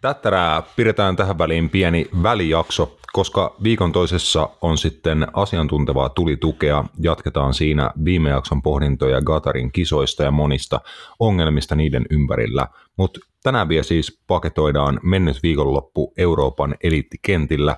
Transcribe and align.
Tättärää 0.00 0.62
pidetään 0.76 1.16
tähän 1.16 1.38
väliin 1.38 1.70
pieni 1.70 2.08
välijakso, 2.22 2.98
koska 3.12 3.56
viikon 3.62 3.92
toisessa 3.92 4.48
on 4.60 4.78
sitten 4.78 5.26
asiantuntevaa 5.32 6.08
tulitukea. 6.08 6.84
Jatketaan 7.00 7.54
siinä 7.54 7.90
viime 8.04 8.30
jakson 8.30 8.62
pohdintoja 8.62 9.22
Gatarin 9.22 9.72
kisoista 9.72 10.22
ja 10.22 10.30
monista 10.30 10.80
ongelmista 11.18 11.76
niiden 11.76 12.06
ympärillä. 12.10 12.68
Mutta 12.96 13.20
tänään 13.42 13.68
vielä 13.68 13.82
siis 13.82 14.20
paketoidaan 14.26 15.00
mennyt 15.02 15.42
viikonloppu 15.42 16.12
Euroopan 16.16 16.74
eliittikentillä 16.82 17.76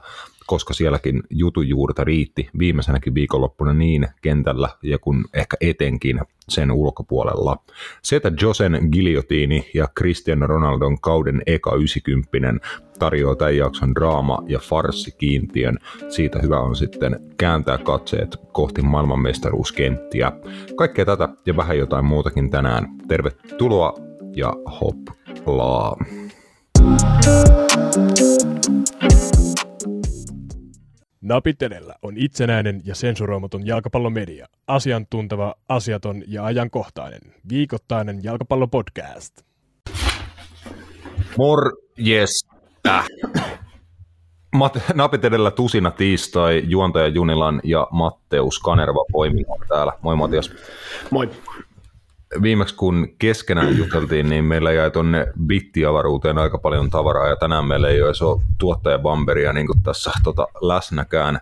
koska 0.50 0.74
sielläkin 0.74 1.22
jutujuurta 1.30 2.04
riitti 2.04 2.48
viimeisenäkin 2.58 3.14
viikonloppuna 3.14 3.74
niin 3.74 4.08
kentällä 4.22 4.68
ja 4.82 4.98
kun 4.98 5.24
ehkä 5.34 5.56
etenkin 5.60 6.20
sen 6.48 6.72
ulkopuolella. 6.72 7.56
Se, 8.02 8.16
että 8.16 8.32
Josen 8.42 8.88
Giliotiini 8.92 9.70
ja 9.74 9.88
Cristiano 9.98 10.46
Ronaldon 10.46 11.00
kauden 11.00 11.42
eka 11.46 11.74
90 11.74 12.66
tarjoaa 12.98 13.36
tämän 13.36 13.56
jakson 13.56 13.94
draama- 13.94 14.42
ja 14.46 14.58
farssikiintiön. 14.58 15.78
Siitä 16.08 16.38
hyvä 16.42 16.60
on 16.60 16.76
sitten 16.76 17.20
kääntää 17.38 17.78
katseet 17.78 18.36
kohti 18.52 18.82
maailmanmestaruuskenttiä. 18.82 20.32
Kaikkea 20.76 21.04
tätä 21.04 21.28
ja 21.46 21.56
vähän 21.56 21.78
jotain 21.78 22.04
muutakin 22.04 22.50
tänään. 22.50 22.88
Tervetuloa 23.08 23.94
ja 24.36 24.52
hoplaa. 24.80 25.96
Napit 29.00 29.49
edellä 31.62 31.94
on 32.02 32.14
itsenäinen 32.16 32.80
ja 32.84 32.94
sensuroimaton 32.94 33.66
jalkapallomedia. 33.66 34.46
Asiantunteva, 34.66 35.54
asiaton 35.68 36.22
ja 36.26 36.44
ajankohtainen. 36.44 37.20
Viikoittainen 37.48 38.20
jalkapallopodcast. 38.22 39.42
Morjesta. 41.38 43.04
Mat- 44.56 44.94
Napit 44.94 45.24
edellä 45.24 45.50
tusina 45.50 45.90
tiistai, 45.90 46.62
juontaja 46.66 47.08
Junilan 47.08 47.60
ja 47.64 47.86
Matteus 47.90 48.58
Kanerva 48.58 49.04
poimina 49.12 49.54
täällä. 49.68 49.92
Moi 50.02 50.16
Matias. 50.16 50.50
Moi 51.10 51.30
viimeksi 52.42 52.74
kun 52.74 53.08
keskenään 53.18 53.78
juteltiin, 53.78 54.30
niin 54.30 54.44
meillä 54.44 54.72
jäi 54.72 54.90
tuonne 54.90 55.26
bittiavaruuteen 55.46 56.38
aika 56.38 56.58
paljon 56.58 56.90
tavaraa 56.90 57.28
ja 57.28 57.36
tänään 57.36 57.64
meillä 57.64 57.88
ei 57.88 58.02
ole 58.02 58.40
tuottaja 58.58 58.98
Bamberia 58.98 59.52
niin 59.52 59.66
tässä 59.82 60.12
tota, 60.24 60.46
läsnäkään 60.60 61.40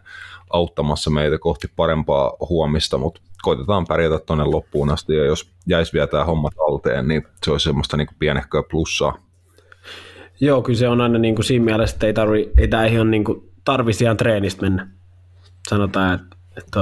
auttamassa 0.50 1.11
meitä 1.11 1.39
kohti 1.39 1.69
parempaa 1.77 2.33
huomista, 2.48 2.98
mutta 2.98 3.20
koitetaan 3.42 3.86
pärjätä 3.89 4.19
tuonne 4.19 4.45
loppuun 4.45 4.91
asti 4.91 5.17
ja 5.17 5.25
jos 5.25 5.50
jäisi 5.67 5.92
vielä 5.92 6.06
tämä 6.06 6.25
homma 6.25 6.50
talteen, 6.50 7.08
niin 7.08 7.27
se 7.45 7.50
olisi 7.50 7.64
semmoista 7.64 7.97
niin 7.97 8.08
pienehköä 8.19 8.62
plussaa. 8.70 9.19
Joo, 10.41 10.62
kyllä 10.62 10.78
se 10.78 10.89
on 10.89 11.00
aina 11.00 11.19
niin 11.19 11.34
kuin 11.34 11.45
siinä 11.45 11.64
mielessä, 11.64 11.95
että 11.95 12.06
ei, 12.06 12.12
tarvi, 12.12 12.50
ei 12.56 12.69
tämä 12.69 12.86
ihan 12.86 13.11
niin 13.11 13.25
kuin 13.25 13.52
tarvitsisi 13.64 14.05
ihan 14.05 14.17
treenistä 14.17 14.62
mennä. 14.62 14.89
Sanotaan, 15.69 16.14
että 16.14 16.27
että 16.59 16.81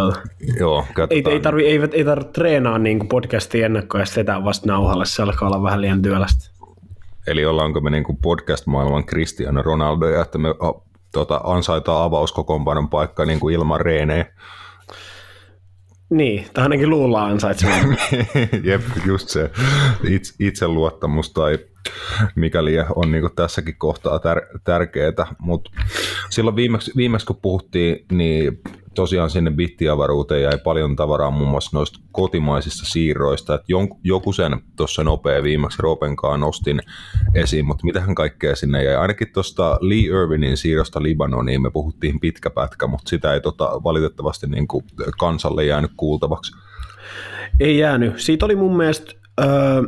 Joo, 0.59 0.85
ei, 1.11 1.25
ei 1.31 1.41
tarvi, 1.41 1.67
ei, 1.67 1.81
ei 1.93 2.05
tarvi 2.05 2.25
treenaa 2.25 2.79
niin 2.79 3.09
podcastin 3.09 3.65
ennakkoon 3.65 4.03
ja 4.03 4.07
sitä 4.07 4.45
vasta 4.45 4.67
nauhalle, 4.67 5.07
se 5.07 5.23
alkaa 5.23 5.49
olla 5.49 5.63
vähän 5.63 5.81
liian 5.81 6.03
työlästä. 6.03 6.51
Eli 7.27 7.45
ollaanko 7.45 7.81
me 7.81 7.91
niin 7.91 8.05
kuin 8.05 8.19
podcast-maailman 8.23 9.07
Cristiano 9.07 9.63
Ronaldo 9.63 10.07
ja 10.07 10.23
että 10.23 10.39
me 10.39 10.49
tota, 11.13 11.41
ansaitaan 11.45 12.05
avauskokoonpanon 12.05 12.89
paikka 12.89 13.25
niin 13.25 13.41
kuin 13.41 13.55
ilman 13.55 13.81
reenejä? 13.81 14.27
Niin, 16.11 16.47
tai 16.53 16.63
ainakin 16.63 16.91
luullaan 16.91 17.31
ansaitsemaan. 17.31 17.97
Jep, 18.65 18.83
just 19.07 19.29
se 19.29 19.51
Itse, 20.09 20.35
itseluottamus 20.41 21.33
tai 21.33 21.59
mikäli 22.35 22.73
on 22.97 23.13
niin 23.13 23.31
tässäkin 23.37 23.77
kohtaa 23.79 24.19
tär- 24.19 24.61
tärkeää. 24.65 25.13
Mutta 25.39 25.71
silloin 26.31 26.57
viimeksi, 26.57 26.93
viimeksi 26.97 27.27
kun 27.27 27.37
puhuttiin, 27.43 28.07
niin 28.13 28.61
tosiaan 28.97 29.31
sinne 29.31 29.51
bittiavaruuteen 29.51 30.43
jäi 30.43 30.59
paljon 30.59 30.97
tavaraa 30.97 31.31
muun 31.31 31.51
muassa 31.51 31.77
noista 31.77 32.01
kotimaisista 32.13 32.87
siirroista, 32.87 33.55
että 33.55 33.67
joku 34.05 34.33
sen 34.33 34.61
tuossa 34.77 35.05
nopea 35.05 35.43
viimeksi 35.43 35.83
Ropenkaan 35.83 36.41
nostin 36.41 36.81
esiin, 37.35 37.67
mutta 37.67 37.85
mitähän 37.85 38.15
kaikkea 38.15 38.57
sinne 38.57 38.85
jäi. 38.85 38.97
Ainakin 38.97 39.33
tuosta 39.33 39.79
Lee 39.81 39.99
Irvinin 39.99 40.57
siirrosta 40.57 41.03
Libanoniin 41.03 41.63
me 41.63 41.71
puhuttiin 41.71 42.21
pitkä 42.21 42.51
pätkä, 42.51 42.87
mutta 42.87 43.09
sitä 43.09 43.35
ei 43.35 43.41
tota, 43.41 43.65
valitettavasti 43.65 44.47
niin 44.47 44.69
kuin 44.69 44.85
kansalle 45.19 45.65
jäänyt 45.65 45.93
kuultavaksi. 45.97 46.53
Ei 47.61 47.79
jäänyt. 47.79 48.21
Siitä 48.21 48.45
oli 48.45 48.57
mun 48.57 48.77
mielestä... 48.77 49.13
Öö 49.41 49.83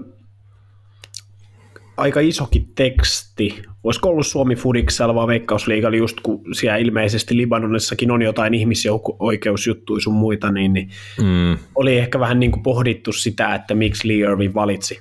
aika 1.99 2.21
isokin 2.21 2.73
teksti. 2.75 3.63
Olisiko 3.89 4.09
ollut 4.09 4.27
Suomi 4.27 4.57
Fudiksella 4.57 5.15
vai 5.15 5.27
Veikkausliigalla 5.27 5.97
just 5.97 6.21
kun 6.23 6.41
siellä 6.53 6.77
ilmeisesti 6.77 7.37
Libanonissakin 7.37 8.11
on 8.11 8.23
jotain 8.23 8.55
ihmisoikeusjuttuja 8.55 10.01
sun 10.01 10.15
muita, 10.15 10.51
niin, 10.51 10.73
niin 10.73 10.91
mm. 11.23 11.59
oli 11.75 11.99
ehkä 11.99 12.21
vähän 12.21 12.41
niin 12.41 12.51
kuin 12.51 12.63
pohdittu 12.63 13.13
sitä, 13.13 13.55
että 13.55 13.75
miksi 13.75 14.09
Lee 14.09 14.17
Irving 14.17 14.55
valitsi. 14.55 15.01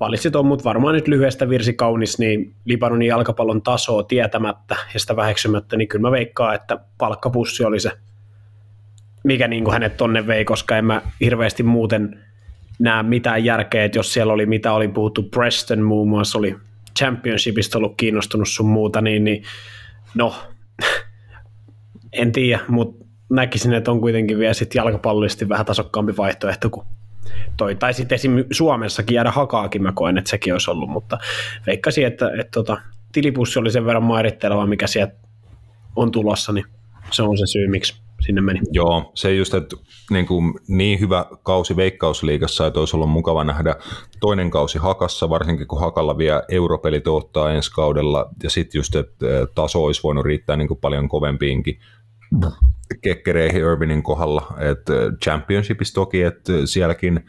Valitsit 0.00 0.36
on, 0.36 0.46
mutta 0.46 0.64
varmaan 0.64 0.94
nyt 0.94 1.08
lyhyestä 1.08 1.48
virsi 1.48 1.72
kaunis, 1.72 2.18
niin 2.18 2.54
Libanonin 2.64 3.08
jalkapallon 3.08 3.62
tasoa 3.62 4.02
tietämättä 4.02 4.76
ja 4.94 5.00
sitä 5.00 5.16
väheksymättä, 5.16 5.76
niin 5.76 5.88
kyllä 5.88 6.02
mä 6.02 6.10
veikkaan, 6.10 6.54
että 6.54 6.78
palkkapussi 6.98 7.64
oli 7.64 7.80
se, 7.80 7.90
mikä 9.24 9.48
niin 9.48 9.64
kuin 9.64 9.72
hänet 9.72 9.96
tonne 9.96 10.26
vei, 10.26 10.44
koska 10.44 10.76
en 10.76 10.84
mä 10.84 11.02
hirveästi 11.20 11.62
muuten 11.62 12.24
näe 12.78 13.02
mitään 13.02 13.44
järkeä, 13.44 13.84
että 13.84 13.98
jos 13.98 14.12
siellä 14.12 14.32
oli 14.32 14.46
mitä 14.46 14.72
oli 14.72 14.88
puhuttu, 14.88 15.22
Preston 15.22 15.82
muun 15.82 16.08
muassa 16.08 16.38
oli 16.38 16.56
championshipista 16.98 17.78
ollut 17.78 17.94
kiinnostunut 17.96 18.48
sun 18.48 18.68
muuta, 18.68 19.00
niin, 19.00 19.24
niin 19.24 19.42
no, 20.14 20.34
en 22.12 22.32
tiedä, 22.32 22.60
mutta 22.68 23.04
näkisin, 23.30 23.72
että 23.72 23.90
on 23.90 24.00
kuitenkin 24.00 24.38
vielä 24.38 24.54
sitten 24.54 24.80
jalkapallollisesti 24.80 25.48
vähän 25.48 25.66
tasokkaampi 25.66 26.16
vaihtoehto 26.16 26.70
kuin 26.70 26.86
toi. 27.56 27.74
Tai 27.74 27.94
sitten 27.94 28.16
esim. 28.16 28.44
Suomessakin 28.50 29.14
jäädä 29.14 29.30
hakaakin 29.30 29.82
mä 29.82 29.92
koen, 29.92 30.18
että 30.18 30.30
sekin 30.30 30.52
olisi 30.52 30.70
ollut, 30.70 30.90
mutta 30.90 31.18
veikkasin, 31.66 32.06
että, 32.06 32.26
että, 32.26 32.40
että 32.40 32.50
tota, 32.50 32.80
tilipussi 33.12 33.58
oli 33.58 33.70
sen 33.70 33.86
verran 33.86 34.02
mairitteleva, 34.02 34.66
mikä 34.66 34.86
sieltä 34.86 35.14
on 35.96 36.10
tulossa, 36.10 36.52
niin 36.52 36.64
se 37.10 37.22
on 37.22 37.38
se 37.38 37.46
syy, 37.46 37.68
miksi 37.68 38.02
sinne 38.26 38.40
meni. 38.40 38.60
Joo, 38.72 39.12
se 39.14 39.34
just, 39.34 39.54
että 39.54 39.76
niin, 40.10 40.26
kuin, 40.26 40.54
niin 40.68 41.00
hyvä 41.00 41.26
kausi 41.42 41.76
Veikkausliigassa, 41.76 42.66
että 42.66 42.80
olisi 42.80 42.96
ollut 42.96 43.10
mukava 43.10 43.44
nähdä 43.44 43.76
toinen 44.20 44.50
kausi 44.50 44.78
Hakassa, 44.78 45.30
varsinkin 45.30 45.66
kun 45.66 45.80
Hakalla 45.80 46.18
vielä 46.18 46.42
europelit 46.48 47.06
ottaa 47.06 47.52
ensi 47.52 47.72
kaudella, 47.72 48.30
ja 48.42 48.50
sitten 48.50 48.78
just, 48.78 48.96
että 48.96 49.26
taso 49.54 49.84
olisi 49.84 50.02
voinut 50.02 50.24
riittää 50.24 50.56
niin 50.56 50.68
kuin 50.68 50.80
paljon 50.80 51.08
kovempiinkin 51.08 51.78
kekkereihin 53.02 53.60
Irvinin 53.60 54.02
kohdalla, 54.02 54.46
että 54.58 54.92
championshipissa 55.24 55.94
toki, 55.94 56.22
että 56.22 56.52
sielläkin 56.64 57.20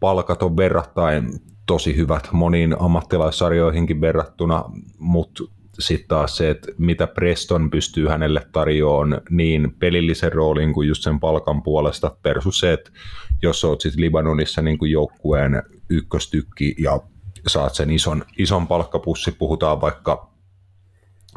palkat 0.00 0.42
on 0.42 0.56
verrattain 0.56 1.30
tosi 1.66 1.96
hyvät 1.96 2.28
moniin 2.32 2.76
ammattilaissarjoihinkin 2.78 4.00
verrattuna, 4.00 4.64
mutta 4.98 5.44
sitten 5.78 6.08
taas 6.08 6.36
se, 6.36 6.50
että 6.50 6.72
mitä 6.78 7.06
Preston 7.06 7.70
pystyy 7.70 8.08
hänelle 8.08 8.42
tarjoamaan 8.52 9.20
niin 9.30 9.74
pelillisen 9.78 10.32
roolin 10.32 10.72
kuin 10.72 10.88
just 10.88 11.02
sen 11.02 11.20
palkan 11.20 11.62
puolesta 11.62 12.16
versus 12.24 12.60
se, 12.60 12.72
että 12.72 12.90
jos 13.42 13.64
oot 13.64 13.80
sitten 13.80 14.00
Libanonissa 14.00 14.62
niin 14.62 14.78
kuin 14.78 14.90
joukkueen 14.90 15.62
ykköstykki 15.90 16.74
ja 16.78 17.00
saat 17.46 17.74
sen 17.74 17.90
ison, 17.90 18.24
ison 18.38 18.66
palkkapussi, 18.66 19.32
puhutaan 19.32 19.80
vaikka 19.80 20.28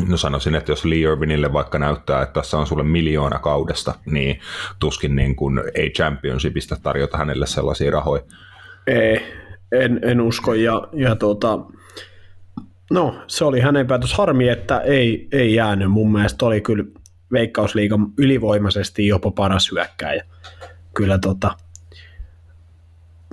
No 0.07 0.17
sanoisin, 0.17 0.55
että 0.55 0.71
jos 0.71 0.85
Lee 0.85 0.97
Irvinille 0.97 1.53
vaikka 1.53 1.79
näyttää, 1.79 2.21
että 2.21 2.33
tässä 2.33 2.57
on 2.57 2.67
sulle 2.67 2.83
miljoona 2.83 3.39
kaudesta, 3.39 3.95
niin 4.05 4.39
tuskin 4.79 5.15
niin 5.15 5.35
kuin 5.35 5.61
ei 5.75 5.89
championshipista 5.89 6.75
tarjota 6.83 7.17
hänelle 7.17 7.47
sellaisia 7.47 7.91
rahoja. 7.91 8.23
Ei, 8.87 9.21
en, 9.71 9.99
en 10.03 10.21
usko. 10.21 10.53
Ja, 10.53 10.87
ja 10.93 11.15
tuota, 11.15 11.59
No, 12.91 13.15
se 13.27 13.45
oli 13.45 13.59
hänen 13.59 13.87
päätös. 13.87 14.13
Harmi, 14.13 14.49
että 14.49 14.79
ei, 14.79 15.27
ei 15.31 15.55
jäänyt. 15.55 15.91
Mun 15.91 16.11
mielestä 16.11 16.45
oli 16.45 16.61
kyllä 16.61 16.83
Veikkausliigan 17.31 18.07
ylivoimaisesti 18.17 19.07
jopa 19.07 19.31
paras 19.31 19.71
hyökkäjä. 19.71 20.23
Kyllä 20.93 21.17
tota, 21.17 21.57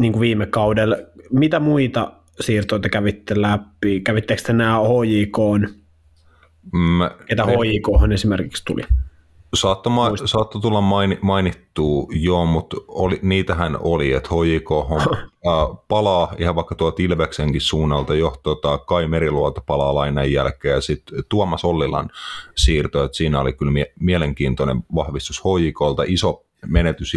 niin 0.01 0.13
kuin 0.13 0.21
viime 0.21 0.47
kaudella. 0.47 0.97
Mitä 1.31 1.61
muita 1.61 2.13
siirtoita 2.41 2.89
kävitte 2.89 3.43
läpi? 3.43 4.01
Kävittekö 4.01 4.43
te 4.43 4.53
nämä 4.53 4.79
HJK? 4.79 5.69
Mm, 6.73 7.01
Ketä 7.27 7.45
HJK 7.45 8.13
esimerkiksi 8.13 8.63
tuli? 8.65 8.83
Saattoi, 9.55 9.93
ma- 9.93 10.11
saattoi 10.25 10.61
tulla 10.61 10.81
maini- 10.81 11.19
mainittua, 11.23 12.07
joo, 12.11 12.47
mutta 12.47 12.77
oli, 12.89 13.19
niitähän 13.23 13.79
oli, 13.81 14.13
että 14.13 14.29
HJK 14.35 14.69
palaa 15.89 16.35
ihan 16.39 16.55
vaikka 16.55 16.75
tuo 16.75 16.91
Tilveksenkin 16.91 17.61
suunnalta 17.61 18.15
jo 18.15 18.37
tota, 18.43 18.79
Kai 18.79 19.09
Meriluoto 19.09 19.61
palaa 19.67 19.95
lainan 19.95 20.33
jälkeen 20.33 20.75
ja 20.75 20.81
sitten 20.81 21.25
Tuomas 21.29 21.65
Ollilan 21.65 22.11
siirto, 22.57 23.05
että 23.05 23.17
siinä 23.17 23.41
oli 23.41 23.53
kyllä 23.53 23.73
mie- 23.73 23.93
mielenkiintoinen 24.01 24.83
vahvistus 24.95 25.43
HJKlta, 25.45 26.03
iso 26.07 26.45
menetys 26.67 27.13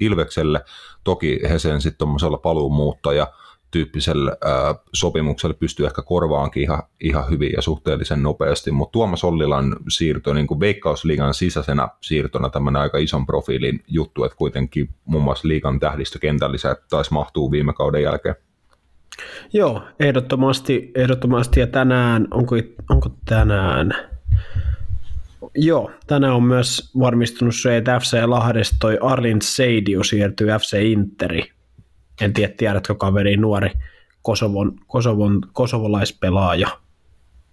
Ilvekselle, 0.00 0.60
toki 1.04 1.40
he 1.50 1.58
sen 1.58 1.80
sitten 1.80 1.98
tuommoisella 1.98 2.38
paluumuuttaja 2.38 3.26
tyyppisellä 3.70 4.36
ää, 4.44 4.74
sopimuksella 4.92 5.54
pystyy 5.54 5.86
ehkä 5.86 6.02
korvaankin 6.02 6.62
ihan, 6.62 6.82
ihan 7.00 7.30
hyvin 7.30 7.52
ja 7.56 7.62
suhteellisen 7.62 8.22
nopeasti, 8.22 8.70
mutta 8.70 8.92
Tuomas 8.92 9.24
Ollilan 9.24 9.76
siirto 9.88 10.32
niin 10.32 10.46
kuin 10.46 10.60
Veikkausliigan 10.60 11.34
sisäisenä 11.34 11.88
siirtona 12.00 12.48
tämmöinen 12.48 12.82
aika 12.82 12.98
ison 12.98 13.26
profiilin 13.26 13.80
juttu, 13.88 14.24
että 14.24 14.36
kuitenkin 14.36 14.88
muun 15.04 15.24
muassa 15.24 15.48
liigan 15.48 15.80
tähdistökentällisä 15.80 16.76
taisi 16.90 17.12
mahtuu 17.12 17.50
viime 17.50 17.72
kauden 17.72 18.02
jälkeen. 18.02 18.34
Joo, 19.52 19.82
ehdottomasti, 20.00 20.90
ehdottomasti 20.94 21.60
ja 21.60 21.66
tänään, 21.66 22.28
onko, 22.30 22.56
onko 22.90 23.10
tänään, 23.24 23.92
Joo, 25.54 25.90
tänään 26.06 26.34
on 26.34 26.42
myös 26.42 26.90
varmistunut 26.98 27.54
se, 27.54 27.76
että 27.76 28.00
FC 28.00 28.16
Lahdesta 28.26 28.76
toi 28.80 28.98
Arlin 29.00 29.42
Seidio 29.42 30.04
siirtyy 30.04 30.48
FC 30.48 30.76
Interi. 30.82 31.55
En 32.20 32.32
tiedä, 32.32 32.54
tiedätkö 32.56 32.94
kaveri, 32.94 33.36
nuori 33.36 33.70
Kosovon, 34.22 34.72
Kosovon, 34.86 35.40
kosovolaispelaaja. 35.52 36.68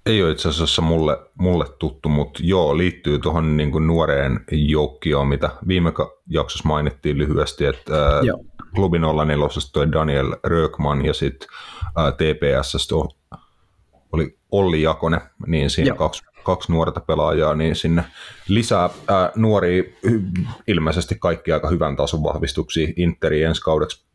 Ei 0.06 0.24
ole 0.24 0.31
itse 0.31 0.50
asiassa 0.50 0.81
mulle, 0.81 1.18
mulle 1.39 1.65
tuttu, 1.80 2.10
mutta 2.10 2.39
joo, 2.44 2.77
liittyy 2.77 3.19
tuohon 3.19 3.57
niin 3.57 3.88
nuoreen 3.88 4.39
joukkioon, 4.51 5.27
mitä 5.27 5.50
viime 5.68 5.94
jaksossa 6.30 6.68
mainittiin 6.68 7.18
lyhyesti, 7.18 7.65
että 7.65 8.06
ää, 8.06 8.21
klubin 8.75 9.01
04 9.01 9.48
toi 9.74 9.92
Daniel 9.92 10.36
Rökman 10.44 11.06
ja 11.06 11.13
sitten 11.13 11.50
TPS 12.18 12.94
oli 14.12 14.38
Olli 14.51 14.81
Jakonen, 14.81 15.21
niin 15.48 15.69
siinä 15.69 15.95
kaksi 15.95 16.24
kaksi 16.44 16.71
nuorta 16.71 17.00
pelaajaa, 17.00 17.56
niin 17.56 17.75
sinne 17.75 18.04
lisää 18.48 18.89
ää, 19.07 19.31
nuoria 19.36 19.83
ilmeisesti 20.68 21.15
kaikki 21.19 21.51
aika 21.51 21.69
hyvän 21.69 21.95
tason 21.95 22.24
vahvistuksia 22.24 22.88
Interi 22.95 23.44
ensi 23.44 23.62
kaudeksi. 23.62 24.06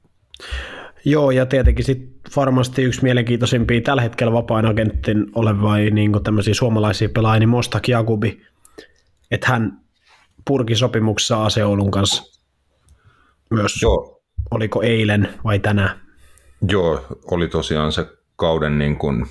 Joo, 1.05 1.31
ja 1.31 1.47
tietenkin 1.47 1.85
sit 1.85 2.19
varmasti 2.37 2.83
yksi 2.83 3.03
mielenkiintoisimpia 3.03 3.81
tällä 3.81 4.03
hetkellä 4.03 4.33
vapaan 4.33 4.67
agentin 4.67 5.27
olevia 5.35 5.91
niin 5.91 6.13
tämmöisiä 6.25 6.55
suomalaisia 6.55 7.09
pelaajia, 7.09 7.39
niin 7.39 7.49
Mostak 7.49 7.89
Jakubi, 7.89 8.43
että 9.31 9.47
hän 9.49 9.81
purki 10.47 10.75
sopimuksessa 10.75 11.45
Aseoulun 11.45 11.91
kanssa 11.91 12.41
myös, 13.51 13.83
Joo. 13.83 14.23
oliko 14.51 14.83
eilen 14.83 15.29
vai 15.45 15.59
tänään? 15.59 16.01
Joo, 16.71 17.07
oli 17.31 17.49
tosiaan 17.49 17.93
se 17.93 18.07
kauden 18.37 18.79
niin 18.79 18.97
kuin 18.97 19.27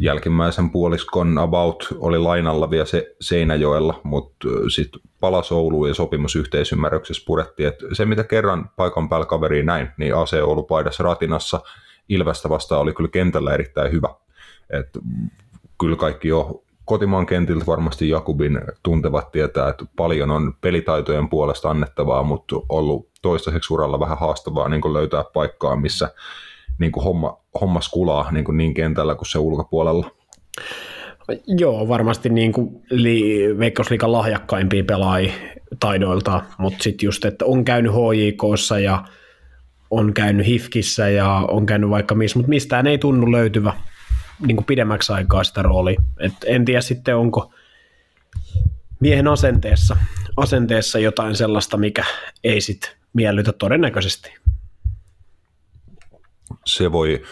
jälkimmäisen 0.00 0.70
puoliskon 0.70 1.38
about 1.38 1.88
oli 1.98 2.18
lainalla 2.18 2.70
vielä 2.70 2.84
se 2.84 3.16
Seinäjoella, 3.20 4.00
mutta 4.04 4.48
sitten 4.74 5.00
palasi 5.20 5.54
Ouluun 5.54 5.88
ja 5.88 5.94
sopimusyhteisymmärryksessä 5.94 7.22
purettiin, 7.26 7.68
että 7.68 7.84
se 7.92 8.04
mitä 8.04 8.24
kerran 8.24 8.70
paikan 8.76 9.08
päällä 9.08 9.26
kaveriin 9.26 9.66
näin, 9.66 9.88
niin 9.96 10.16
AC 10.16 10.34
Oulu 10.42 10.62
paidassa 10.62 11.04
ratinassa 11.04 11.60
Ilvästä 12.08 12.48
vastaan 12.48 12.80
oli 12.80 12.92
kyllä 12.92 13.10
kentällä 13.10 13.54
erittäin 13.54 13.92
hyvä. 13.92 14.08
Et 14.70 14.98
kyllä 15.80 15.96
kaikki 15.96 16.28
jo 16.28 16.62
kotimaan 16.84 17.26
kentiltä 17.26 17.66
varmasti 17.66 18.08
Jakubin 18.08 18.60
tuntevat 18.82 19.32
tietää, 19.32 19.68
että 19.68 19.84
paljon 19.96 20.30
on 20.30 20.54
pelitaitojen 20.60 21.28
puolesta 21.28 21.70
annettavaa, 21.70 22.22
mutta 22.22 22.56
ollut 22.68 23.08
toistaiseksi 23.22 23.74
uralla 23.74 24.00
vähän 24.00 24.18
haastavaa 24.18 24.68
niin 24.68 24.92
löytää 24.92 25.24
paikkaa, 25.32 25.76
missä 25.76 26.10
niin 26.78 26.92
homma, 27.04 27.38
homma 27.60 27.80
skulaa 27.80 28.32
niin, 28.32 28.44
niin 28.52 28.74
kentällä 28.74 29.14
kuin 29.14 29.26
se 29.26 29.38
ulkopuolella. 29.38 30.10
Joo, 31.46 31.88
varmasti 31.88 32.28
niin 32.28 32.52
kuin 32.52 32.82
li, 32.90 33.40
Veikkausliikan 33.58 34.12
lahjakkaimpia 34.12 34.84
pelaajia 34.84 35.32
taidoilta, 35.80 36.42
mutta 36.58 36.82
sitten 36.82 37.06
just, 37.06 37.24
että 37.24 37.44
on 37.44 37.64
käynyt 37.64 37.92
HJKssa 37.92 38.78
ja 38.78 39.04
on 39.90 40.14
käynyt 40.14 40.46
HIFKissä 40.46 41.08
ja 41.08 41.44
on 41.48 41.66
käynyt 41.66 41.90
vaikka 41.90 42.14
missä, 42.14 42.38
mutta 42.38 42.48
mistään 42.48 42.86
ei 42.86 42.98
tunnu 42.98 43.32
löytyvä 43.32 43.72
niin 44.46 44.56
kuin 44.56 44.64
pidemmäksi 44.64 45.12
aikaa 45.12 45.44
sitä 45.44 45.62
roolia. 45.62 46.02
Et 46.18 46.32
en 46.46 46.64
tiedä 46.64 46.80
sitten, 46.80 47.16
onko 47.16 47.52
miehen 49.00 49.28
asenteessa, 49.28 49.96
asenteessa 50.36 50.98
jotain 50.98 51.36
sellaista, 51.36 51.76
mikä 51.76 52.04
ei 52.44 52.60
sitten 52.60 52.90
miellytä 53.12 53.52
todennäköisesti 53.52 54.30
se 56.66 56.92
voi, 56.92 57.22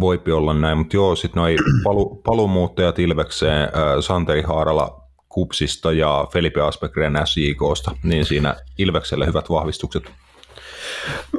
voipi 0.00 0.32
olla 0.32 0.54
näin, 0.54 0.78
mutta 0.78 0.96
joo, 0.96 1.16
sitten 1.16 1.40
noi 1.40 1.56
palu, 1.84 2.14
paluumuuttajat 2.14 2.98
Ilvekseen, 2.98 3.62
äh, 3.62 3.70
Santeri 4.00 4.42
Haarala 4.42 5.00
Kupsista 5.28 5.92
ja 5.92 6.26
Felipe 6.32 6.60
Aspegren 6.60 7.18
SJKsta, 7.24 7.90
niin 8.02 8.24
siinä 8.24 8.56
Ilvekselle 8.78 9.26
hyvät 9.26 9.50
vahvistukset. 9.50 10.02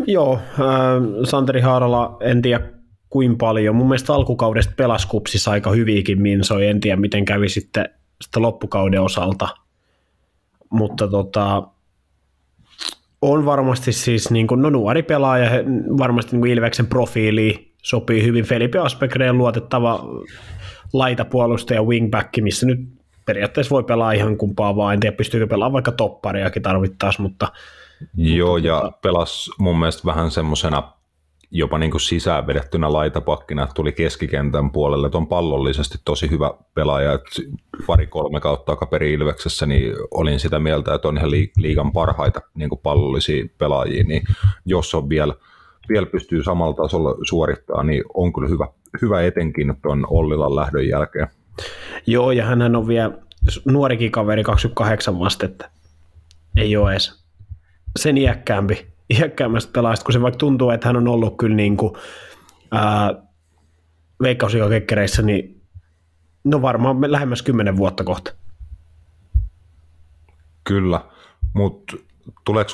Joo, 0.07 0.33
äh, 0.33 1.29
Santeri 1.29 1.61
Haarala, 1.61 2.17
en 2.19 2.41
tiedä 2.41 2.69
kuin 3.09 3.37
paljon. 3.37 3.75
Mun 3.75 3.87
mielestä 3.87 4.13
alkukaudesta 4.13 4.73
pelasi 4.77 5.07
Kupsissa 5.07 5.51
aika 5.51 5.71
hyviäkin 5.71 6.21
minsoi, 6.21 6.67
en 6.67 6.79
tiedä 6.79 7.01
miten 7.01 7.25
kävi 7.25 7.49
sitten, 7.49 7.89
sitten 8.21 8.41
loppukauden 8.41 9.01
osalta. 9.01 9.47
Mutta 10.69 11.07
tota, 11.07 11.67
on 13.21 13.45
varmasti 13.45 13.91
siis 13.91 14.31
niin 14.31 14.47
kuin, 14.47 14.61
no 14.61 14.69
nuori 14.69 15.03
pelaaja, 15.03 15.49
varmasti 15.97 16.31
niin 16.31 16.41
kuin 16.41 16.51
Ilveksen 16.51 16.87
profiili 16.87 17.70
sopii 17.81 18.23
hyvin. 18.23 18.45
Felipe 18.45 18.79
Aspegreen 18.79 19.37
luotettava 19.37 20.05
laitapuolustaja 20.93 21.83
wingback, 21.83 22.29
missä 22.41 22.65
nyt 22.65 22.79
periaatteessa 23.25 23.73
voi 23.75 23.83
pelaa 23.83 24.11
ihan 24.11 24.37
kumpaa 24.37 24.75
vaan. 24.75 24.93
En 24.93 24.99
tiedä, 24.99 25.15
pystyykö 25.15 25.47
pelaamaan 25.47 25.73
vaikka 25.73 25.91
toppariakin 25.91 26.61
tarvittaessa, 26.61 27.21
mutta... 27.21 27.47
Joo, 28.17 28.53
mutta, 28.53 28.67
ja 28.67 28.91
pelas 29.01 29.49
mun 29.59 29.79
mielestä 29.79 30.01
vähän 30.05 30.31
semmoisena 30.31 30.93
jopa 31.51 31.77
niin 31.77 31.91
kuin 31.91 32.01
sisään 32.01 32.47
vedettynä 32.47 32.93
laitapakkina, 32.93 33.67
tuli 33.75 33.91
keskikentän 33.91 34.71
puolelle, 34.71 35.07
että 35.07 35.17
on 35.17 35.27
pallollisesti 35.27 35.97
tosi 36.05 36.29
hyvä 36.29 36.53
pelaaja, 36.73 37.13
että 37.13 37.41
pari-kolme 37.87 38.39
kautta 38.39 38.71
takaperi 38.71 39.13
Ilveksessä, 39.13 39.65
niin 39.65 39.93
olin 40.11 40.39
sitä 40.39 40.59
mieltä, 40.59 40.93
että 40.93 41.07
on 41.07 41.17
ihan 41.17 41.31
liigan 41.57 41.91
parhaita 41.91 42.41
niin 42.53 42.69
kuin 42.69 42.81
pallollisia 42.83 43.45
pelaajia, 43.57 44.03
niin 44.03 44.23
jos 44.65 44.95
on 44.95 45.09
vielä, 45.09 45.33
vielä 45.91 46.05
pystyy 46.05 46.43
samalla 46.43 46.73
tasolla 46.73 47.15
suorittamaan, 47.29 47.87
niin 47.87 48.03
on 48.13 48.33
kyllä 48.33 48.47
hyvä, 48.47 48.67
hyvä 49.01 49.21
etenkin 49.21 49.75
tuon 49.81 50.07
Ollilan 50.09 50.55
lähdön 50.55 50.87
jälkeen. 50.87 51.27
Joo, 52.07 52.31
ja 52.31 52.45
hän 52.45 52.75
on 52.75 52.87
vielä 52.87 53.11
nuorikin 53.65 54.11
kaveri 54.11 54.43
28 54.43 55.19
vasta, 55.19 55.45
että 55.45 55.71
ei 56.57 56.77
ole 56.77 56.91
edes 56.91 57.23
sen 57.99 58.17
iäkkäämpi 58.17 58.91
iäkkäämmästä 59.19 59.71
pelaajasta, 59.73 60.05
kun 60.05 60.13
se 60.13 60.21
vaikka 60.21 60.37
tuntuu, 60.37 60.69
että 60.69 60.87
hän 60.87 60.97
on 60.97 61.07
ollut 61.07 61.37
kyllä 61.37 61.55
niin 61.55 61.77
kuin, 61.77 61.93
ää, 62.71 63.13
veikkauslikakekkereissä, 64.21 65.21
niin 65.21 65.61
no 66.43 66.61
varmaan 66.61 67.11
lähemmäs 67.11 67.41
kymmenen 67.41 67.77
vuotta 67.77 68.03
kohta. 68.03 68.33
Kyllä, 70.63 71.01
mutta 71.53 71.97
tuleeko 72.45 72.71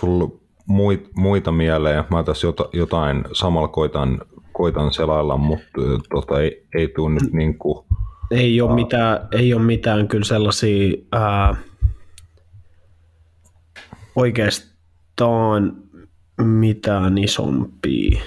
sinulla 0.68 1.10
muita 1.16 1.52
mieleen? 1.52 2.04
Mä 2.12 2.24
tässä 2.24 2.48
jotain 2.74 3.24
samalla 3.34 3.68
koitan, 3.68 4.22
koitan 4.52 4.94
selailla, 4.94 5.38
mutta 5.38 5.82
tota, 6.10 6.42
ei, 6.42 6.68
ei 6.76 6.88
tule 6.88 7.14
nyt 7.14 7.34
niin 7.34 7.58
kuin, 7.58 7.86
ei 8.32 8.62
ole, 8.62 8.76
mitään, 8.76 9.28
ei 9.32 9.54
ole 9.54 9.62
mitään 9.62 10.08
kyllä 10.08 10.26
sellaisia 10.26 10.94
ää, 11.12 11.56
oikeastaan 14.16 15.74
mitään 16.42 17.18
isompia. 17.18 18.22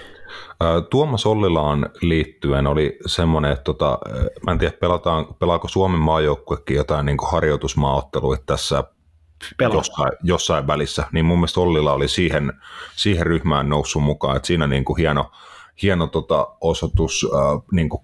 Tuomas 0.90 1.26
Ollilaan 1.26 1.90
liittyen 2.02 2.66
oli 2.66 2.98
semmoinen, 3.06 3.52
että 3.52 3.64
tota, 3.64 3.98
mä 4.46 4.52
en 4.52 4.58
tiedä, 4.58 4.76
pelataan, 4.80 5.26
pelaako 5.38 5.68
Suomen 5.68 6.00
maajoukkuekin 6.00 6.76
jotain 6.76 7.06
niin 7.06 7.16
harjoitusmaaotteluita 7.30 8.42
tässä 8.46 8.84
jossain, 9.60 10.12
jossain, 10.22 10.66
välissä, 10.66 11.04
niin 11.12 11.24
mun 11.24 11.38
mielestä 11.38 11.60
Ollila 11.60 11.92
oli 11.92 12.08
siihen, 12.08 12.52
siihen 12.96 13.26
ryhmään 13.26 13.68
noussut 13.68 14.02
mukaan, 14.02 14.36
että 14.36 14.46
siinä 14.46 14.66
niin 14.66 14.84
kuin 14.84 14.96
hieno, 14.96 15.30
hieno 15.82 16.06
tota 16.06 16.48
osoitus 16.60 17.26
äh, 17.34 17.62
niin 17.72 17.88
kuin 17.88 18.02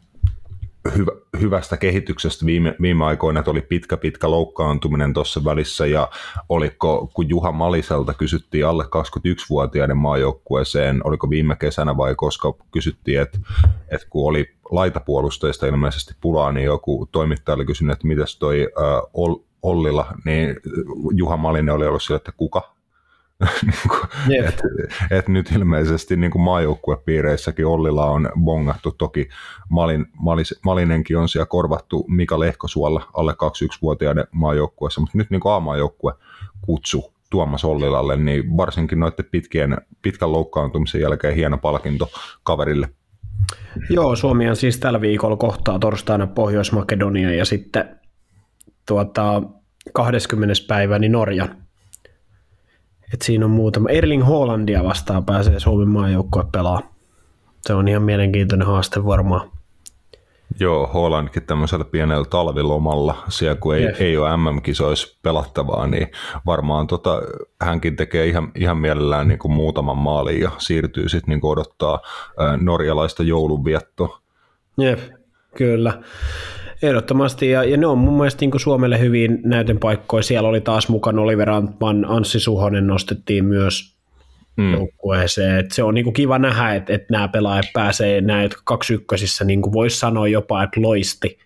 hyvä, 0.97 1.13
hyvästä 1.41 1.77
kehityksestä 1.77 2.47
viime, 2.47 2.77
viime 2.81 3.05
aikoina, 3.05 3.41
että 3.41 3.51
oli 3.51 3.61
pitkä 3.61 3.97
pitkä 3.97 4.31
loukkaantuminen 4.31 5.13
tuossa 5.13 5.45
välissä. 5.45 5.87
Ja 5.87 6.11
oliko, 6.49 7.11
kun 7.15 7.29
Juha 7.29 7.53
Maliselta 7.53 8.15
kysyttiin 8.15 8.67
alle 8.67 8.85
21-vuotiaiden 8.85 9.97
maajoukkueeseen, 9.97 11.01
oliko 11.05 11.31
viime 11.31 11.57
kesänä 11.57 11.97
vai 11.97 12.15
koska 12.15 12.55
kysyttiin, 12.73 13.21
että, 13.21 13.39
että 13.89 14.07
kun 14.11 14.29
oli 14.29 14.51
laitapuolustajista 14.71 15.67
ilmeisesti 15.67 16.15
pulaa, 16.21 16.53
niin 16.53 16.65
joku 16.65 17.09
toimittaja 17.13 17.55
oli 17.55 17.65
kysynyt, 17.65 17.93
että 17.93 18.07
mitäs 18.07 18.39
toi 18.39 18.69
äh, 18.79 19.03
Ollilla, 19.67 20.07
niin 20.25 20.57
Juha 21.15 21.37
Malinen 21.37 21.75
oli 21.75 21.87
ollut 21.87 22.03
sillä, 22.03 22.17
että 22.17 22.33
kuka? 22.37 22.77
niin 23.63 23.89
kuin, 23.89 24.01
yep. 24.31 24.49
et, 24.49 24.63
et 25.11 25.29
nyt 25.29 25.53
ilmeisesti 25.53 26.17
niin 26.17 26.31
kuin 26.31 26.43
maajoukkuepiireissäkin 26.43 27.67
Ollilla 27.67 28.11
on 28.11 28.31
bongattu, 28.45 28.91
toki 28.91 29.29
Malin, 29.69 30.07
Malis, 30.21 30.61
Malinenkin 30.65 31.19
on 31.19 31.29
siellä 31.29 31.47
korvattu 31.47 32.05
Mika 32.09 32.41
Lehkosuolla 32.41 33.09
alle 33.15 33.33
21-vuotiaiden 33.33 34.25
maajoukkueessa, 34.33 35.01
mutta 35.01 35.19
nyt 35.19 35.31
niin 35.31 35.41
kuin 35.41 35.53
A-maajoukkue 35.53 36.13
kutsu 36.61 37.13
Tuomas 37.31 37.65
Ollilalle, 37.65 38.17
niin 38.17 38.57
varsinkin 38.57 39.01
noiden 39.01 39.25
pitkien, 39.31 39.77
pitkän 40.03 40.33
loukkaantumisen 40.33 41.01
jälkeen 41.01 41.35
hieno 41.35 41.59
palkinto 41.59 42.11
kaverille. 42.43 42.89
Joo, 43.91 44.17
Suomi 44.17 44.49
on 44.49 44.57
siis 44.57 44.79
tällä 44.79 45.01
viikolla 45.01 45.37
kohtaa 45.37 45.79
torstaina 45.79 46.27
Pohjois-Makedonia 46.27 47.35
ja 47.35 47.45
sitten 47.45 48.01
tuota, 48.87 49.43
20. 49.93 50.55
päivä 50.69 50.99
niin 50.99 51.13
Norja. 51.13 51.49
Et 53.15 53.23
siinä 53.23 53.45
on 53.45 53.51
muutama. 53.51 53.89
Erling 53.89 54.27
Hollandia 54.27 54.85
vastaan 54.85 55.25
pääsee 55.25 55.61
Suomen 55.61 55.89
maajoukkue 55.89 56.45
pelaa. 56.53 56.83
Se 57.61 57.75
on 57.75 57.89
ihan 57.89 58.03
mielenkiintoinen 58.03 58.67
haaste 58.67 59.05
varmaan. 59.05 59.51
Joo, 60.61 60.87
Hollandkin 60.87 61.43
tämmöisellä 61.43 61.85
pienellä 61.85 62.25
talvilomalla, 62.25 63.23
siellä 63.29 63.57
kun 63.57 63.77
ei, 63.77 63.83
yes. 63.83 64.01
ei 64.01 64.17
ole 64.17 64.37
MM-kisoissa 64.37 65.19
pelattavaa, 65.23 65.87
niin 65.87 66.09
varmaan 66.47 66.87
tota, 66.87 67.23
hänkin 67.61 67.97
tekee 67.97 68.27
ihan, 68.27 68.53
ihan 68.55 68.79
mielellään 68.79 69.29
niin 69.29 69.39
kuin 69.39 69.53
muutaman 69.53 69.97
maalin 69.97 70.41
ja 70.41 70.51
siirtyy 70.59 71.09
sitten 71.09 71.33
niin 71.33 71.47
odottaa 71.47 72.01
ää, 72.39 72.57
norjalaista 72.57 73.23
joulunviettoa. 73.23 74.21
Jep, 74.79 75.01
kyllä. 75.57 76.03
Ehdottomasti, 76.83 77.51
ja, 77.51 77.65
ja 77.65 77.77
ne 77.77 77.87
on 77.87 77.99
mun 77.99 78.17
mielestä 78.17 78.41
niin 78.41 78.61
Suomelle 78.61 79.01
hyvin 79.01 79.39
näytön 79.45 79.79
paikkoja. 79.79 80.23
Siellä 80.23 80.49
oli 80.49 80.61
taas 80.61 80.89
mukana 80.89 81.23
Oliver 81.23 81.51
Antman, 81.51 82.05
Anssi 82.09 82.41
Suhonen 82.41 82.87
nostettiin 82.87 83.45
myös 83.45 83.97
mm. 84.57 84.73
joukkueeseen. 84.73 85.59
Et 85.59 85.73
se 85.73 85.83
on 85.83 85.95
niinku 85.95 86.13
kiva 86.13 86.39
nähdä, 86.39 86.75
että 86.75 86.93
et 86.95 87.11
nämä 87.11 87.29
pelaajat 87.29 87.67
pääsee, 87.73 88.21
nämä 88.21 88.43
jotka 88.43 88.63
kaksi 88.65 88.95
ykkösissä, 88.95 89.45
niin 89.45 89.63
voisi 89.63 89.99
sanoa 89.99 90.29
jopa, 90.29 90.63
että 90.63 90.83
loisti 90.83 91.39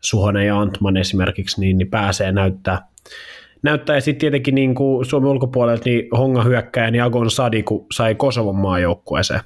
Suhonen 0.00 0.46
ja 0.46 0.60
Antman 0.60 0.96
esimerkiksi, 0.96 1.60
niin, 1.60 1.78
niin 1.78 1.90
pääsee 1.90 2.32
näyttää. 2.32 2.86
näyttää. 3.62 3.96
Ja 3.96 4.00
sitten 4.00 4.20
tietenkin 4.20 4.54
niin 4.54 4.74
kuin 4.74 5.04
Suomen 5.04 5.30
ulkopuolelta 5.30 5.82
niin 5.84 6.08
Honga 6.16 6.42
hyökkäjä, 6.42 6.90
niin 6.90 7.02
Agon 7.02 7.30
Sadiku 7.30 7.86
sai 7.92 8.14
Kosovon 8.14 8.56
maajoukkueeseen, 8.56 9.40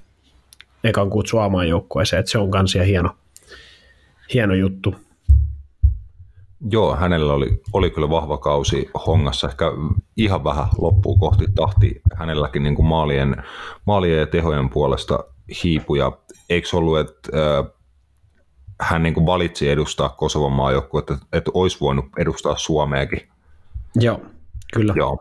ekan 0.84 1.10
kutsu 1.10 1.36
maajoukkueeseen, 1.50 2.20
että 2.20 2.32
se 2.32 2.38
on 2.38 2.50
kans 2.50 2.74
hieno, 2.86 3.10
hieno 4.34 4.54
juttu. 4.54 5.05
Joo, 6.70 6.96
hänellä 6.96 7.32
oli, 7.32 7.62
oli 7.72 7.90
kyllä 7.90 8.10
vahva 8.10 8.38
kausi 8.38 8.90
Hongassa, 9.06 9.48
ehkä 9.48 9.64
ihan 10.16 10.44
vähän 10.44 10.66
loppuun 10.78 11.18
kohti 11.18 11.44
tahti 11.54 12.00
hänelläkin 12.14 12.62
niin 12.62 12.74
kuin 12.74 12.86
maalien, 12.86 13.36
maalien 13.86 14.18
ja 14.18 14.26
tehojen 14.26 14.68
puolesta 14.68 15.24
hiipuja. 15.62 16.12
Eikö 16.50 16.68
ollut, 16.72 16.98
että 16.98 17.30
äh, 17.58 17.66
hän 18.80 19.02
niin 19.02 19.14
kuin 19.14 19.26
valitsi 19.26 19.70
edustaa 19.70 20.08
Kosovan 20.08 20.52
maajoukkue, 20.52 20.98
että, 20.98 21.18
että 21.32 21.50
olisi 21.54 21.80
voinut 21.80 22.04
edustaa 22.18 22.56
Suomeakin? 22.56 23.28
Joo, 23.94 24.20
kyllä. 24.74 24.94
Joo, 24.96 25.18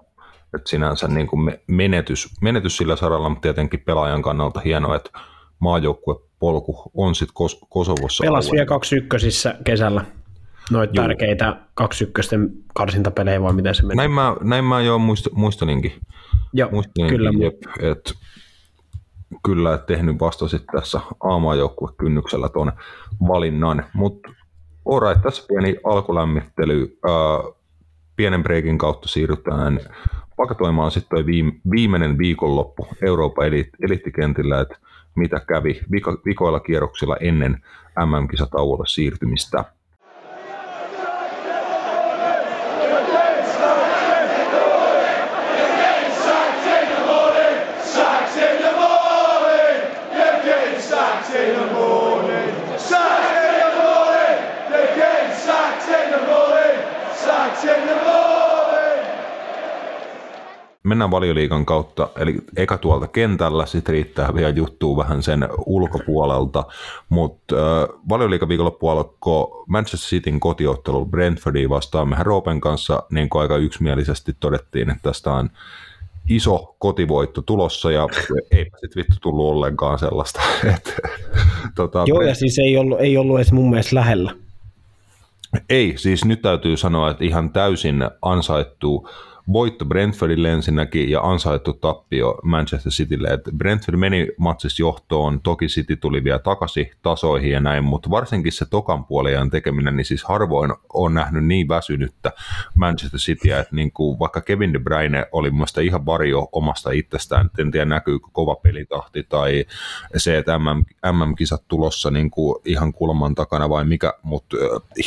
että 0.55 0.69
sinänsä 0.69 1.07
niin 1.07 1.27
kuin 1.27 1.57
menetys, 1.67 2.29
menetys 2.41 2.77
sillä 2.77 2.95
saralla, 2.95 3.29
mutta 3.29 3.41
tietenkin 3.41 3.79
pelaajan 3.79 4.21
kannalta 4.21 4.59
hienoa, 4.59 4.95
että 4.95 5.09
maajoukkuepolku 5.59 6.91
on 6.93 7.15
sitten 7.15 7.33
Kos- 7.33 7.67
Kosovossa. 7.69 8.23
Pelasi 8.23 8.51
vielä 8.51 8.65
kaksi 8.65 8.95
ykkösissä 8.95 9.55
kesällä 9.63 10.05
noita 10.71 10.93
Juu. 10.95 11.03
tärkeitä 11.03 11.57
kaksi 11.73 12.03
ykkösten 12.03 12.49
karsintapelejä, 12.73 13.41
vai 13.41 13.53
miten 13.53 13.75
se 13.75 13.83
meni? 13.83 13.95
Näin 13.95 14.11
mä, 14.11 14.35
näin 14.41 14.65
mä 14.65 14.81
jo 14.81 14.99
muist, 14.99 15.27
muistelinkin. 15.33 15.93
Joo, 16.53 16.69
muistelinkin, 16.71 17.17
kyllä. 17.17 17.31
Jep, 17.39 17.55
et, 17.79 18.13
kyllä, 19.45 19.77
tehnyt 19.77 20.19
vasta 20.19 20.47
sitten 20.47 20.75
tässä 20.75 21.01
kynnyksellä 21.97 22.49
tuon 22.49 22.71
valinnan, 23.27 23.85
mutta 23.93 24.29
alright, 24.91 25.21
tässä 25.23 25.45
pieni 25.47 25.75
alkulämmittely. 25.83 26.97
Äh, 27.09 27.53
pienen 28.15 28.43
breikin 28.43 28.77
kautta 28.77 29.07
siirrytään 29.07 29.79
pakatoimaan 30.37 30.91
sitten 30.91 31.25
viime, 31.25 31.51
viimeinen 31.71 32.17
viikonloppu 32.17 32.87
Euroopan 33.01 33.45
elittikentillä, 33.81 34.61
että 34.61 34.77
mitä 35.15 35.39
kävi 35.39 35.81
vikoilla 36.25 36.59
kierroksilla 36.59 37.17
ennen 37.19 37.63
MM-kisatauolle 38.05 38.87
siirtymistä. 38.87 39.65
Mennään 60.85 61.11
valioliikan 61.11 61.65
kautta, 61.65 62.09
eli 62.15 62.35
eka 62.57 62.77
tuolta 62.77 63.07
kentällä, 63.07 63.65
sitten 63.65 63.93
riittää 63.93 64.35
vielä 64.35 64.49
juttua 64.49 64.97
vähän 64.97 65.23
sen 65.23 65.47
ulkopuolelta, 65.65 66.63
mutta 67.09 67.55
äh, 67.55 67.89
valioliikan 68.09 68.49
viikonloppu 68.49 68.89
alkoi 68.89 69.63
Manchester 69.67 70.09
Cityn 70.09 70.39
kotiottelu 70.39 71.05
Brentfordia 71.05 71.69
vastaan. 71.69 72.09
Mehän 72.09 72.25
Roopen 72.25 72.61
kanssa 72.61 73.03
niin 73.11 73.29
kuin 73.29 73.41
aika 73.41 73.57
yksimielisesti 73.57 74.35
todettiin, 74.39 74.89
että 74.89 75.03
tästä 75.03 75.33
on 75.33 75.49
iso 76.29 76.75
kotivoitto 76.79 77.41
tulossa 77.41 77.91
ja 77.91 78.07
eipä 78.51 78.77
sitten 78.77 79.03
vittu 79.03 79.15
tullut 79.21 79.45
ollenkaan 79.45 79.99
sellaista. 79.99 80.41
Et, 80.75 80.95
tota, 81.75 82.03
Joo, 82.05 82.21
ja 82.21 82.35
siis 82.35 82.59
ei 82.59 82.77
ollut, 82.77 82.99
ei 82.99 83.17
ollut 83.17 83.37
edes 83.37 83.51
mun 83.51 83.69
mielestä 83.69 83.95
lähellä. 83.95 84.31
Ei, 85.69 85.93
siis 85.97 86.25
nyt 86.25 86.41
täytyy 86.41 86.77
sanoa, 86.77 87.11
että 87.11 87.23
ihan 87.23 87.49
täysin 87.49 88.09
ansaittu 88.21 89.09
voitto 89.53 89.85
Brentfordille 89.85 90.51
ensinnäkin 90.51 91.09
ja 91.09 91.21
ansaittu 91.21 91.73
tappio 91.73 92.39
Manchester 92.43 92.91
Citylle. 92.91 93.27
Et 93.27 93.41
Brentford 93.57 93.97
meni 93.97 94.27
matsissa 94.37 94.83
johtoon, 94.83 95.41
toki 95.41 95.65
City 95.65 95.95
tuli 95.95 96.23
vielä 96.23 96.39
takaisin 96.39 96.91
tasoihin 97.01 97.51
ja 97.51 97.59
näin, 97.59 97.83
mutta 97.83 98.09
varsinkin 98.09 98.51
se 98.51 98.65
tokan 98.69 99.05
puolen 99.05 99.49
tekeminen, 99.49 99.95
niin 99.95 100.05
siis 100.05 100.23
harvoin 100.23 100.73
on 100.93 101.13
nähnyt 101.13 101.45
niin 101.45 101.67
väsynyttä 101.67 102.31
Manchester 102.75 103.19
Cityä, 103.19 103.59
että 103.59 103.75
niin 103.75 103.91
kuin 103.91 104.19
vaikka 104.19 104.41
Kevin 104.41 104.73
De 104.73 104.79
Bruyne 104.79 105.25
oli 105.31 105.51
mielestäni 105.51 105.87
ihan 105.87 106.05
varjo 106.05 106.49
omasta 106.51 106.91
itsestään, 106.91 107.49
en 107.57 107.71
tiedä 107.71 107.85
näkyykö 107.85 108.27
kova 108.31 108.55
pelitahti 108.55 109.23
tai 109.23 109.65
se, 110.17 110.37
että 110.37 110.59
MM, 110.59 110.85
MM-kisat 111.11 111.63
tulossa 111.67 112.11
niin 112.11 112.31
kuin 112.31 112.61
ihan 112.65 112.93
kulman 112.93 113.35
takana 113.35 113.69
vai 113.69 113.85
mikä, 113.85 114.13
mutta 114.23 114.57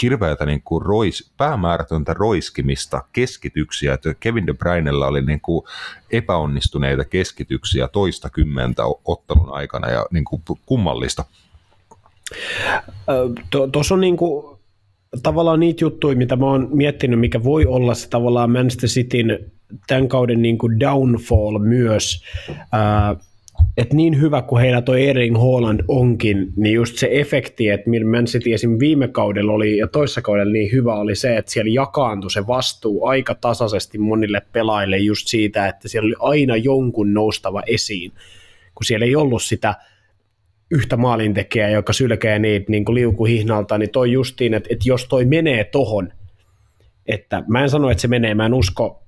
hirveätä 0.02 0.46
niin 0.46 0.62
kuin 0.62 0.82
rois, 0.82 1.32
päämäärätöntä 1.36 2.14
roiskimista, 2.14 3.04
keskityksiä, 3.12 3.94
että 3.94 4.14
Kevin 4.28 4.46
De 4.46 4.54
Bruynella 4.54 5.06
oli 5.06 5.22
niin 5.22 5.40
kuin 5.40 5.64
epäonnistuneita 6.12 7.04
keskityksiä 7.04 7.88
toista 7.88 8.30
kymmentä 8.30 8.82
ottelun 9.04 9.52
aikana 9.52 9.90
ja 9.90 10.06
niin 10.10 10.24
kuin 10.24 10.42
kummallista. 10.66 11.24
Tuossa 13.72 13.94
on 13.94 14.00
niin 14.00 14.16
kuin, 14.16 14.58
tavallaan 15.22 15.60
niitä 15.60 15.84
juttuja, 15.84 16.16
mitä 16.16 16.36
mä 16.36 16.46
oon 16.46 16.68
miettinyt, 16.72 17.20
mikä 17.20 17.44
voi 17.44 17.66
olla 17.66 17.94
se 17.94 18.08
tavallaan 18.08 18.50
Manchester 18.50 18.88
Cityn 18.88 19.52
tämän 19.86 20.08
kauden 20.08 20.42
niin 20.42 20.58
kuin 20.58 20.80
downfall 20.80 21.58
myös. 21.58 22.24
Ää, 22.72 23.16
että 23.76 23.96
niin 23.96 24.20
hyvä 24.20 24.42
kuin 24.42 24.62
heillä 24.62 24.82
toi 24.82 25.06
Erling 25.06 25.36
Haaland 25.36 25.80
onkin, 25.88 26.52
niin 26.56 26.74
just 26.74 26.96
se 26.96 27.08
efekti, 27.12 27.68
että 27.68 27.90
millä 27.90 28.10
Man 28.10 28.24
City 28.24 28.52
esim. 28.52 28.76
viime 28.80 29.08
kaudella 29.08 29.52
oli 29.52 29.76
ja 29.76 29.88
toissa 29.88 30.22
kaudella 30.22 30.52
niin 30.52 30.72
hyvä 30.72 30.94
oli 30.94 31.16
se, 31.16 31.36
että 31.36 31.50
siellä 31.50 31.70
jakaantui 31.70 32.30
se 32.30 32.46
vastuu 32.46 33.06
aika 33.06 33.34
tasaisesti 33.34 33.98
monille 33.98 34.42
pelaajille 34.52 34.98
just 34.98 35.28
siitä, 35.28 35.68
että 35.68 35.88
siellä 35.88 36.06
oli 36.06 36.14
aina 36.18 36.56
jonkun 36.56 37.14
noustava 37.14 37.62
esiin, 37.66 38.12
kun 38.74 38.84
siellä 38.84 39.06
ei 39.06 39.16
ollut 39.16 39.42
sitä 39.42 39.74
yhtä 40.70 40.96
maalintekijää, 40.96 41.70
joka 41.70 41.92
sylkee 41.92 42.38
niitä 42.38 42.66
niin 42.68 42.84
kuin 42.84 42.94
liukuhihnalta, 42.94 43.78
niin 43.78 43.90
toi 43.90 44.12
justiin, 44.12 44.54
että, 44.54 44.68
että 44.72 44.88
jos 44.88 45.04
toi 45.04 45.24
menee 45.24 45.64
tohon, 45.64 46.12
että 47.06 47.42
mä 47.48 47.62
en 47.62 47.70
sano, 47.70 47.90
että 47.90 48.00
se 48.00 48.08
menee, 48.08 48.34
mä 48.34 48.46
en 48.46 48.54
usko 48.54 49.02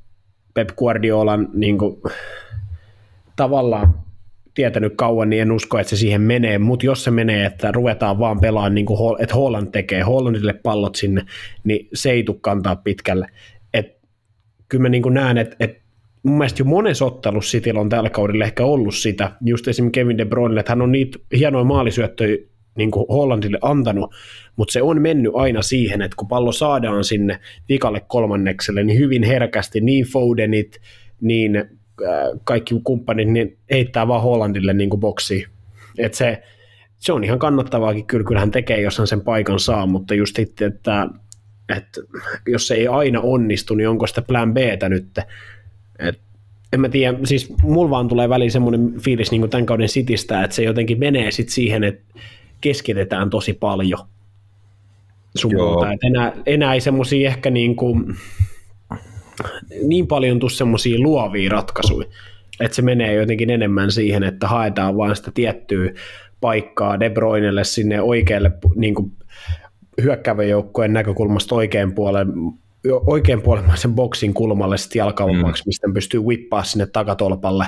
Pep 0.54 0.69
Guardiolan 0.76 1.49
niin 1.54 1.78
kuin, 1.78 2.02
tavallaan 3.37 3.95
tietänyt 4.54 4.92
kauan, 4.97 5.30
niin 5.30 5.42
en 5.42 5.52
usko, 5.52 5.78
että 5.78 5.90
se 5.90 5.97
siihen 5.97 6.21
menee, 6.21 6.59
mutta 6.59 6.87
jos 6.87 7.04
se 7.04 7.11
menee, 7.11 7.47
että 7.47 7.73
ruvetaan 7.73 8.19
vaan 8.19 8.40
pelaamaan 8.40 8.75
niin 8.75 8.87
kuin, 8.87 9.23
että 9.23 9.35
Holland 9.35 9.69
tekee, 9.73 10.02
Hollandille 10.02 10.52
pallot 10.52 10.95
sinne, 10.95 11.23
niin 11.64 11.88
se 11.95 12.11
ei 12.11 12.23
tule 12.25 12.37
kantaa 12.40 12.76
pitkälle. 12.76 13.26
Et, 13.75 13.99
kyllä 14.69 14.83
mä 14.83 14.88
niin 14.88 15.02
kuin 15.02 15.14
näen, 15.14 15.38
että, 15.38 15.57
että 15.61 15.80
mun 16.23 16.38
mielestä 16.38 16.61
jo 16.61 16.64
monessa 16.64 17.04
ottelussa 17.04 17.50
Cityllä 17.59 17.80
on 17.80 17.88
tällä 17.88 18.11
kaudella 18.11 18.45
ehkä 18.45 18.64
ollut 18.64 18.95
sitä, 18.95 19.33
just 19.45 19.69
esimerkiksi 19.69 20.00
Kevin 20.00 20.19
De 20.19 20.25
Bruyne, 20.25 20.61
että 20.61 20.73
hän 20.73 20.83
on 20.83 20.92
niitä 20.92 21.19
hienoja 21.37 21.64
maalisyöttöjä 21.64 22.37
niin 22.76 22.90
kuin 22.90 23.07
Hollandille 23.09 23.59
antanut, 23.62 24.14
mutta 24.57 24.73
se 24.73 24.83
on 24.83 25.02
mennyt 25.02 25.33
aina 25.35 25.62
siihen, 25.62 26.02
että 26.02 26.16
kun 26.16 26.28
pallo 26.28 26.52
saadaan 26.52 27.04
sinne 27.04 27.40
vikalle 27.69 28.02
kolmannekselle, 28.09 28.85
niin 28.85 28.99
hyvin 28.99 29.23
herkästi 29.23 29.80
niin 29.80 30.04
Fodenit, 30.04 30.80
niin 31.21 31.79
kaikki 32.45 32.80
kumppanit 32.85 33.28
niin 33.28 33.59
heittää 33.71 34.09
vaan 34.09 34.23
Hollandille 34.23 34.73
niin 34.73 34.90
kuin 34.90 35.00
boksiin. 35.00 35.47
Et 35.99 36.14
se, 36.14 36.42
se 36.99 37.12
on 37.12 37.25
ihan 37.25 37.38
kannattavaakin, 37.38 38.07
kyllä, 38.07 38.25
kyllä 38.25 38.40
hän 38.40 38.50
tekee, 38.50 38.80
jos 38.80 38.99
hän 38.99 39.07
sen 39.07 39.21
paikan 39.21 39.61
saa, 39.61 39.87
mutta 39.87 40.14
just 40.14 40.37
sitten, 40.37 40.69
että, 40.69 41.09
että 41.76 42.00
jos 42.47 42.69
se 42.69 42.75
ei 42.75 42.88
aina 42.88 43.21
onnistu, 43.21 43.75
niin 43.75 43.88
onko 43.88 44.07
sitä 44.07 44.23
plan 44.23 44.54
Btä 44.54 44.88
nyt? 44.88 45.19
Et, 45.99 46.21
en 46.73 46.80
mä 46.80 46.88
tiedä, 46.88 47.19
siis 47.25 47.52
mulla 47.62 47.90
vaan 47.90 48.09
tulee 48.09 48.28
väliin 48.28 48.50
semmoinen 48.50 49.00
fiilis 49.00 49.30
niin 49.30 49.40
kuin 49.40 49.50
tämän 49.50 49.66
kauden 49.66 49.88
sitistä, 49.88 50.45
että 50.45 50.57
se 50.57 50.62
jotenkin 50.62 50.99
menee 50.99 51.30
sitten 51.30 51.54
siihen, 51.54 51.85
että 51.85 52.14
keskitetään 52.61 53.30
tosi 53.30 53.52
paljon 53.52 53.99
sun 55.35 55.54
muuta. 55.54 55.92
Et 55.92 56.00
enää, 56.02 56.33
enää 56.47 56.75
ei 56.75 56.80
semmoisia 56.80 57.28
ehkä 57.28 57.50
niin, 57.50 57.76
kuin, 57.76 58.16
niin 59.82 60.06
paljon 60.06 60.40
tule 60.40 60.50
semmoisia 60.50 60.99
luovia 60.99 61.50
ratkaisuja, 61.50 62.09
että 62.61 62.75
se 62.76 62.82
menee 62.82 63.14
jotenkin 63.14 63.50
enemmän 63.50 63.92
siihen, 63.92 64.23
että 64.23 64.49
haetaan 64.49 64.97
vain 64.97 65.16
sitä 65.16 65.30
tiettyä 65.35 65.90
paikkaa 66.40 67.00
De 67.00 67.11
Bruynelle 67.11 67.64
sinne 67.64 68.02
oikealle 68.02 68.52
niin 68.75 68.94
kuin 68.94 69.12
hyökkäävän 70.02 70.49
joukkueen 70.49 70.92
näkökulmasta 70.92 71.54
oikean 71.54 71.92
puolen 71.92 72.28
oikein 73.06 73.42
puolemaisen 73.42 73.94
boksin 73.94 74.35
kulmalle 74.35 74.78
sitten 74.78 74.99
jalkavapaaksi, 74.99 75.62
mm. 75.62 75.68
mistä 75.68 75.88
pystyy 75.94 76.20
whippaa 76.20 76.64
sinne 76.64 76.87
takatolpalle 76.87 77.64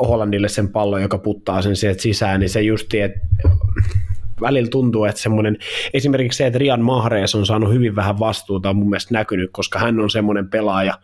Hollandille 0.00 0.48
sen 0.48 0.68
pallon, 0.68 1.02
joka 1.02 1.18
puttaa 1.18 1.62
sen 1.62 1.76
sieltä 1.76 2.02
sisään, 2.02 2.40
niin 2.40 2.50
se 2.50 2.62
justi, 2.62 3.00
että 3.00 3.20
välillä 4.42 4.68
tuntuu, 4.68 5.04
että 5.04 5.20
semmoinen, 5.20 5.58
esimerkiksi 5.94 6.36
se, 6.36 6.46
että 6.46 6.58
Rian 6.58 6.82
Mahrees 6.82 7.34
on 7.34 7.46
saanut 7.46 7.72
hyvin 7.72 7.96
vähän 7.96 8.18
vastuuta, 8.18 8.70
on 8.70 8.76
mun 8.76 8.90
mielestä 8.90 9.14
näkynyt, 9.14 9.50
koska 9.52 9.78
hän 9.78 10.00
on 10.00 10.10
semmoinen 10.10 10.48
pelaaja, 10.48 10.98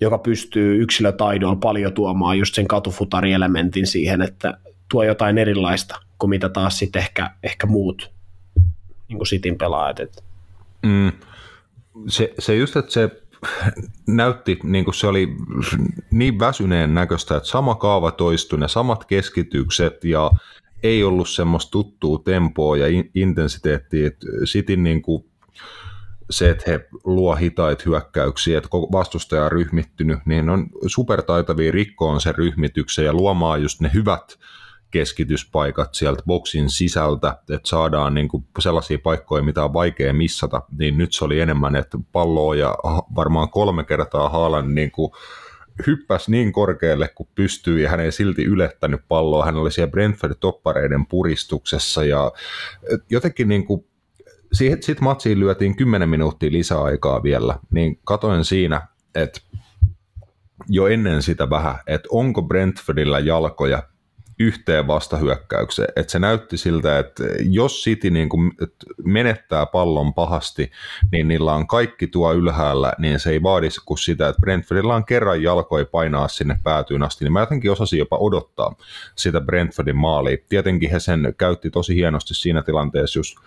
joka 0.00 0.18
pystyy 0.18 0.82
yksilötaidolla 0.82 1.56
paljon 1.56 1.92
tuomaan 1.92 2.38
just 2.38 2.54
sen 2.54 2.68
katufutarielementin 2.68 3.86
siihen, 3.86 4.22
että 4.22 4.58
tuo 4.90 5.02
jotain 5.02 5.38
erilaista 5.38 6.00
kuin 6.18 6.30
mitä 6.30 6.48
taas 6.48 6.78
sitten 6.78 7.02
ehkä, 7.02 7.30
ehkä 7.42 7.66
muut 7.66 8.14
niin 9.08 9.18
kuin 9.18 9.26
Sitin 9.26 9.58
pelaajat. 9.58 10.24
Mm. 10.82 11.12
Se, 12.08 12.34
se 12.38 12.56
just, 12.56 12.76
että 12.76 12.92
se 12.92 13.10
näytti, 14.06 14.58
niin 14.62 14.84
kuin 14.84 14.94
se 14.94 15.06
oli 15.06 15.28
niin 16.10 16.38
väsyneen 16.38 16.94
näköistä, 16.94 17.36
että 17.36 17.48
sama 17.48 17.74
kaava 17.74 18.10
toistui, 18.10 18.58
ne 18.58 18.68
samat 18.68 19.04
keskitykset 19.04 20.04
ja 20.04 20.30
ei 20.84 21.04
ollut 21.04 21.28
semmoista 21.28 21.70
tuttua 21.70 22.18
tempoa 22.24 22.76
ja 22.76 22.86
intensiteettiä, 23.14 24.10
Cityn 24.44 24.82
niin 24.82 25.02
kuin 25.02 25.24
se, 26.30 26.50
että 26.50 26.64
he 26.66 26.88
luo 27.04 27.34
hitaita 27.34 27.82
hyökkäyksiä, 27.86 28.58
että 28.58 28.68
vastustaja 28.70 29.44
on 29.44 29.52
ryhmittynyt, 29.52 30.18
niin 30.26 30.50
on 30.50 30.66
supertaitavia 30.86 31.72
rikkoon 31.72 32.20
sen 32.20 32.34
ryhmityksen 32.34 33.04
ja 33.04 33.12
luomaan 33.12 33.62
just 33.62 33.80
ne 33.80 33.90
hyvät 33.94 34.38
keskityspaikat 34.90 35.94
sieltä 35.94 36.22
boksin 36.26 36.70
sisältä, 36.70 37.36
että 37.40 37.68
saadaan 37.68 38.14
niin 38.14 38.28
kuin 38.28 38.44
sellaisia 38.58 38.98
paikkoja, 38.98 39.42
mitä 39.42 39.64
on 39.64 39.72
vaikea 39.72 40.12
missata, 40.12 40.62
niin 40.78 40.98
nyt 40.98 41.12
se 41.12 41.24
oli 41.24 41.40
enemmän, 41.40 41.76
että 41.76 41.98
palloa 42.12 42.54
ja 42.54 42.78
varmaan 43.14 43.48
kolme 43.48 43.84
kertaa 43.84 44.28
Haalan 44.28 44.74
niin 44.74 44.90
kuin 44.90 45.12
hyppäsi 45.86 46.30
niin 46.30 46.52
korkealle 46.52 47.08
kuin 47.08 47.28
pystyy 47.34 47.80
ja 47.80 47.90
hän 47.90 48.00
ei 48.00 48.12
silti 48.12 48.44
ylettänyt 48.44 49.00
palloa. 49.08 49.44
Hän 49.44 49.56
oli 49.56 49.72
siellä 49.72 49.90
Brentford-toppareiden 49.90 51.06
puristuksessa 51.08 52.04
ja 52.04 52.32
jotenkin 53.10 53.48
niin 53.48 53.66
kuin 53.66 53.86
sitten 54.52 54.96
matsiin 55.00 55.40
lyötiin 55.40 55.76
10 55.76 56.08
minuuttia 56.08 56.52
lisäaikaa 56.52 57.22
vielä, 57.22 57.58
niin 57.70 58.00
katoin 58.04 58.44
siinä, 58.44 58.88
että 59.14 59.40
jo 60.68 60.86
ennen 60.86 61.22
sitä 61.22 61.50
vähän, 61.50 61.74
että 61.86 62.08
onko 62.12 62.42
Brentfordilla 62.42 63.20
jalkoja 63.20 63.82
yhteen 64.38 64.86
vastahyökkäykseen. 64.86 65.88
Et 65.96 66.10
se 66.10 66.18
näytti 66.18 66.56
siltä, 66.56 66.98
että 66.98 67.24
jos 67.40 67.84
City 67.84 68.10
niin 68.10 68.28
kuin 68.28 68.52
menettää 69.04 69.66
pallon 69.66 70.14
pahasti, 70.14 70.70
niin 71.12 71.28
niillä 71.28 71.54
on 71.54 71.66
kaikki 71.66 72.06
tuo 72.06 72.32
ylhäällä, 72.32 72.92
niin 72.98 73.20
se 73.20 73.30
ei 73.30 73.42
vaadi 73.42 73.68
kuin 73.86 73.98
sitä, 73.98 74.28
että 74.28 74.40
Brentfordilla 74.40 74.94
on 74.94 75.04
kerran 75.04 75.42
jalkoi 75.42 75.84
painaa 75.84 76.28
sinne 76.28 76.58
päätyyn 76.64 77.02
asti, 77.02 77.24
niin 77.24 77.32
mä 77.32 77.40
jotenkin 77.40 77.70
osasin 77.70 77.98
jopa 77.98 78.16
odottaa 78.16 78.76
sitä 79.16 79.40
Brentfordin 79.40 79.96
maalia. 79.96 80.36
Tietenkin 80.48 80.90
he 80.90 81.00
sen 81.00 81.34
käytti 81.38 81.70
tosi 81.70 81.94
hienosti 81.94 82.34
siinä 82.34 82.62
tilanteessa 82.62 83.18
just 83.18 83.38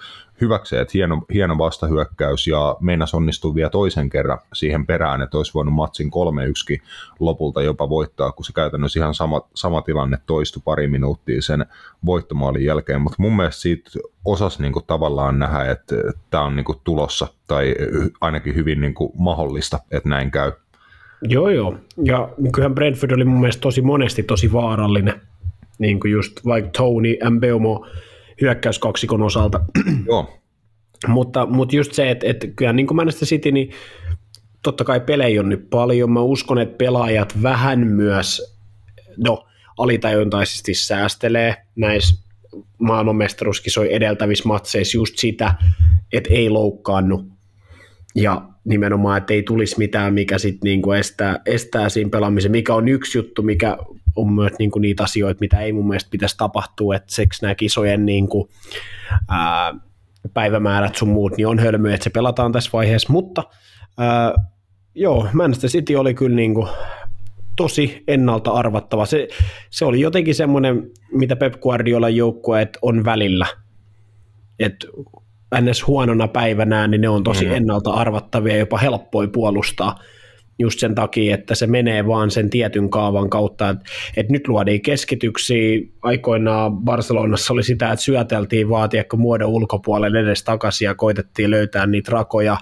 hyväkseen, 0.42 0.82
että 0.82 0.92
hieno, 0.94 1.22
hieno 1.34 1.58
vastahyökkäys 1.58 2.48
ja 2.48 2.78
meinas 2.80 3.14
onnistuu 3.14 3.56
vielä 3.56 3.70
toisen 3.70 4.10
kerran 4.10 4.40
siihen 4.54 4.86
perään, 4.86 5.22
että 5.22 5.38
olisi 5.38 5.54
voinut 5.54 5.74
matsin 5.74 6.12
3-1 6.78 6.82
lopulta 7.20 7.62
jopa 7.62 7.90
voittaa, 7.90 8.32
kun 8.32 8.46
se 8.46 8.54
käytännössä 8.54 9.00
ihan 9.00 9.14
sama, 9.14 9.42
sama 9.54 9.82
tilanne 9.82 10.18
toistui 10.26 10.62
pari 10.66 10.88
minuuttia 10.88 11.42
sen 11.42 11.66
voittomaalin 12.06 12.66
jälkeen, 12.66 13.02
mutta 13.02 13.16
mun 13.20 13.36
mielestä 13.36 13.62
siitä 13.62 13.90
osas 14.26 14.60
niin 14.60 14.74
kuin 14.74 14.86
tavallaan 14.86 15.40
nähdä, 15.40 15.72
että 15.72 15.96
tämä 16.30 16.44
on 16.44 16.56
niin 16.56 16.66
kuin 16.66 16.78
tulossa 16.84 17.28
tai 17.48 17.76
ainakin 18.22 18.56
hyvin 18.56 18.82
niin 18.82 18.94
kuin 18.94 19.12
mahdollista, 19.18 19.80
että 19.92 20.10
näin 20.10 20.32
käy. 20.32 20.52
Joo, 21.22 21.50
joo. 21.50 21.78
Ja 22.04 22.30
kyllähän 22.54 22.76
Brentford 22.76 23.12
oli 23.12 23.26
mun 23.26 23.40
mielestä 23.40 23.62
tosi 23.62 23.82
monesti 23.82 24.24
tosi 24.24 24.54
vaarallinen, 24.54 25.22
niin 25.80 26.00
kuin 26.00 26.12
just 26.12 26.46
vaikka 26.46 26.72
Tony, 26.78 27.18
Mbeumo, 27.30 27.88
hyökkäyskaksikon 28.42 29.22
osalta. 29.22 29.60
Joo. 30.08 30.40
mutta, 31.08 31.46
mutta 31.46 31.76
just 31.76 31.94
se, 31.94 32.12
että, 32.12 32.28
että 32.28 32.48
kyllä 32.48 32.74
niin 32.74 32.88
kuin 32.88 32.96
Manchester 32.96 33.28
City, 33.28 33.52
niin 33.52 33.72
totta 34.64 34.84
kai 34.84 35.00
pelejä 35.00 35.42
on 35.42 35.50
nyt 35.50 35.70
paljon. 35.70 36.12
Mä 36.12 36.22
uskon, 36.22 36.60
että 36.60 36.78
pelaajat 36.78 37.42
vähän 37.44 37.88
myös, 37.88 38.58
no 39.18 39.48
alitajuntaisesti 39.78 40.74
säästelee 40.74 41.56
näissä 41.76 42.28
maailmanmestaruuskisoi 42.78 43.94
edeltävissä 43.94 44.48
matseissa 44.48 44.98
just 44.98 45.18
sitä, 45.18 45.56
että 46.14 46.34
ei 46.34 46.50
loukkaannu 46.50 47.37
ja 48.18 48.42
nimenomaan, 48.64 49.18
että 49.18 49.34
ei 49.34 49.44
tulisi 49.44 49.78
mitään, 49.78 50.14
mikä 50.14 50.38
sitten 50.38 50.68
niinku 50.68 50.92
estää, 50.92 51.40
estää 51.46 51.90
siinä 51.90 52.10
pelaamisen, 52.10 52.52
mikä 52.52 52.74
on 52.74 52.88
yksi 52.88 53.18
juttu, 53.18 53.42
mikä 53.42 53.78
on 54.16 54.34
myös 54.34 54.52
niinku 54.60 54.80
niitä 54.80 55.04
asioita, 55.04 55.40
mitä 55.40 55.60
ei 55.60 55.74
mun 55.74 55.88
mielestä 55.88 56.12
pitäisi 56.12 56.38
tapahtua, 56.38 56.96
että 56.96 57.16
seks 57.16 57.42
nämä 57.42 57.56
kisojen 57.56 58.06
niinku, 58.06 58.50
ää, 59.30 59.74
päivämäärät 60.34 60.96
sun 60.96 61.10
muut, 61.10 61.38
niin 61.38 61.48
on 61.48 61.60
hölmöä, 61.60 61.94
että 61.94 62.04
se 62.04 62.10
pelataan 62.10 62.52
tässä 62.52 62.70
vaiheessa, 62.74 63.14
mutta 63.14 63.44
ää, 63.98 64.34
joo, 64.96 65.28
Manchester 65.34 65.70
City 65.70 65.96
oli 65.96 66.14
kyllä 66.14 66.36
niinku 66.36 66.68
tosi 67.56 68.04
ennalta 68.08 68.52
arvattava. 68.52 69.06
Se, 69.06 69.28
se 69.70 69.86
oli 69.86 70.02
jotenkin 70.02 70.36
semmoinen, 70.36 70.92
mitä 71.12 71.36
Pep 71.36 71.54
Guardiola 71.62 72.10
joukkueet 72.10 72.78
on 72.82 73.06
välillä, 73.06 73.46
että 74.60 74.88
ns. 75.62 75.88
huonona 75.88 76.28
päivänä, 76.28 76.88
niin 76.88 77.02
ne 77.02 77.10
on 77.10 77.24
tosi 77.24 77.46
mm. 77.46 77.52
ennalta 77.52 77.92
arvattavia 77.92 78.54
ja 78.54 78.60
jopa 78.60 78.78
helppoi 78.78 79.28
puolustaa. 79.28 80.00
Just 80.60 80.80
sen 80.80 80.96
takia, 80.96 81.36
että 81.36 81.56
se 81.56 81.68
menee 81.68 82.08
vaan 82.08 82.32
sen 82.32 82.50
tietyn 82.50 82.90
kaavan 82.90 83.30
kautta, 83.30 83.70
että, 83.70 83.84
että 84.18 84.34
nyt 84.34 84.48
luodaan 84.48 84.82
keskityksiä, 84.82 85.80
aikoinaan 86.02 86.78
Barcelonassa 86.78 87.54
oli 87.54 87.64
sitä, 87.64 87.92
että 87.92 88.06
syöteltiin 88.06 88.70
vaatiakko 88.70 89.18
muodon 89.18 89.50
ulkopuolelle 89.50 90.20
edes 90.20 90.44
takaisin 90.44 90.86
ja 90.86 90.96
koitettiin 90.96 91.52
löytää 91.52 91.86
niitä 91.86 92.12
rakoja, 92.12 92.58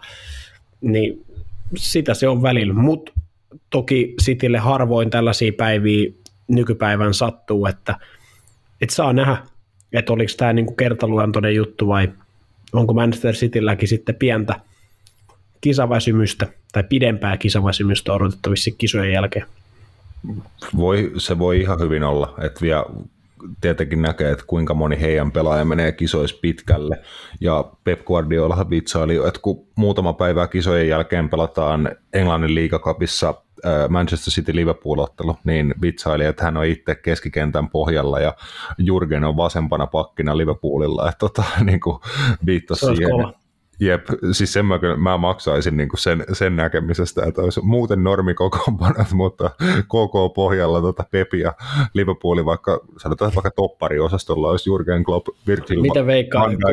niin 0.82 1.26
sitä 1.78 2.14
se 2.14 2.28
on 2.28 2.42
välillä, 2.42 2.74
mutta 2.74 3.12
toki 3.70 4.14
Citylle 4.24 4.58
harvoin 4.58 5.10
tällaisia 5.10 5.52
päiviä 5.58 6.12
nykypäivän 6.48 7.14
sattuu, 7.14 7.66
että, 7.66 7.96
että 8.82 8.96
saa 8.96 9.14
nähdä, 9.14 9.38
että 9.94 10.14
oliko 10.14 10.32
tämä 10.38 10.54
niinku 10.54 10.74
kertaluontoinen 10.74 11.56
juttu 11.56 11.88
vai 11.88 12.10
onko 12.78 12.94
Manchester 12.94 13.34
Citylläkin 13.34 13.88
sitten 13.88 14.16
pientä 14.16 14.60
kisaväsymystä 15.62 16.48
tai 16.72 16.84
pidempää 16.84 17.38
kisaväsymystä 17.38 18.14
odotettavissa 18.14 18.72
kisojen 18.78 19.14
jälkeen? 19.14 19.46
Voi, 20.78 21.12
se 21.18 21.40
voi 21.40 21.62
ihan 21.62 21.80
hyvin 21.80 22.04
olla, 22.04 22.34
että 22.42 22.62
vielä 22.62 22.86
tietenkin 23.62 24.02
näkee, 24.02 24.32
että 24.32 24.46
kuinka 24.48 24.74
moni 24.74 25.02
heidän 25.02 25.32
pelaaja 25.32 25.66
menee 25.66 25.92
kisoissa 25.92 26.38
pitkälle. 26.42 27.02
Ja 27.42 27.72
Pep 27.84 28.06
Guardiola 28.06 28.70
vitsaili, 28.70 29.16
että 29.16 29.40
kun 29.42 29.68
muutama 29.76 30.14
päivä 30.14 30.48
kisojen 30.48 30.88
jälkeen 30.88 31.30
pelataan 31.30 31.96
Englannin 32.14 32.56
liigakapissa 32.56 33.34
Manchester 33.90 34.34
City 34.34 34.56
Liverpool-ottelu, 34.56 35.38
niin 35.44 35.76
vitsaili, 35.82 36.26
että 36.26 36.44
hän 36.44 36.58
on 36.58 36.66
itse 36.66 36.96
keskikentän 36.96 37.70
pohjalla 37.70 38.20
ja 38.20 38.34
Jurgen 38.78 39.24
on 39.24 39.38
vasempana 39.38 39.88
pakkina 39.88 40.38
Liverpoolilla, 40.38 41.10
että 41.10 41.20
tota, 41.20 41.44
niin 41.64 41.80
kuin 41.80 42.00
viittasi 42.46 42.86
siihen. 42.86 43.12
Kova. 43.12 43.34
Jep, 43.80 44.08
siis 44.32 44.54
sen 44.54 44.66
mä, 44.66 44.80
mä 44.98 45.18
maksaisin 45.18 45.78
niin 45.78 45.90
sen, 45.98 46.26
sen 46.34 46.56
näkemisestä, 46.56 47.26
että 47.26 47.42
olisi 47.42 47.62
muuten 47.62 48.04
normikokoonpanot, 48.04 49.12
mutta 49.24 49.52
koko 49.88 50.30
pohjalla 50.30 50.82
tota 50.82 51.04
Pepi 51.12 51.40
ja 51.40 51.54
Liverpooli, 51.94 52.46
vaikka 52.46 52.80
sanotaan 52.98 53.32
vaikka 53.36 53.52
toppariosastolla 53.52 54.50
olisi 54.50 54.70
Jurgen 54.70 55.04
Klopp, 55.04 55.28
Virgil 55.48 55.82
Mitä 55.82 56.06
veikkaa, 56.06 56.48
kumpi, 56.50 56.64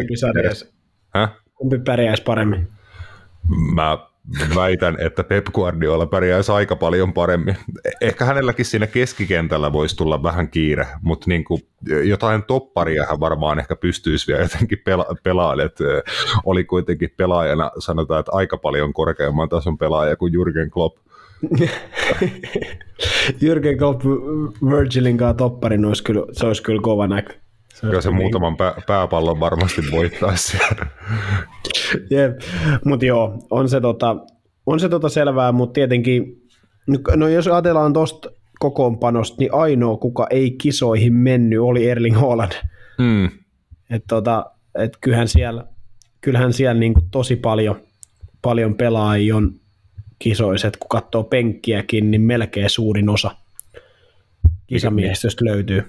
kumpi 1.55 1.79
pärjäisi 1.79 2.23
paremmin? 2.23 2.69
Mä 3.75 3.99
väitän, 4.55 4.97
että 5.01 5.25
Pep 5.25 5.47
Guardiola 5.47 6.07
pärjäisi 6.07 6.53
aika 6.53 6.77
paljon 6.77 7.13
paremmin. 7.13 7.57
Ehkä 8.01 8.25
hänelläkin 8.25 8.65
siinä 8.65 8.87
keskikentällä 8.87 9.73
voisi 9.73 9.97
tulla 9.97 10.23
vähän 10.23 10.51
kiire, 10.51 10.87
mutta 11.03 11.25
niin 11.29 11.45
kuin 11.45 11.63
jotain 12.05 12.43
topparia 12.43 13.07
hän 13.07 13.21
varmaan 13.21 13.59
ehkä 13.59 13.77
pystyisi 13.77 14.27
vielä 14.27 14.43
jotenkin 14.43 14.79
pela- 14.79 15.17
pelaamaan. 15.23 15.71
Oli 16.45 16.65
kuitenkin 16.65 17.15
pelaajana, 17.17 17.71
sanotaan, 17.79 18.21
että 18.21 18.33
aika 18.33 18.57
paljon 18.57 18.93
korkeamman 18.93 19.49
tason 19.49 19.79
pelaaja 19.79 20.17
kuin 20.17 20.33
Jürgen 20.33 20.71
Klopp. 20.71 20.97
Jürgen 23.43 23.79
Klopp 23.79 24.05
Virgilin 24.71 25.17
kanssa 25.17 25.35
topparin 25.35 25.85
olisi 25.85 26.05
kyllä, 26.05 26.27
se 26.33 26.47
olisi 26.47 26.63
kyllä 26.63 26.83
kova 26.83 27.07
näkö. 27.07 27.42
Kyllä 27.83 28.01
se 28.01 28.11
muutaman 28.11 28.57
pää, 28.57 28.75
pääpallon 28.87 29.41
varmasti 29.41 29.83
voittaisi. 29.91 30.59
Jep. 32.11 32.41
Mutta 32.85 33.07
joo, 33.07 33.47
on 33.51 33.69
se, 33.69 33.81
tota, 33.81 34.17
on 34.67 34.81
se 34.81 34.89
tota 34.89 35.09
selvää, 35.09 35.53
mutta 35.53 35.73
tietenkin, 35.73 36.43
no 37.17 37.29
jos 37.29 37.49
ajatellaan 37.49 37.93
tuosta 37.93 38.31
kokoonpanosta, 38.59 39.37
niin 39.39 39.55
ainoa, 39.55 39.97
kuka 39.97 40.27
ei 40.31 40.51
kisoihin 40.51 41.13
mennyt, 41.13 41.61
oli 41.61 41.89
Erling 41.89 42.17
Haaland. 42.17 42.53
Mm. 42.99 43.31
Et 43.91 44.05
tota, 44.09 44.47
et 44.79 44.97
kyllähän 45.01 45.29
siellä, 45.29 45.65
kyllähän 46.21 46.53
siellä 46.53 46.81
niinku 46.81 47.01
tosi 47.11 47.37
paljon, 47.37 47.81
paljon 48.43 48.75
pelaajia 48.75 49.37
on 49.37 49.55
kisoiset, 50.19 50.77
kun 50.77 50.89
katsoo 50.89 51.25
penkkiäkin, 51.25 52.11
niin 52.11 52.21
melkein 52.21 52.71
suurin 52.71 53.09
osa 53.09 53.31
kisamiehistöstä 54.67 55.45
löytyy. 55.45 55.85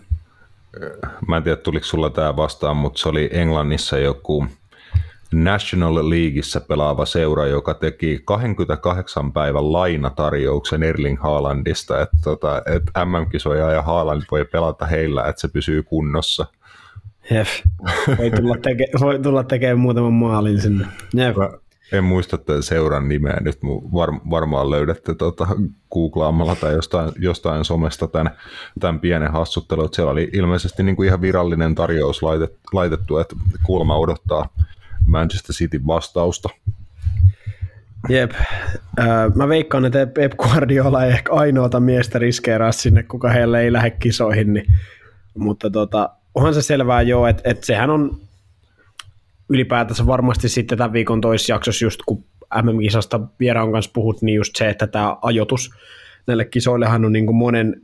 Mä 1.28 1.38
en 1.38 1.44
tiedä, 1.44 1.58
tuliko 1.58 1.86
sulla 1.86 2.10
tämä 2.10 2.36
vastaan, 2.36 2.78
mutta 2.78 3.00
se 3.00 3.10
oli 3.10 3.30
Englannissa 3.32 3.98
joku 3.98 4.48
National 5.34 6.10
Leagueissa 6.10 6.62
pelaava 6.62 7.06
seura, 7.06 7.48
joka 7.48 7.74
teki 7.74 8.22
28 8.26 9.34
päivän 9.34 9.74
lainatarjouksen 9.74 10.84
Erling 10.84 11.22
Haalandista, 11.22 12.02
että, 12.02 12.18
tota, 12.24 12.62
että 12.76 13.06
MM-kisoja 13.06 13.72
ja 13.72 13.82
Haaland 13.82 14.22
voi 14.32 14.46
pelata 14.46 14.86
heillä, 14.86 15.24
että 15.24 15.42
se 15.42 15.48
pysyy 15.48 15.84
kunnossa. 15.84 16.46
Jep. 17.32 17.48
Voi 18.18 18.32
tulla, 18.32 18.56
teke, 18.62 18.88
voi 19.00 19.20
tulla 19.20 19.44
tekemään 19.44 19.80
muutaman 19.80 20.14
maalin 20.14 20.62
sinne. 20.62 20.86
Jep. 21.14 21.36
En 21.92 22.04
muista 22.04 22.38
tämän 22.38 22.64
seuran 22.64 23.10
nimeä 23.10 23.38
nyt, 23.42 23.60
var, 23.94 24.10
varmaan 24.30 24.70
löydätte 24.70 25.16
tota, 25.16 25.48
googlaamalla 25.92 26.56
tai 26.56 26.74
jostain, 26.74 27.12
jostain 27.20 27.66
somesta 27.66 28.08
tämän, 28.08 28.32
tämän 28.80 29.00
pienen 29.00 29.32
hassuttelun. 29.32 29.90
Siellä 29.92 30.12
oli 30.12 30.30
ilmeisesti 30.34 30.84
niin 30.84 30.96
kuin 30.96 31.08
ihan 31.08 31.22
virallinen 31.22 31.76
tarjous 31.76 32.24
laitet, 32.24 32.58
laitettu, 32.74 33.18
että 33.18 33.36
kuulemma 33.64 33.98
odottaa 33.98 34.50
Manchester 35.06 35.56
City 35.56 35.82
vastausta. 35.88 36.50
Jep. 38.10 38.32
mä 39.36 39.48
veikkaan, 39.48 39.86
että 39.86 40.08
Pep 40.08 40.32
Guardiola 40.38 41.06
ei 41.06 41.12
ehkä 41.12 41.34
ainoata 41.34 41.80
miestä 41.80 42.20
riskeeraa 42.20 42.72
sinne, 42.72 43.04
kuka 43.04 43.30
heille 43.30 43.62
ei 43.62 43.74
lähde 43.74 43.90
kisoihin, 43.90 44.54
niin, 44.54 44.66
mutta 45.38 45.70
tota, 45.70 46.10
onhan 46.36 46.54
se 46.54 46.62
selvää 46.62 47.02
jo, 47.02 47.28
että, 47.28 47.42
että 47.46 47.66
sehän 47.66 47.90
on 47.90 48.18
ylipäätänsä 49.50 50.06
varmasti 50.06 50.50
sitten 50.50 50.78
tämän 50.78 50.94
viikon 50.94 51.22
toisjaksossa, 51.22 51.86
just 51.86 52.00
kun 52.06 52.24
MM-kisasta 52.62 53.20
vieraan 53.40 53.72
kanssa 53.72 53.92
puhut, 53.94 54.22
niin 54.22 54.36
just 54.36 54.56
se, 54.56 54.70
että 54.70 54.88
tämä 54.88 55.18
ajoitus 55.22 55.72
näille 56.28 56.46
kisoillehan 56.46 57.06
on 57.06 57.12
niin 57.14 57.26
kuin 57.26 57.36
monen 57.36 57.82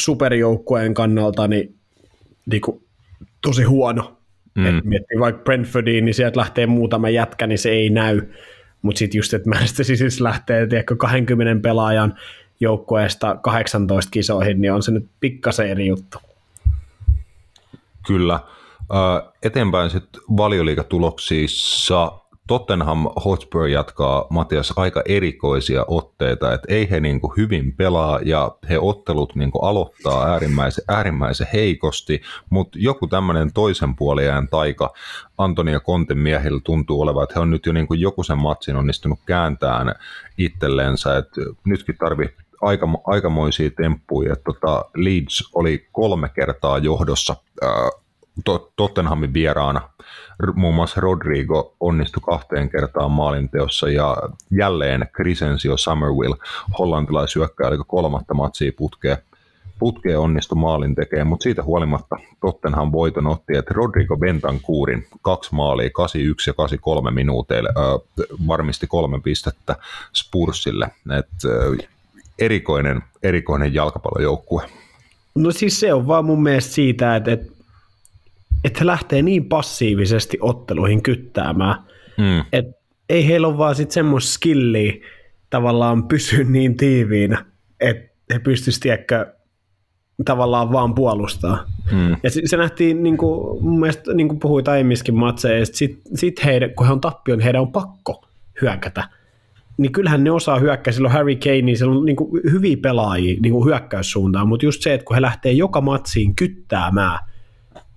superjoukkueen 0.00 0.94
kannalta 0.94 1.48
niin, 1.48 1.74
niin 2.46 2.60
kuin 2.60 2.82
tosi 3.40 3.62
huono. 3.62 4.16
Mm. 4.54 4.66
Et 4.66 4.84
miettii 4.84 5.20
vaikka 5.20 5.42
Brentfordiin, 5.42 6.04
niin 6.04 6.14
sieltä 6.14 6.40
lähtee 6.40 6.66
muutama 6.66 7.08
jätkä, 7.08 7.46
niin 7.46 7.58
se 7.58 7.70
ei 7.70 7.90
näy. 7.90 8.20
Mutta 8.82 8.98
sitten 8.98 9.18
just, 9.18 9.34
että 9.34 9.48
Manchester 9.48 9.84
siis 9.84 10.20
lähtee 10.20 10.66
tiedätkö, 10.66 10.96
20 10.96 11.62
pelaajan 11.62 12.14
joukkueesta 12.60 13.36
18 13.42 14.10
kisoihin, 14.10 14.60
niin 14.60 14.72
on 14.72 14.82
se 14.82 14.90
nyt 14.90 15.06
pikkasen 15.20 15.68
eri 15.68 15.86
juttu. 15.86 16.18
Kyllä. 18.06 18.40
Eteenpäin 19.42 19.90
sitten 19.90 20.22
valioliikatuloksissa 20.36 22.12
Tottenham 22.48 23.06
Hotspur 23.24 23.66
jatkaa, 23.66 24.26
Matias, 24.30 24.72
aika 24.76 25.02
erikoisia 25.08 25.84
otteita, 25.88 26.52
että 26.54 26.74
ei 26.74 26.90
he 26.90 27.00
niin 27.00 27.20
hyvin 27.36 27.76
pelaa 27.76 28.20
ja 28.24 28.56
he 28.68 28.78
ottelut 28.78 29.34
niin 29.34 29.50
aloittaa 29.62 30.24
äärimmäisen, 30.26 30.84
äärimmäisen 30.88 31.46
heikosti, 31.52 32.22
mutta 32.50 32.78
joku 32.80 33.06
tämmöinen 33.06 33.52
toisen 33.52 33.96
puoliään 33.96 34.48
taika 34.48 34.92
Antonia 35.38 35.80
Konten 35.80 36.18
miehillä 36.18 36.60
tuntuu 36.64 37.00
olevan, 37.00 37.22
että 37.22 37.34
he 37.34 37.40
on 37.40 37.50
nyt 37.50 37.66
jo 37.66 37.72
niin 37.72 37.86
kuin 37.86 38.00
joku 38.00 38.22
sen 38.22 38.38
matsin 38.38 38.76
onnistunut 38.76 39.18
kääntään 39.26 39.94
itsellensä, 40.38 41.16
että 41.16 41.40
nytkin 41.64 41.96
tarvii 41.98 42.34
aika, 42.60 42.88
aikamoisia 43.04 43.70
temppuja, 43.70 44.36
tota 44.36 44.84
Leeds 44.96 45.50
oli 45.54 45.88
kolme 45.92 46.28
kertaa 46.28 46.78
johdossa 46.78 47.36
ää, 47.62 47.90
Tottenhamin 48.76 49.34
vieraana 49.34 49.88
muun 50.54 50.74
muassa 50.74 51.00
Rodrigo 51.00 51.74
onnistui 51.80 52.22
kahteen 52.26 52.70
kertaan 52.70 53.10
maalinteossa 53.10 53.88
ja 53.88 54.16
jälleen 54.50 55.08
Crescencio 55.16 55.76
Summerwill, 55.76 56.34
hollantilaisyökkäjä, 56.78 57.68
eli 57.68 57.78
kolmatta 57.86 58.34
matsia 58.34 58.72
putkeen, 58.76 59.16
putkeen 59.78 60.18
onnistui 60.18 60.58
maalin 60.58 60.94
tekemään, 60.94 61.26
mutta 61.26 61.42
siitä 61.42 61.62
huolimatta 61.62 62.16
Tottenham 62.40 62.92
voiton 62.92 63.26
otti, 63.26 63.56
että 63.56 63.74
Rodrigo 63.74 64.16
Bentancurin 64.16 65.06
kaksi 65.22 65.54
maalia, 65.54 65.90
81 65.90 66.50
ja 66.50 66.54
83 66.54 67.10
minuuteille, 67.10 67.68
äh, 67.68 68.26
varmisti 68.46 68.86
kolme 68.86 69.20
pistettä 69.20 69.76
Spursille. 70.14 70.88
Et, 71.18 71.26
äh, 71.44 71.88
erikoinen, 72.38 73.02
erikoinen 73.22 73.74
jalkapallojoukkue. 73.74 74.62
No 75.34 75.50
siis 75.50 75.80
se 75.80 75.94
on 75.94 76.06
vaan 76.06 76.24
mun 76.24 76.42
mielestä 76.42 76.72
siitä, 76.72 77.16
että, 77.16 77.32
että 77.32 77.53
että 78.64 78.80
he 78.80 78.86
lähtee 78.86 79.22
niin 79.22 79.44
passiivisesti 79.44 80.38
otteluihin 80.40 81.02
kyttäämään, 81.02 81.76
mm. 82.18 82.44
että 82.52 82.84
ei 83.08 83.26
heillä 83.26 83.46
ole 83.46 83.58
vaan 83.58 83.74
sitten 83.74 83.94
semmoista 83.94 84.32
skilliä 84.32 84.92
tavallaan 85.50 86.08
pysyä 86.08 86.44
niin 86.44 86.76
tiiviinä, 86.76 87.44
että 87.80 88.14
he 88.32 88.38
pystyisivät 88.38 89.00
tavallaan 90.24 90.72
vaan 90.72 90.94
puolustaa. 90.94 91.64
Hmm. 91.90 92.16
Ja 92.22 92.30
se, 92.30 92.40
se 92.44 92.56
nähtiin, 92.56 93.02
niin 93.02 93.16
kuin, 93.16 93.64
mun 93.64 93.80
mielestä, 93.80 94.14
niin 94.14 94.28
kuin 94.28 94.40
puhuit 94.40 94.68
aiemmiskin 94.68 95.14
matseista, 95.14 95.76
sitten 95.76 96.16
sit 96.16 96.44
heidän, 96.44 96.70
kun 96.70 96.86
he 96.86 96.92
on 96.92 97.00
tappion, 97.00 97.38
niin 97.38 97.44
heidän 97.44 97.62
on 97.62 97.72
pakko 97.72 98.24
hyökätä. 98.62 99.08
Niin 99.76 99.92
kyllähän 99.92 100.24
ne 100.24 100.30
osaa 100.30 100.58
hyökkää, 100.58 100.92
silloin 100.92 101.12
Harry 101.12 101.36
Kane, 101.36 101.62
niin 101.62 101.78
siellä 101.78 101.94
on 101.98 102.04
niin 102.04 102.16
kuin, 102.16 102.42
hyviä 102.52 102.76
pelaajia 102.82 103.40
niin 103.42 103.52
kuin 103.52 103.64
hyökkäyssuuntaan, 103.64 104.48
mutta 104.48 104.66
just 104.66 104.82
se, 104.82 104.94
että 104.94 105.04
kun 105.04 105.16
he 105.16 105.22
lähtee 105.22 105.52
joka 105.52 105.80
matsiin 105.80 106.36
kyttäämään, 106.36 107.18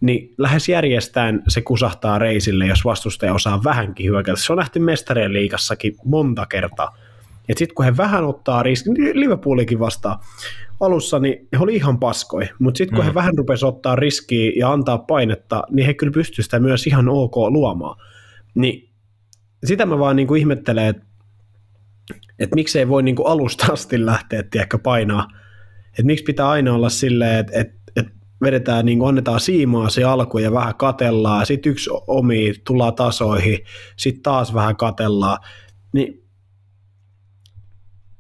niin 0.02 0.34
lähes 0.38 0.70
järjestään 0.70 1.44
se 1.48 1.62
kusahtaa 1.62 2.20
reisille, 2.20 2.66
jos 2.68 2.86
vastustaja 2.86 3.34
osaa 3.34 3.64
vähänkin 3.64 4.06
hyökätä. 4.06 4.40
Se 4.40 4.54
on 4.54 4.58
nähty 4.58 4.80
mestarien 4.80 5.34
liikassakin 5.34 5.96
monta 6.06 6.46
kertaa. 6.46 6.98
Ja 7.48 7.54
sitten 7.58 7.76
kun 7.76 7.86
he 7.86 7.98
vähän 7.98 8.26
ottaa 8.26 8.64
riskin, 8.64 8.94
niin 8.94 9.20
Liverpoolikin 9.20 9.80
vastaa 9.80 10.24
alussa, 10.80 11.20
niin 11.20 11.48
he 11.54 11.58
oli 11.60 11.76
ihan 11.76 12.00
paskoi, 12.00 12.50
mutta 12.60 12.78
sitten 12.78 12.96
kun 12.96 13.06
mm. 13.06 13.08
he 13.08 13.14
vähän 13.14 13.38
rupesi 13.38 13.66
ottaa 13.66 13.96
riskiä 13.96 14.52
ja 14.56 14.72
antaa 14.72 14.98
painetta, 14.98 15.64
niin 15.70 15.86
he 15.86 15.94
kyllä 15.94 16.14
pystyivät 16.14 16.46
sitä 16.46 16.60
myös 16.60 16.88
ihan 16.88 17.10
ok 17.10 17.36
luomaan. 17.36 18.00
Niin 18.56 18.90
sitä 19.64 19.86
mä 19.86 20.00
vaan 20.00 20.16
niin 20.16 20.28
kuin 20.28 20.40
ihmettelen, 20.40 20.88
että, 20.88 21.04
että 22.40 22.56
miksei 22.56 22.88
voi 22.88 23.04
niin 23.04 23.16
kuin 23.16 23.28
alusta 23.28 23.74
asti 23.74 24.06
lähteä 24.06 24.44
tiedäkö, 24.44 24.78
painaa. 24.78 25.28
Että 25.90 26.04
miksi 26.04 26.24
pitää 26.24 26.50
aina 26.50 26.74
olla 26.74 26.90
silleen, 26.90 27.40
että, 27.40 27.60
että 27.60 27.77
vedetään, 28.42 28.86
niin 28.86 29.08
annetaan 29.08 29.40
siimaa 29.40 29.90
se 29.90 30.04
alku 30.04 30.38
ja 30.38 30.52
vähän 30.52 30.76
katellaan, 30.76 31.46
sitten 31.46 31.72
yksi 31.72 31.90
omi 32.08 32.54
tullaan 32.68 32.96
tasoihin, 32.96 33.60
sitten 33.96 34.24
taas 34.24 34.54
vähän 34.54 34.76
katellaan, 34.76 35.38
niin 35.94 36.24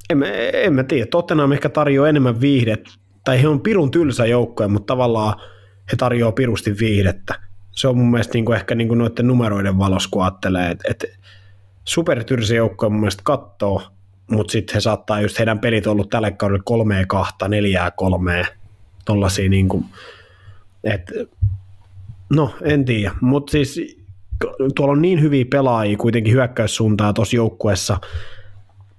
en, 0.10 0.23
en 0.53 0.73
mä 0.73 0.84
tiedä, 0.84 1.06
Tottenham 1.06 1.51
ehkä 1.51 1.69
tarjoaa 1.69 2.10
enemmän 2.10 2.41
viihdet, 2.41 2.89
tai 3.23 3.41
he 3.41 3.47
on 3.47 3.62
pirun 3.62 3.91
tylsä 3.91 4.25
joukkoja, 4.25 4.67
mutta 4.67 4.93
tavallaan 4.93 5.39
he 5.91 5.95
tarjoaa 5.97 6.32
pirusti 6.32 6.75
viihdettä. 6.80 7.39
Se 7.71 7.88
on 7.88 7.97
mun 7.97 8.12
mielestä 8.12 8.34
niin 8.34 8.45
kuin 8.45 8.56
ehkä 8.56 8.75
niin 8.75 8.88
kuin 8.88 8.97
noiden 8.97 9.27
numeroiden 9.27 9.77
valossa, 9.77 10.10
kun 10.12 10.23
ajattelee, 10.23 10.75
että, 10.89 11.08
supertyrsä 11.88 12.56
joukkoja 12.56 12.89
mun 12.89 12.99
mielestä 12.99 13.23
kattoo, 13.25 13.82
mutta 14.32 14.51
sitten 14.51 14.73
he 14.73 14.80
saattaa 14.80 15.21
just 15.21 15.39
heidän 15.39 15.60
pelit 15.60 15.88
ollut 15.88 16.10
tällä 16.10 16.32
kaudella 16.32 16.63
kolmea 16.65 17.06
kahta, 17.06 17.47
neljää 17.47 17.91
kolmea, 17.91 18.45
tollasia 19.08 19.50
niin 19.50 19.70
kuin, 19.70 19.86
no 22.30 22.56
en 22.62 22.86
tiedä, 22.86 23.12
mutta 23.22 23.52
siis 23.52 23.98
tuolla 24.76 24.91
on 24.91 25.02
niin 25.02 25.22
hyviä 25.22 25.46
pelaajia 25.52 25.98
kuitenkin 25.98 26.34
hyökkäyssuuntaa 26.34 27.13
tuossa 27.13 27.36
joukkueessa, 27.36 28.00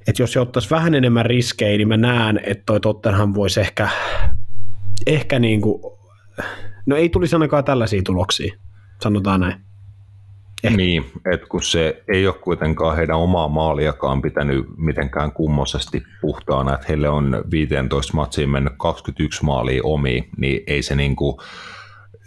että 0.06 0.22
jos 0.22 0.36
ottaisi 0.36 0.70
vähän 0.70 0.94
enemmän 0.94 1.26
riskejä, 1.26 1.76
niin 1.76 1.88
mä 1.88 1.96
näen, 1.96 2.40
että 2.44 2.62
toi 2.66 2.80
Tottenham 2.80 3.34
voisi 3.34 3.60
ehkä, 3.60 3.88
ehkä 5.06 5.38
niin 5.38 5.60
kuin, 5.60 5.82
no 6.86 6.96
ei 6.96 7.08
tulisi 7.08 7.36
ainakaan 7.36 7.64
tällaisia 7.64 8.02
tuloksia, 8.02 8.54
sanotaan 9.02 9.40
näin. 9.40 9.67
Ehkä. 10.64 10.76
Niin, 10.76 11.04
että 11.32 11.46
kun 11.46 11.62
se 11.62 12.02
ei 12.08 12.26
ole 12.26 12.34
kuitenkaan 12.34 12.96
heidän 12.96 13.16
omaa 13.16 13.48
maaliakaan 13.48 14.22
pitänyt 14.22 14.64
mitenkään 14.76 15.32
kummosesti 15.32 16.02
puhtaana, 16.20 16.74
että 16.74 16.86
heille 16.88 17.08
on 17.08 17.44
15 17.50 18.12
matsiin 18.14 18.50
mennyt 18.50 18.72
21 18.78 19.44
maalia 19.44 19.80
omi, 19.84 20.28
niin 20.36 20.62
ei 20.66 20.82
se 20.82 20.96
niin 20.96 21.16
kuin, 21.16 21.36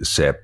se 0.04 0.44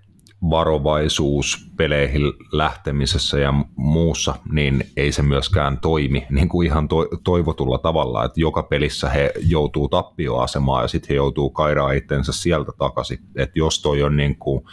varovaisuus 0.49 1.71
peleihin 1.77 2.21
lähtemisessä 2.51 3.39
ja 3.39 3.53
muussa, 3.75 4.35
niin 4.51 4.83
ei 4.97 5.11
se 5.11 5.21
myöskään 5.21 5.77
toimi 5.77 6.25
niin 6.29 6.49
kuin 6.49 6.67
ihan 6.67 6.87
to- 6.87 7.07
toivotulla 7.23 7.77
tavalla, 7.77 8.25
että 8.25 8.39
joka 8.41 8.63
pelissä 8.63 9.09
he 9.09 9.31
joutuu 9.39 9.89
tappioasemaan 9.89 10.83
ja 10.83 10.87
sitten 10.87 11.09
he 11.09 11.15
joutuu 11.15 11.49
kairaa 11.49 11.91
itsensä 11.91 12.31
sieltä 12.33 12.71
takaisin. 12.77 13.19
Että 13.35 13.59
jos 13.59 13.81
toi 13.81 14.03
on 14.03 14.17
niin 14.17 14.35
kuin 14.35 14.63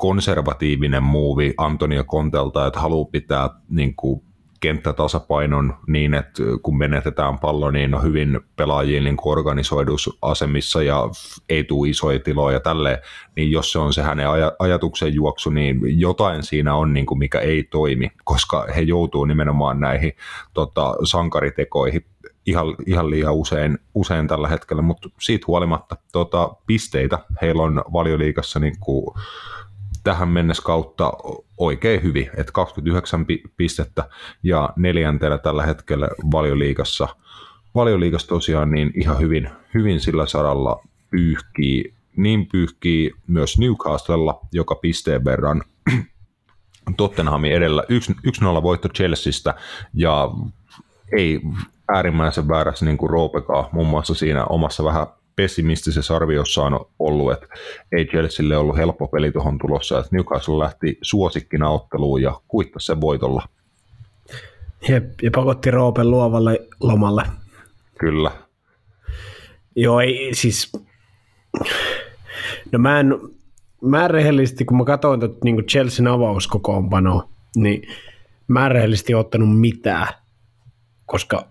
konservatiivinen 0.00 1.02
muuvi 1.02 1.54
Antonio 1.56 2.04
Contelta, 2.04 2.66
että 2.66 2.80
haluaa 2.80 3.08
pitää 3.12 3.50
niin 3.68 3.94
kuin, 3.96 4.22
kenttätasapainon 4.60 5.76
niin, 5.86 6.14
että 6.14 6.42
kun 6.62 6.78
menetetään 6.78 7.38
pallo, 7.38 7.70
niin 7.70 7.94
on 7.94 8.02
hyvin 8.02 8.40
pelaajia 8.56 9.00
niin 9.00 9.16
organisoidusasemissa 9.24 10.82
ja 10.82 11.08
ei 11.48 11.64
tule 11.64 11.88
isoja 11.88 12.18
tiloja 12.18 12.56
ja 12.56 12.60
tälleen, 12.60 12.98
niin 13.36 13.50
jos 13.50 13.72
se 13.72 13.78
on 13.78 13.92
se 13.92 14.02
hänen 14.02 14.26
aj- 14.26 14.56
ajatuksen 14.58 15.14
juoksu, 15.14 15.50
niin 15.50 16.00
jotain 16.00 16.42
siinä 16.42 16.74
on, 16.74 16.94
niin 16.94 17.06
kuin 17.06 17.18
mikä 17.18 17.40
ei 17.40 17.62
toimi, 17.62 18.10
koska 18.24 18.66
he 18.76 18.80
joutuu 18.80 19.24
nimenomaan 19.24 19.80
näihin 19.80 20.12
tota, 20.54 20.94
sankaritekoihin 21.04 22.04
ihan, 22.46 22.66
ihan 22.86 23.10
liian 23.10 23.34
usein, 23.34 23.78
usein 23.94 24.28
tällä 24.28 24.48
hetkellä, 24.48 24.82
mutta 24.82 25.08
siitä 25.20 25.44
huolimatta 25.46 25.96
tota, 26.12 26.54
pisteitä 26.66 27.18
heillä 27.42 27.62
on 27.62 27.84
valioliikassa 27.92 28.58
niin 28.58 28.76
kuin, 28.80 29.14
tähän 30.04 30.28
mennessä 30.28 30.62
kautta 30.62 31.12
oikein 31.58 32.02
hyvin, 32.02 32.30
että 32.36 32.52
29 32.52 33.26
pistettä 33.56 34.08
ja 34.42 34.70
neljäntenä 34.76 35.38
tällä 35.38 35.66
hetkellä 35.66 36.08
valioliigassa. 36.32 37.08
Valioliigassa 37.74 38.28
tosiaan 38.28 38.70
niin 38.70 38.92
ihan 38.94 39.18
hyvin, 39.18 39.50
hyvin 39.74 40.00
sillä 40.00 40.26
saralla 40.26 40.82
pyyhkii, 41.10 41.94
niin 42.16 42.46
pyyhkii 42.46 43.12
myös 43.26 43.58
Newcastlella, 43.58 44.40
joka 44.52 44.74
pisteen 44.74 45.24
verran 45.24 45.62
Tottenhamin 46.96 47.52
edellä 47.52 47.84
1-0 48.58 48.62
voitto 48.62 48.88
Chelseastä 48.88 49.54
ja 49.94 50.30
ei 51.16 51.40
äärimmäisen 51.88 52.48
väärässä 52.48 52.84
niin 52.84 52.98
kuin 52.98 53.10
Roopekaa 53.10 53.68
muun 53.72 53.86
muassa 53.86 54.14
siinä 54.14 54.44
omassa 54.44 54.84
vähän 54.84 55.06
pessimistisessä 55.40 56.16
arviossa 56.16 56.62
on 56.62 56.86
ollut, 56.98 57.32
että 57.32 57.46
ei 57.92 58.04
Chelsealle 58.04 58.56
ollut 58.56 58.76
helppo 58.76 59.08
peli 59.08 59.32
tuohon 59.32 59.58
tulossa, 59.58 59.98
että 59.98 60.08
Newcastle 60.12 60.58
lähti 60.58 60.98
suosikkina 61.02 61.70
otteluun 61.70 62.22
ja 62.22 62.40
kuittasi 62.48 62.86
sen 62.86 63.00
voitolla. 63.00 63.48
Jep, 64.88 65.04
ja 65.22 65.30
pakotti 65.34 65.70
Roopen 65.70 66.10
luovalle 66.10 66.68
lomalle. 66.80 67.22
Kyllä. 67.98 68.30
Joo, 69.76 70.00
ei, 70.00 70.34
siis... 70.34 70.72
No 72.72 72.78
mä 72.78 73.00
en, 73.00 73.18
mä 73.82 74.04
en 74.04 74.10
rehellisesti, 74.10 74.64
kun 74.64 74.76
mä 74.76 74.84
katsoin 74.84 75.20
tuota 75.20 75.38
niin 75.44 75.66
Chelsean 75.66 76.06
avauskokoonpanoa, 76.06 77.28
niin 77.56 77.82
mä 78.48 78.66
en 78.66 78.72
rehellisesti 78.72 79.14
ottanut 79.14 79.60
mitään, 79.60 80.06
koska 81.06 81.46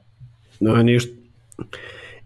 no 0.60 0.82
just 0.82 1.10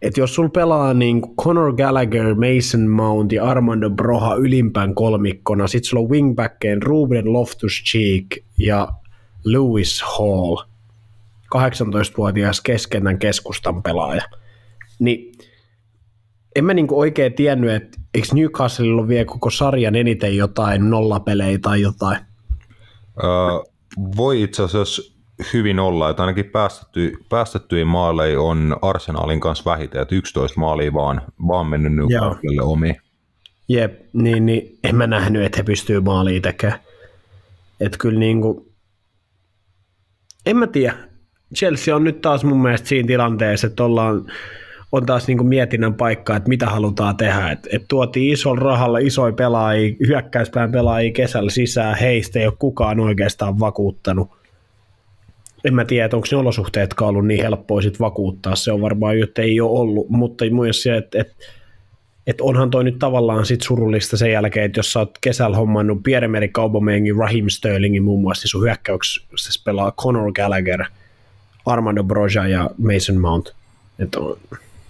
että 0.03 0.19
jos 0.19 0.35
sul 0.35 0.47
pelaa 0.47 0.93
niin 0.93 1.21
Conor 1.41 1.75
Gallagher, 1.75 2.35
Mason 2.35 2.87
Mount 2.87 3.31
ja 3.31 3.45
Armando 3.45 3.89
Broha 3.89 4.35
ylimpään 4.35 4.95
kolmikkona, 4.95 5.67
sit 5.67 5.83
sulla 5.83 6.03
on 6.03 6.09
wingbackeen 6.09 6.83
Ruben 6.83 7.25
Loftus-Cheek 7.25 8.43
ja 8.57 8.87
Lewis 9.43 10.01
Hall, 10.01 10.55
18-vuotias 11.55 12.61
keskentän 12.61 13.19
keskustan 13.19 13.83
pelaaja, 13.83 14.23
niin 14.99 15.31
en 16.55 16.65
mä 16.65 16.73
niinku 16.73 16.99
oikein 16.99 17.33
tiennyt, 17.33 17.71
että 17.71 17.97
eikö 18.13 18.27
Newcastle 18.33 18.93
ole 18.93 19.07
vielä 19.07 19.25
koko 19.25 19.49
sarjan 19.49 19.95
eniten 19.95 20.37
jotain 20.37 20.89
nollapelejä 20.89 21.59
tai 21.59 21.81
jotain? 21.81 22.17
Uh, 23.17 23.73
voi 24.17 24.41
itse 24.41 24.63
asiassa 24.63 25.12
hyvin 25.53 25.79
olla, 25.79 26.09
että 26.09 26.23
ainakin 26.23 26.45
päästetty, 26.45 27.17
päästettyjä 27.29 27.85
maaleja 27.85 28.41
on 28.41 28.77
Arsenalin 28.81 29.39
kanssa 29.39 29.71
vähiten, 29.71 30.01
että 30.01 30.15
11 30.15 30.59
maalia 30.59 30.93
vaan, 30.93 31.21
vaan 31.47 31.67
mennyt 31.67 31.93
Newcastlelle 31.93 32.61
omi. 32.61 32.95
Jep, 33.69 33.99
niin, 34.13 34.45
niin 34.45 34.79
en 34.83 34.95
mä 34.95 35.07
nähnyt, 35.07 35.43
että 35.43 35.57
he 35.57 35.63
pystyy 35.63 35.99
maaliin 35.99 36.41
tekemään. 36.41 36.79
Että 37.79 37.97
kyllä 37.97 38.19
niin 38.19 38.41
kuin, 38.41 38.65
en 40.45 40.57
mä 40.57 40.67
tiedä. 40.67 40.95
Chelsea 41.55 41.95
on 41.95 42.03
nyt 42.03 42.21
taas 42.21 42.43
mun 42.43 42.61
mielestä 42.61 42.87
siinä 42.87 43.07
tilanteessa, 43.07 43.67
että 43.67 43.83
ollaan, 43.83 44.31
on 44.91 45.05
taas 45.05 45.27
niin 45.27 45.37
kuin 45.37 45.47
mietinnän 45.47 45.93
paikka, 45.93 46.35
että 46.35 46.49
mitä 46.49 46.65
halutaan 46.65 47.17
tehdä. 47.17 47.51
Et, 47.51 47.67
et 47.71 47.85
tuotiin 47.87 48.33
isolla 48.33 48.61
rahalla 48.61 48.97
isoja 48.97 49.33
pelaajia, 49.33 49.95
hyökkäyspään 50.07 50.71
pelaajia 50.71 51.11
kesällä 51.13 51.49
sisään, 51.49 51.97
heistä 51.97 52.39
ei 52.39 52.47
ole 52.47 52.53
kukaan 52.59 52.99
oikeastaan 52.99 53.59
vakuuttanut– 53.59 54.29
en 55.63 55.75
mä 55.75 55.85
tiedä, 55.85 56.09
onko 56.13 56.27
ne 56.31 56.37
olosuhteet 56.37 56.95
ollut 57.01 57.27
niin 57.27 57.43
helppoa 57.43 57.81
sit 57.81 57.99
vakuuttaa, 57.99 58.55
se 58.55 58.71
on 58.71 58.81
varmaan, 58.81 59.23
että 59.23 59.41
ei 59.41 59.61
ole 59.61 59.79
ollut, 59.79 60.09
mutta 60.09 60.45
myös 60.51 60.83
se, 60.83 60.97
että, 60.97 61.21
että 61.21 61.35
että 62.27 62.43
onhan 62.43 62.69
toi 62.69 62.83
nyt 62.83 62.99
tavallaan 62.99 63.45
sit 63.45 63.61
surullista 63.61 64.17
sen 64.17 64.31
jälkeen, 64.31 64.65
että 64.65 64.79
jos 64.79 64.93
sä 64.93 64.99
oot 64.99 65.17
kesällä 65.21 65.57
hommannut 65.57 66.03
Pierre-Emerick 66.03 66.59
Aubameyangin, 66.61 67.15
Raheem 67.15 67.49
Sterlingin 67.49 68.03
muun 68.03 68.21
muassa, 68.21 68.47
sun 68.47 68.63
hyökkäyksessä 68.63 69.61
pelaa 69.65 69.91
Conor 69.91 70.31
Gallagher, 70.31 70.85
Armando 71.65 72.03
Broja 72.03 72.47
ja 72.47 72.69
Mason 72.77 73.21
Mount. 73.21 73.55
Et 73.99 74.15
on... 74.15 74.37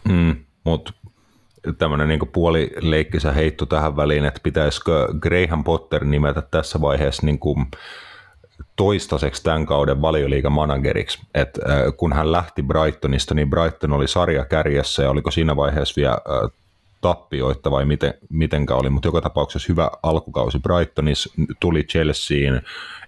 mm, 0.10 0.36
mutta 0.64 0.94
tämmöinen 1.78 2.08
niin 2.08 2.20
puolileikkisä 2.34 3.32
heitto 3.32 3.66
tähän 3.66 3.96
väliin, 3.96 4.26
että 4.26 4.40
pitäisikö 4.44 5.08
Graham 5.20 5.64
Potter 5.64 6.06
nimetä 6.06 6.42
tässä 6.42 6.82
vaiheessa 6.82 7.26
niin 7.26 7.40
kuin 7.40 7.66
toistaiseksi 8.76 9.44
tämän 9.44 9.66
kauden 9.66 10.02
valioliigan 10.02 10.52
manageriksi. 10.52 11.20
Et, 11.34 11.60
äh, 11.70 11.78
kun 11.98 12.14
hän 12.14 12.32
lähti 12.32 12.64
Brightonista, 12.64 13.34
niin 13.34 13.50
Brighton 13.50 13.94
oli 13.94 14.08
sarja 14.08 14.46
kärjessä 14.46 15.04
ja 15.04 15.10
oliko 15.10 15.32
siinä 15.32 15.56
vaiheessa 15.56 15.94
vielä 16.02 16.14
äh, 16.14 16.52
tappioita 17.02 17.72
vai 17.72 17.86
miten, 17.86 18.14
mitenkä 18.30 18.76
oli, 18.76 18.90
mutta 18.90 19.08
joka 19.08 19.22
tapauksessa 19.22 19.66
hyvä 19.70 19.90
alkukausi 20.04 20.60
Brightonissa, 20.60 21.34
tuli 21.60 21.84
Chelseain, 21.84 22.62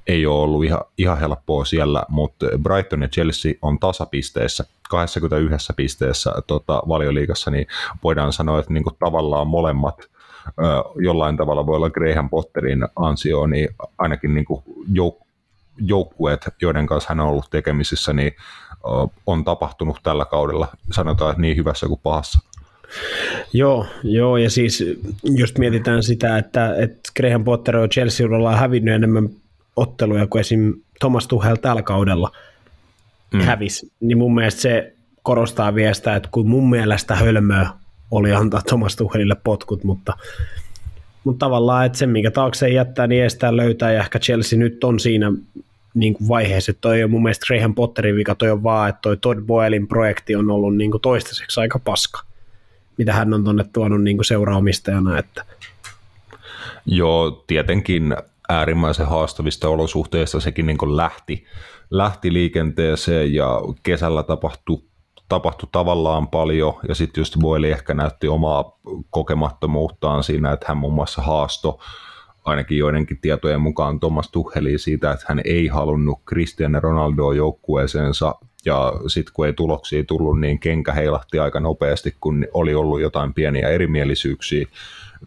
ei 0.08 0.25
ole 0.25 0.43
ollut 0.43 0.63
ihan, 0.63 0.81
ihan 0.97 1.19
helppoa 1.19 1.65
siellä, 1.65 2.03
mutta 2.10 2.45
Brighton 2.63 3.01
ja 3.01 3.08
Chelsea 3.08 3.53
on 3.62 3.79
tasapisteissä, 3.79 4.65
21 4.89 5.73
pisteessä 5.75 6.34
tota, 6.47 6.84
valioliigassa, 6.88 7.51
niin 7.51 7.67
voidaan 8.03 8.34
sanoa, 8.34 8.60
että 8.60 8.73
niinku 8.73 8.91
tavallaan 8.99 9.47
molemmat 9.47 10.10
jollain 10.95 11.38
tavalla 11.38 11.65
voi 11.65 11.75
olla 11.75 11.89
Graham 11.89 12.29
Potterin 12.29 12.88
ansio, 12.95 13.47
niin 13.47 13.69
ainakin 13.97 14.34
niin 14.34 14.45
kuin 14.45 14.63
jouk- 14.89 15.24
joukkueet, 15.77 16.41
joiden 16.61 16.88
kanssa 16.88 17.09
hän 17.09 17.19
on 17.19 17.27
ollut 17.27 17.49
tekemisissä, 17.49 18.13
niin 18.13 18.35
on 19.25 19.43
tapahtunut 19.43 19.99
tällä 20.03 20.25
kaudella, 20.25 20.67
sanotaan, 20.91 21.31
että 21.31 21.41
niin 21.41 21.57
hyvässä 21.57 21.88
kuin 21.88 21.99
pahassa. 22.03 22.39
Joo, 23.53 23.85
joo, 24.03 24.38
ja 24.38 24.49
siis 24.49 24.83
just 25.23 25.57
mietitään 25.57 26.03
sitä, 26.03 26.38
että, 26.38 26.75
että 26.75 27.11
Graham 27.15 27.43
Potter 27.43 27.75
ja 27.75 27.88
Chelsea 27.88 28.27
ollaan 28.27 28.59
hävinnyt 28.59 28.95
enemmän 28.95 29.29
otteluja 29.75 30.27
kuin 30.27 30.39
esim. 30.39 30.73
Thomas 30.99 31.27
Tuchel 31.27 31.55
tällä 31.55 31.81
kaudella 31.81 32.31
mm. 33.33 33.41
hävisi, 33.41 33.91
niin 33.99 34.17
mun 34.17 34.35
mielestä 34.35 34.61
se 34.61 34.93
korostaa 35.23 35.75
vielä 35.75 35.93
sitä, 35.93 36.15
että 36.15 36.29
kun 36.31 36.47
mun 36.47 36.69
mielestä 36.69 37.15
hölmöä 37.15 37.69
oli 38.11 38.33
antaa 38.33 38.61
Thomas 38.61 38.95
Tuchelille 38.95 39.35
potkut, 39.43 39.83
mutta, 39.83 40.13
mutta 41.23 41.45
tavallaan, 41.45 41.85
että 41.85 41.97
se 41.97 42.07
minkä 42.07 42.31
taakse 42.31 42.69
jättää, 42.69 43.07
niin 43.07 43.23
estää 43.23 43.57
löytää, 43.57 43.91
ja 43.91 43.99
ehkä 43.99 44.19
Chelsea 44.19 44.59
nyt 44.59 44.83
on 44.83 44.99
siinä 44.99 45.31
niin 45.95 46.13
kuin 46.13 46.27
vaiheessa, 46.27 46.71
että 46.71 46.81
toi 46.81 47.03
on 47.03 47.12
mun 47.12 47.23
mielestä 47.23 47.45
Graham 47.47 47.75
Potterin 47.75 48.15
vika, 48.15 48.36
toi 48.36 48.51
on 48.51 48.63
vaan, 48.63 48.89
että 48.89 48.99
toi 49.01 49.17
Todd 49.17 49.41
Boylin 49.41 49.88
projekti 49.88 50.36
on 50.36 50.51
ollut 50.51 50.77
niin 50.77 50.91
kuin 50.91 51.01
toistaiseksi 51.01 51.60
aika 51.60 51.79
paska, 51.79 52.21
mitä 52.97 53.13
hän 53.13 53.34
on 53.34 53.43
tuonne 53.43 53.65
tuonut 53.73 54.03
niin 54.03 54.17
kuin 54.17 54.25
seuraomistajana. 54.25 55.17
Että. 55.17 55.45
Joo, 56.86 57.43
tietenkin 57.47 58.15
äärimmäisen 58.49 59.08
haastavista 59.08 59.69
olosuhteista 59.69 60.39
sekin 60.39 60.65
niin 60.65 60.77
kuin 60.77 60.97
lähti, 60.97 61.45
lähti 61.91 62.34
liikenteeseen 62.34 63.34
ja 63.34 63.60
kesällä 63.84 64.23
tapahtui 64.23 64.84
tapahtui 65.29 65.69
tavallaan 65.71 66.27
paljon, 66.27 66.73
ja 66.88 66.95
sitten 66.95 67.21
just 67.21 67.38
Boyle 67.39 67.69
ehkä 67.69 67.93
näytti 67.93 68.27
omaa 68.27 68.79
kokemattomuuttaan 69.10 70.23
siinä, 70.23 70.51
että 70.51 70.65
hän 70.67 70.77
muun 70.77 70.93
muassa 70.93 71.21
haasto 71.21 71.79
ainakin 72.45 72.77
joidenkin 72.77 73.17
tietojen 73.21 73.62
mukaan 73.62 73.99
Thomas 73.99 74.31
Tucheli 74.31 74.77
siitä, 74.77 75.12
että 75.12 75.25
hän 75.29 75.41
ei 75.45 75.67
halunnut 75.67 76.19
Cristiano 76.29 76.79
Ronaldoa 76.79 77.34
joukkueeseensa 77.34 78.36
ja 78.65 78.93
sitten 79.08 79.34
kun 79.34 79.45
ei 79.45 79.53
tuloksia 79.53 80.03
tullut, 80.03 80.39
niin 80.39 80.60
kenkä 80.60 80.93
heilahti 80.93 81.39
aika 81.39 81.60
nopeasti, 81.60 82.15
kun 82.21 82.47
oli 82.53 82.75
ollut 82.75 83.01
jotain 83.01 83.34
pieniä 83.34 83.69
erimielisyyksiä. 83.69 84.65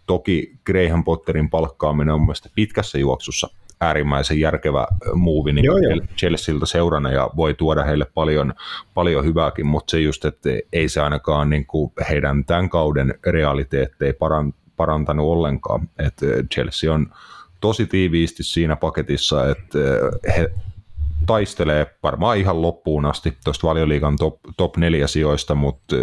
Toki 0.06 0.52
Graham 0.66 1.04
Potterin 1.04 1.50
palkkaaminen 1.50 2.14
on 2.14 2.20
mielestäni 2.20 2.52
pitkässä 2.54 2.98
juoksussa 2.98 3.48
äärimmäisen 3.80 4.40
järkevä 4.40 4.86
muuvi 5.14 5.52
niin 5.52 6.08
Chelsealtä 6.16 6.66
seurana 6.66 7.10
ja 7.10 7.30
voi 7.36 7.54
tuoda 7.54 7.84
heille 7.84 8.06
paljon, 8.14 8.54
paljon 8.94 9.24
hyvääkin, 9.24 9.66
mutta 9.66 9.90
se 9.90 10.00
just, 10.00 10.24
että 10.24 10.48
ei 10.72 10.88
se 10.88 11.00
ainakaan 11.00 11.50
niin 11.50 11.66
kuin 11.66 11.92
heidän 12.10 12.44
tämän 12.44 12.68
kauden 12.68 13.14
realiteetteja 13.26 14.14
parantanut 14.78 15.26
ollenkaan. 15.26 15.88
että 15.98 16.26
Chelsea 16.54 16.92
on 16.92 17.06
tosi 17.60 17.86
tiiviisti 17.86 18.42
siinä 18.42 18.76
paketissa, 18.76 19.50
että 19.50 19.78
he 20.36 20.50
taistelee 21.26 21.86
varmaan 22.02 22.38
ihan 22.38 22.62
loppuun 22.62 23.06
asti 23.06 23.36
tuosta 23.44 23.66
valioliigan 23.66 24.16
top, 24.16 24.40
top 24.56 24.76
neljä 24.76 25.06
sijoista, 25.06 25.54
mutta 25.54 25.96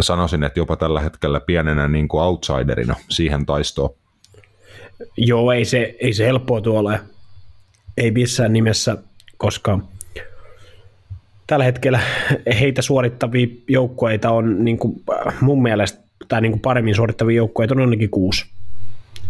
sanoisin, 0.00 0.44
että 0.44 0.60
jopa 0.60 0.76
tällä 0.76 1.00
hetkellä 1.00 1.40
pienenä 1.40 1.88
niin 1.88 2.08
kuin 2.08 2.22
outsiderina 2.22 2.94
siihen 3.10 3.46
taistoon. 3.46 3.90
Joo, 5.16 5.52
ei 5.52 5.64
se, 5.64 5.96
ei 6.00 6.12
se 6.12 6.26
helppoa 6.26 6.60
tuolla. 6.60 6.98
Ei 7.96 8.10
missään 8.10 8.52
nimessä, 8.52 8.96
koska 9.36 9.78
tällä 11.46 11.64
hetkellä 11.64 12.00
heitä 12.60 12.82
suorittavia 12.82 13.46
joukkueita 13.68 14.30
on 14.30 14.64
niin 14.64 14.78
kuin, 14.78 15.02
mun 15.40 15.62
mielestä 15.62 16.05
tai 16.28 16.40
niin 16.40 16.52
kuin 16.52 16.60
paremmin 16.60 16.94
suorittavia 16.94 17.36
joukkueita 17.36 17.74
on 17.74 17.80
ainakin 17.80 18.10
kuusi. 18.10 18.46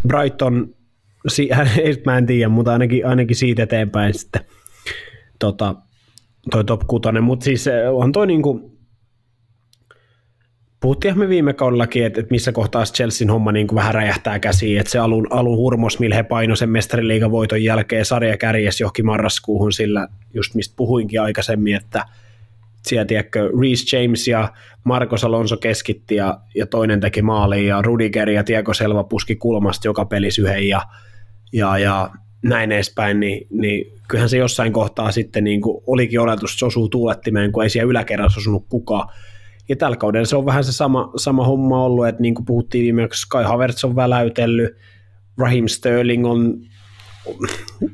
Brighton, 0.08 0.74
mä 2.06 2.18
en 2.18 2.26
tiedä, 2.26 2.48
mutta 2.48 2.72
ainakin, 2.72 3.06
ainakin 3.06 3.36
siitä 3.36 3.62
eteenpäin 3.62 4.14
sitten 4.14 4.44
tota, 5.38 5.74
toi 6.50 6.64
top 6.64 6.80
6, 6.86 7.20
mutta 7.20 7.44
siis 7.44 7.64
on 7.92 8.12
toi 8.12 8.26
kuin, 8.42 8.76
puhuttiin 10.80 11.18
me 11.18 11.28
viime 11.28 11.52
kaudellakin, 11.52 12.06
että, 12.06 12.20
että 12.20 12.30
missä 12.30 12.52
kohtaa 12.52 12.84
Chelsean 12.84 13.30
homma 13.30 13.52
niin 13.52 13.66
kuin 13.66 13.76
vähän 13.76 13.94
räjähtää 13.94 14.38
käsiin, 14.38 14.80
että 14.80 14.92
se 14.92 14.98
alun, 14.98 15.26
alun 15.30 15.56
hurmos, 15.56 15.98
millä 15.98 16.16
he 16.16 16.22
paino 16.22 16.56
sen 16.56 16.70
mestariliigan 16.70 17.30
voiton 17.30 17.64
jälkeen 17.64 18.04
sarja 18.04 18.36
kärjes 18.36 18.80
johonkin 18.80 19.06
marraskuuhun 19.06 19.72
sillä, 19.72 20.08
just 20.34 20.54
mistä 20.54 20.74
puhuinkin 20.76 21.22
aikaisemmin, 21.22 21.74
että 21.74 22.04
siellä 22.86 23.04
tiedätkö, 23.04 23.50
Reece 23.60 23.96
James 23.96 24.28
ja 24.28 24.52
Marcos 24.84 25.24
Alonso 25.24 25.56
keskitti 25.56 26.14
ja, 26.14 26.40
ja 26.54 26.66
toinen 26.66 27.00
teki 27.00 27.22
maaliin 27.22 27.66
ja 27.66 27.82
Rudiger 27.82 28.30
ja 28.30 28.44
Tiago 28.44 28.74
Selva 28.74 29.04
puski 29.04 29.36
kulmasta 29.36 29.88
joka 29.88 30.04
pelissä 30.04 30.42
yhden 30.42 30.68
ja, 30.68 30.82
ja, 31.52 31.78
ja 31.78 32.10
näin 32.42 32.72
edespäin, 32.72 33.20
niin, 33.20 33.46
niin 33.50 33.92
kyllähän 34.08 34.28
se 34.28 34.36
jossain 34.36 34.72
kohtaa 34.72 35.12
sitten 35.12 35.44
niin 35.44 35.60
kuin 35.60 35.82
olikin 35.86 36.20
oletus, 36.20 36.50
että 36.50 36.58
se 36.58 36.66
osuu 36.66 36.88
tuulettimeen, 36.88 37.52
kun 37.52 37.62
ei 37.62 37.70
siellä 37.70 37.90
yläkerrassa 37.90 38.40
osunut 38.40 38.66
kukaan. 38.68 39.08
Ja 39.68 39.76
tällä 39.76 39.96
kaudella 39.96 40.26
se 40.26 40.36
on 40.36 40.46
vähän 40.46 40.64
se 40.64 40.72
sama, 40.72 41.12
sama 41.16 41.44
homma 41.44 41.84
ollut, 41.84 42.06
että 42.06 42.22
niin 42.22 42.34
kuin 42.34 42.46
puhuttiin 42.46 42.82
viimeksi, 42.82 43.26
Kai 43.28 43.44
Havertz 43.44 43.84
on 43.84 43.96
väläytellyt, 43.96 44.76
Raheem 45.38 45.68
Sterling 45.68 46.26
on 46.26 46.60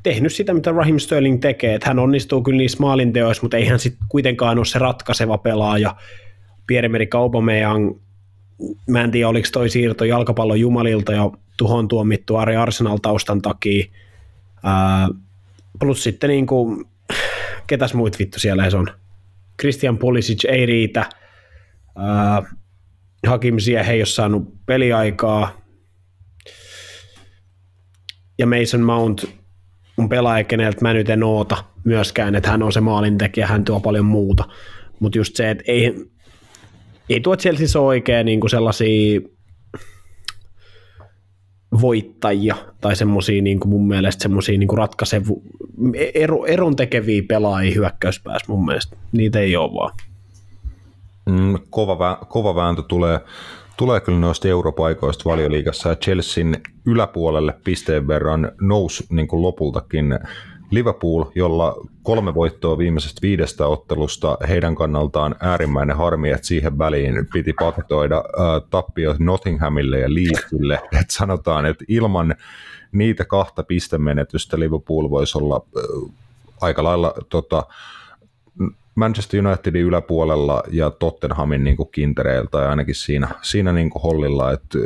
tehnyt 0.03 0.33
sitä, 0.33 0.55
mitä 0.55 0.73
Raheem 0.73 0.99
Sterling 0.99 1.41
tekee, 1.41 1.75
että 1.75 1.89
hän 1.89 1.99
onnistuu 1.99 2.43
kyllä 2.43 2.57
niissä 2.57 2.79
maalinteoissa, 2.81 3.43
mutta 3.43 3.57
ei 3.57 3.67
hän 3.67 3.79
sitten 3.79 4.07
kuitenkaan 4.09 4.59
ole 4.59 4.65
se 4.65 4.79
ratkaiseva 4.79 5.39
pelaaja. 5.39 5.97
Pierre-Emerick 6.67 7.15
Aubameyang, 7.15 7.99
mä 8.89 9.05
en 9.05 9.11
tiedä 9.11 9.29
oliko 9.29 9.49
toi 9.53 9.69
siirto 9.69 10.05
jalkapallon 10.05 10.61
jumalilta 10.61 11.13
ja 11.13 11.31
tuhon 11.57 11.89
tuomittu 11.89 12.37
Ari 12.37 12.57
Arsenal 12.57 12.99
taustan 13.03 13.43
takia. 13.43 13.85
Ää, 14.63 15.09
plus 15.79 16.03
sitten 16.03 16.31
niin 16.31 16.47
kuin, 16.47 16.85
ketäs 17.67 17.95
muut 17.95 18.19
vittu 18.19 18.41
siellä 18.41 18.65
on. 18.79 18.89
Christian 19.61 19.99
Pulisic 19.99 20.45
ei 20.45 20.67
riitä. 20.67 21.07
Ää, 21.97 22.43
Hakim 23.27 23.59
Ziyech 23.59 23.89
ei 23.89 24.01
ole 24.01 24.07
saanut 24.07 24.67
peliaikaa 24.67 25.62
ja 28.43 28.47
Mason 28.47 28.81
Mount 28.81 29.25
on 29.99 30.09
pelaaja, 30.09 30.45
keneltä 30.45 30.79
mä 30.83 30.95
nyt 30.95 31.11
en 31.11 31.23
oota 31.23 31.65
myöskään, 31.85 32.35
että 32.35 32.51
hän 32.51 32.63
on 32.63 32.73
se 32.73 32.81
maalintekijä, 32.81 33.47
hän 33.47 33.65
tuo 33.65 33.81
paljon 33.81 34.05
muuta. 34.05 34.45
Mutta 35.01 35.19
just 35.19 35.37
se, 35.37 35.51
että 35.51 35.65
ei, 35.67 35.95
ei 37.09 37.21
tuo 37.21 37.37
Chelsea 37.37 37.81
ole 37.81 37.89
oikein 37.89 38.27
niin 38.27 38.51
sellaisia 38.51 39.21
voittajia 41.81 42.57
tai 42.81 42.97
semmoisia 42.97 43.43
niin 43.43 43.61
mun 43.67 43.89
mielestä 43.89 44.23
semmoisia 44.23 44.59
niin 44.59 44.77
ratkaisevu, 44.77 45.43
ero, 46.15 46.45
eron 46.47 46.77
tekeviä 46.77 47.23
pelaajia 47.29 47.75
hyökkäyspäässä 47.75 48.53
mun 48.53 48.65
mielestä. 48.65 48.97
Niitä 49.13 49.39
ei 49.39 49.57
ole 49.57 49.75
vaan. 49.75 49.93
Mm, 51.27 51.59
kova, 51.71 52.27
kova 52.29 52.55
vääntö 52.55 52.83
tulee 52.89 53.21
tulee 53.77 54.01
kyllä 54.01 54.19
noista 54.19 54.49
europaikoista 54.49 55.31
valioliigassa 55.31 55.89
ja 55.89 55.97
Chelsean 55.97 56.57
yläpuolelle 56.87 57.55
pisteen 57.65 58.09
verran 58.09 58.53
nousi 58.61 59.07
niin 59.11 59.29
kuin 59.29 59.43
lopultakin 59.43 60.19
Liverpool, 60.73 61.25
jolla 61.35 61.77
kolme 62.03 62.35
voittoa 62.35 62.79
viimeisestä 62.79 63.19
viidestä 63.23 63.67
ottelusta, 63.67 64.39
heidän 64.49 64.75
kannaltaan 64.75 65.35
äärimmäinen 65.41 65.97
harmi, 65.97 66.31
että 66.31 66.47
siihen 66.47 66.79
väliin 66.79 67.27
piti 67.33 67.53
paketoida 67.53 68.17
äh, 68.17 68.69
tappiot 68.71 69.19
Nottinghamille 69.19 69.99
ja 69.99 70.15
Leedsille. 70.15 70.75
että 71.01 71.15
sanotaan, 71.15 71.67
että 71.67 71.85
ilman 71.89 72.35
niitä 72.93 73.25
kahta 73.25 73.63
pistemenetystä 73.63 74.59
Liverpool 74.59 75.11
voisi 75.11 75.39
olla 75.39 75.67
äh, 75.77 76.13
aika 76.61 76.85
lailla 76.85 77.15
tota, 77.29 77.63
Manchester 78.95 79.47
Unitedin 79.47 79.83
yläpuolella 79.83 80.63
ja 80.71 80.91
Tottenhamin 80.91 81.65
niin 81.65 81.77
kintereiltä 81.93 82.59
ja 82.59 82.71
ainakin 82.71 82.95
siinä, 82.95 83.29
siinä 83.43 83.73
niin 83.73 83.91
hollilla, 84.03 84.53
että 84.53 84.79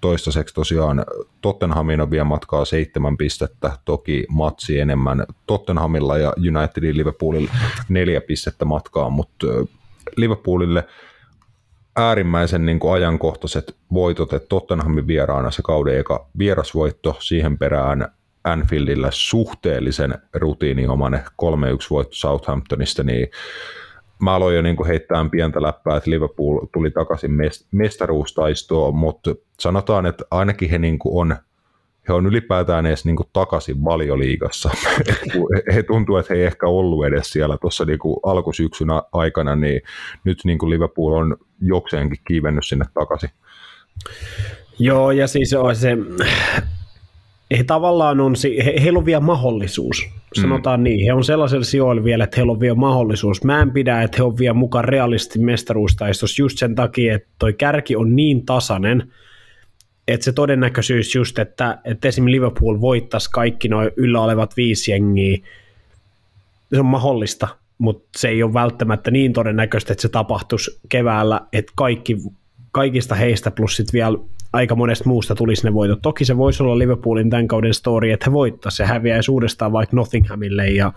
toistaiseksi 0.00 0.54
tosiaan 0.54 1.04
Tottenhamin 1.40 2.00
on 2.00 2.10
vielä 2.10 2.24
matkaa 2.24 2.64
seitsemän 2.64 3.16
pistettä, 3.16 3.72
toki 3.84 4.26
matsi 4.28 4.78
enemmän 4.78 5.24
Tottenhamilla 5.46 6.18
ja 6.18 6.32
Unitedin 6.36 6.96
Liverpoolilla 6.96 7.50
neljä 7.88 8.20
pistettä 8.20 8.64
matkaa, 8.64 9.10
mutta 9.10 9.46
Liverpoolille 10.16 10.86
äärimmäisen 11.96 12.66
niin 12.66 12.80
ajankohtaiset 12.92 13.76
voitot, 13.92 14.32
että 14.32 14.48
Tottenhamin 14.48 15.06
vieraana 15.06 15.50
se 15.50 15.62
kauden 15.62 15.98
eka 15.98 16.26
vierasvoitto, 16.38 17.16
siihen 17.20 17.58
perään 17.58 18.08
Anfieldillä 18.44 19.08
suhteellisen 19.10 20.14
rutiiniomainen 20.34 21.20
3-1 21.20 21.24
voitto 21.90 22.14
Southamptonista, 22.14 23.02
niin 23.02 23.28
mä 24.22 24.34
aloin 24.34 24.56
jo 24.56 24.62
niin 24.62 24.86
heittää 24.86 25.26
pientä 25.30 25.62
läppää, 25.62 25.96
että 25.96 26.10
Liverpool 26.10 26.66
tuli 26.72 26.90
takaisin 26.90 27.30
mestaruustaistoon, 27.72 28.94
mutta 28.94 29.34
sanotaan, 29.60 30.06
että 30.06 30.24
ainakin 30.30 30.70
he 30.70 30.78
niin 30.78 30.98
on 31.04 31.36
he 32.08 32.12
on 32.12 32.26
ylipäätään 32.26 32.86
edes 32.86 33.04
niin 33.04 33.16
kuin 33.16 33.28
takaisin 33.32 33.84
valioliigassa. 33.84 34.70
he 35.74 35.82
tuntuu, 35.82 36.16
että 36.16 36.34
he 36.34 36.40
ei 36.40 36.46
ehkä 36.46 36.66
ollut 36.66 37.06
edes 37.06 37.30
siellä 37.30 37.58
tuossa 37.60 37.84
niin 37.84 37.98
alkusyksyn 38.22 38.88
aikana, 39.12 39.56
niin 39.56 39.80
nyt 40.24 40.38
niin 40.44 40.58
kuin 40.58 40.70
Liverpool 40.70 41.12
on 41.12 41.36
jokseenkin 41.60 42.20
kiivennyt 42.24 42.66
sinne 42.66 42.84
takaisin. 42.94 43.30
Joo, 44.78 45.10
ja 45.10 45.26
siis 45.26 45.54
on 45.54 45.76
se, 45.76 45.96
he 47.58 47.64
tavallaan 47.64 48.20
on, 48.20 48.34
he, 48.64 48.74
heillä 48.82 48.98
on 48.98 49.06
vielä 49.06 49.20
mahdollisuus, 49.20 50.08
sanotaan 50.40 50.80
mm. 50.80 50.84
niin, 50.84 51.06
he 51.06 51.12
on 51.12 51.24
sellaisella 51.24 51.64
sijoilla 51.64 52.04
vielä, 52.04 52.24
että 52.24 52.36
heillä 52.36 52.52
on 52.52 52.60
vielä 52.60 52.74
mahdollisuus. 52.74 53.44
Mä 53.44 53.62
en 53.62 53.70
pidä, 53.70 54.02
että 54.02 54.16
he 54.16 54.22
on 54.22 54.38
vielä 54.38 54.54
mukaan 54.54 54.84
realisti 54.84 55.38
mestaruustaistossa 55.38 56.42
just 56.42 56.58
sen 56.58 56.74
takia, 56.74 57.14
että 57.14 57.28
toi 57.38 57.52
kärki 57.52 57.96
on 57.96 58.16
niin 58.16 58.46
tasainen, 58.46 59.12
että 60.08 60.24
se 60.24 60.32
todennäköisyys 60.32 61.14
just, 61.14 61.38
että, 61.38 61.78
että 61.84 62.08
esimerkiksi 62.08 62.36
Liverpool 62.36 62.80
voittaisi 62.80 63.30
kaikki 63.30 63.68
noin 63.68 63.90
yllä 63.96 64.20
olevat 64.20 64.56
viisi 64.56 64.90
jengiä, 64.90 65.38
se 66.74 66.80
on 66.80 66.86
mahdollista, 66.86 67.48
mutta 67.78 68.08
se 68.16 68.28
ei 68.28 68.42
ole 68.42 68.54
välttämättä 68.54 69.10
niin 69.10 69.32
todennäköistä, 69.32 69.92
että 69.92 70.02
se 70.02 70.08
tapahtuisi 70.08 70.80
keväällä, 70.88 71.40
että 71.52 71.72
kaikki, 71.76 72.16
kaikista 72.72 73.14
heistä 73.14 73.50
plus 73.50 73.76
sitten 73.76 73.92
vielä 73.92 74.18
aika 74.52 74.74
monesta 74.74 75.08
muusta 75.08 75.34
tulisi 75.34 75.64
ne 75.64 75.74
voitot. 75.74 76.02
Toki 76.02 76.24
se 76.24 76.36
voisi 76.36 76.62
olla 76.62 76.78
Liverpoolin 76.78 77.30
tämän 77.30 77.48
kauden 77.48 77.74
story, 77.74 78.10
että 78.10 78.30
he 78.30 78.32
voittaisi 78.32 78.76
se 78.76 78.84
häviäisi 78.84 79.30
uudestaan 79.30 79.72
vaikka 79.72 79.96
Nottinghamille 79.96 80.66
ja 80.66 80.92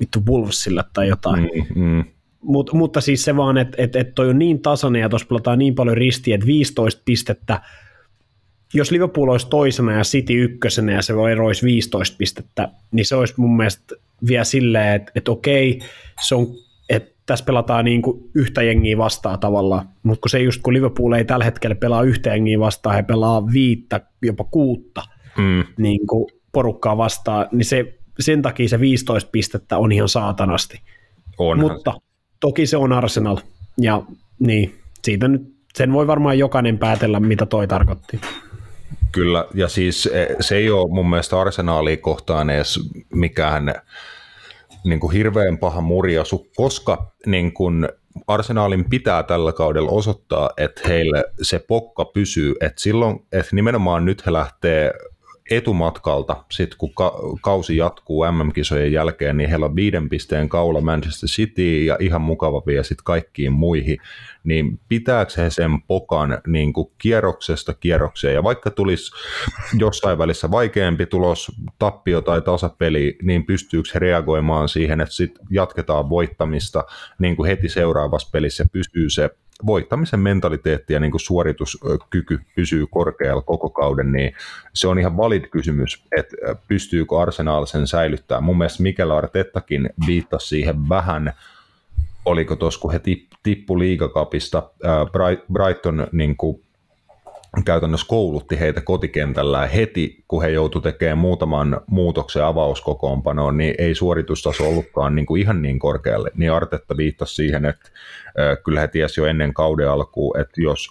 vittu 0.00 0.22
Wolvesille 0.26 0.84
tai 0.92 1.08
jotain. 1.08 1.50
Mm, 1.74 1.82
mm. 1.82 2.04
Mut, 2.40 2.72
mutta 2.72 3.00
siis 3.00 3.24
se 3.24 3.36
vaan, 3.36 3.58
että 3.58 3.76
et, 3.78 3.96
et 3.96 4.14
toi 4.14 4.28
on 4.28 4.38
niin 4.38 4.62
tasainen 4.62 5.02
ja 5.02 5.08
tuossa 5.08 5.28
pelataan 5.28 5.58
niin 5.58 5.74
paljon 5.74 5.96
ristiä, 5.96 6.34
että 6.34 6.46
15 6.46 7.02
pistettä, 7.04 7.60
jos 8.74 8.90
Liverpool 8.90 9.28
olisi 9.28 9.48
toisena 9.48 9.92
ja 9.92 10.02
City 10.02 10.42
ykkösenä 10.42 10.92
ja 10.92 11.02
se 11.02 11.14
eroisi 11.32 11.66
15 11.66 12.16
pistettä, 12.18 12.68
niin 12.92 13.06
se 13.06 13.16
olisi 13.16 13.34
mun 13.36 13.56
mielestä 13.56 13.94
vielä 14.28 14.44
silleen, 14.44 14.94
että, 14.94 15.12
että 15.14 15.30
okei, 15.30 15.80
se 16.28 16.34
on 16.34 16.46
tässä 17.26 17.44
pelataan 17.44 17.84
niin 17.84 18.02
kuin 18.02 18.30
yhtä 18.34 18.62
jengiä 18.62 18.98
vastaan 18.98 19.38
tavallaan, 19.38 19.88
mutta 20.02 20.20
kun 20.20 20.30
se 20.30 20.38
just 20.38 20.62
kun 20.62 20.74
Liverpool 20.74 21.12
ei 21.12 21.24
tällä 21.24 21.44
hetkellä 21.44 21.76
pelaa 21.76 22.02
yhtä 22.02 22.30
jengiä 22.30 22.60
vastaan, 22.60 22.96
he 22.96 23.02
pelaa 23.02 23.52
viittä, 23.52 24.00
jopa 24.22 24.44
kuutta 24.44 25.02
mm. 25.38 25.64
niin 25.78 26.06
kuin 26.06 26.26
porukkaa 26.52 26.96
vastaan, 26.96 27.46
niin 27.52 27.64
se, 27.64 27.98
sen 28.20 28.42
takia 28.42 28.68
se 28.68 28.80
15 28.80 29.30
pistettä 29.32 29.78
on 29.78 29.92
ihan 29.92 30.08
saatanasti. 30.08 30.80
Onhan. 31.38 31.72
Mutta 31.72 31.94
toki 32.40 32.66
se 32.66 32.76
on 32.76 32.92
Arsenal, 32.92 33.36
ja 33.80 34.02
niin, 34.38 34.74
siitä 35.04 35.28
nyt 35.28 35.56
sen 35.74 35.92
voi 35.92 36.06
varmaan 36.06 36.38
jokainen 36.38 36.78
päätellä, 36.78 37.20
mitä 37.20 37.46
toi 37.46 37.68
tarkoitti. 37.68 38.20
Kyllä, 39.12 39.46
ja 39.54 39.68
siis 39.68 40.06
e, 40.06 40.36
se 40.40 40.56
ei 40.56 40.70
ole 40.70 40.94
mun 40.94 41.10
mielestä 41.10 41.40
arsenaalia 41.40 41.96
kohtaan 41.96 42.50
edes 42.50 42.80
mikään 43.14 43.74
niin 44.84 45.00
kuin 45.00 45.12
hirveän 45.12 45.58
paha 45.58 45.80
murjasu, 45.80 46.46
koska 46.56 47.12
niin 47.26 47.52
kuin 47.52 47.88
Arsenaalin 48.26 48.90
pitää 48.90 49.22
tällä 49.22 49.52
kaudella 49.52 49.90
osoittaa, 49.90 50.50
että 50.56 50.88
heille 50.88 51.24
se 51.42 51.58
pokka 51.58 52.04
pysyy, 52.04 52.54
että 52.60 52.82
silloin, 52.82 53.26
että 53.32 53.56
nimenomaan 53.56 54.04
nyt 54.04 54.26
he 54.26 54.32
lähtee 54.32 54.92
etumatkalta, 55.50 56.44
sitten 56.52 56.78
kun 56.78 56.94
ka- 56.94 57.18
kausi 57.42 57.76
jatkuu 57.76 58.24
MM-kisojen 58.32 58.92
jälkeen, 58.92 59.36
niin 59.36 59.50
heillä 59.50 59.66
on 59.66 59.76
viiden 59.76 60.08
pisteen 60.08 60.48
kaula 60.48 60.80
Manchester 60.80 61.28
City 61.28 61.84
ja 61.84 61.96
ihan 62.00 62.20
mukava 62.20 62.62
vielä 62.66 62.82
sitten 62.82 63.04
kaikkiin 63.04 63.52
muihin, 63.52 63.98
niin 64.44 64.80
pitääkö 64.88 65.32
he 65.36 65.50
sen 65.50 65.70
pokan 65.86 66.38
niin 66.46 66.72
kuin 66.72 66.90
kierroksesta 66.98 67.74
kierrokseen, 67.74 68.34
ja 68.34 68.42
vaikka 68.42 68.70
tulisi 68.70 69.12
jossain 69.78 70.18
välissä 70.18 70.50
vaikeampi 70.50 71.06
tulos, 71.06 71.52
tappio 71.78 72.20
tai 72.20 72.42
tasapeli, 72.42 73.18
niin 73.22 73.46
pystyykö 73.46 73.88
he 73.94 73.98
reagoimaan 73.98 74.68
siihen, 74.68 75.00
että 75.00 75.14
sitten 75.14 75.46
jatketaan 75.50 76.10
voittamista 76.10 76.84
niin 77.18 77.36
kuin 77.36 77.46
heti 77.46 77.68
seuraavassa 77.68 78.28
pelissä 78.32 78.64
pysyy 78.72 79.10
se 79.10 79.30
voittamisen 79.66 80.20
mentaliteetti 80.20 80.92
ja 80.92 81.00
niin 81.00 81.10
kuin 81.10 81.20
suorituskyky 81.20 82.40
pysyy 82.56 82.86
korkealla 82.90 83.42
koko 83.42 83.70
kauden, 83.70 84.12
niin 84.12 84.32
se 84.74 84.88
on 84.88 84.98
ihan 84.98 85.16
valid 85.16 85.44
kysymys, 85.44 86.06
että 86.18 86.36
pystyykö 86.68 87.20
Arsenal 87.20 87.66
sen 87.66 87.86
säilyttää. 87.86 88.40
Mun 88.40 88.58
mielestä 88.58 88.82
Mikel 88.82 89.10
Artettakin 89.10 89.90
viittasi 90.06 90.48
siihen 90.48 90.88
vähän, 90.88 91.32
oliko 92.24 92.56
tuossa, 92.56 92.80
kun 92.80 92.92
he 92.92 93.00
tippu 93.42 93.78
liigakapista, 93.78 94.70
Brighton 95.52 96.06
niin 96.12 96.36
kuin 96.36 96.65
käytännössä 97.64 98.06
koulutti 98.08 98.60
heitä 98.60 98.80
kotikentällä 98.80 99.66
heti, 99.66 100.24
kun 100.28 100.42
he 100.42 100.48
joutu 100.48 100.80
tekemään 100.80 101.18
muutaman 101.18 101.80
muutoksen 101.86 102.44
avauskokoonpanoon, 102.44 103.56
niin 103.56 103.74
ei 103.78 103.94
suoritustaso 103.94 104.68
ollutkaan 104.68 105.14
niin 105.14 105.26
kuin 105.26 105.42
ihan 105.42 105.62
niin 105.62 105.78
korkealle. 105.78 106.30
Niin 106.34 106.52
Artetta 106.52 106.96
viittasi 106.96 107.34
siihen, 107.34 107.64
että 107.64 107.90
kyllä 108.64 108.80
he 108.80 108.88
tiesi 108.88 109.20
jo 109.20 109.26
ennen 109.26 109.54
kauden 109.54 109.90
alkuun, 109.90 110.40
että 110.40 110.62
jos 110.62 110.88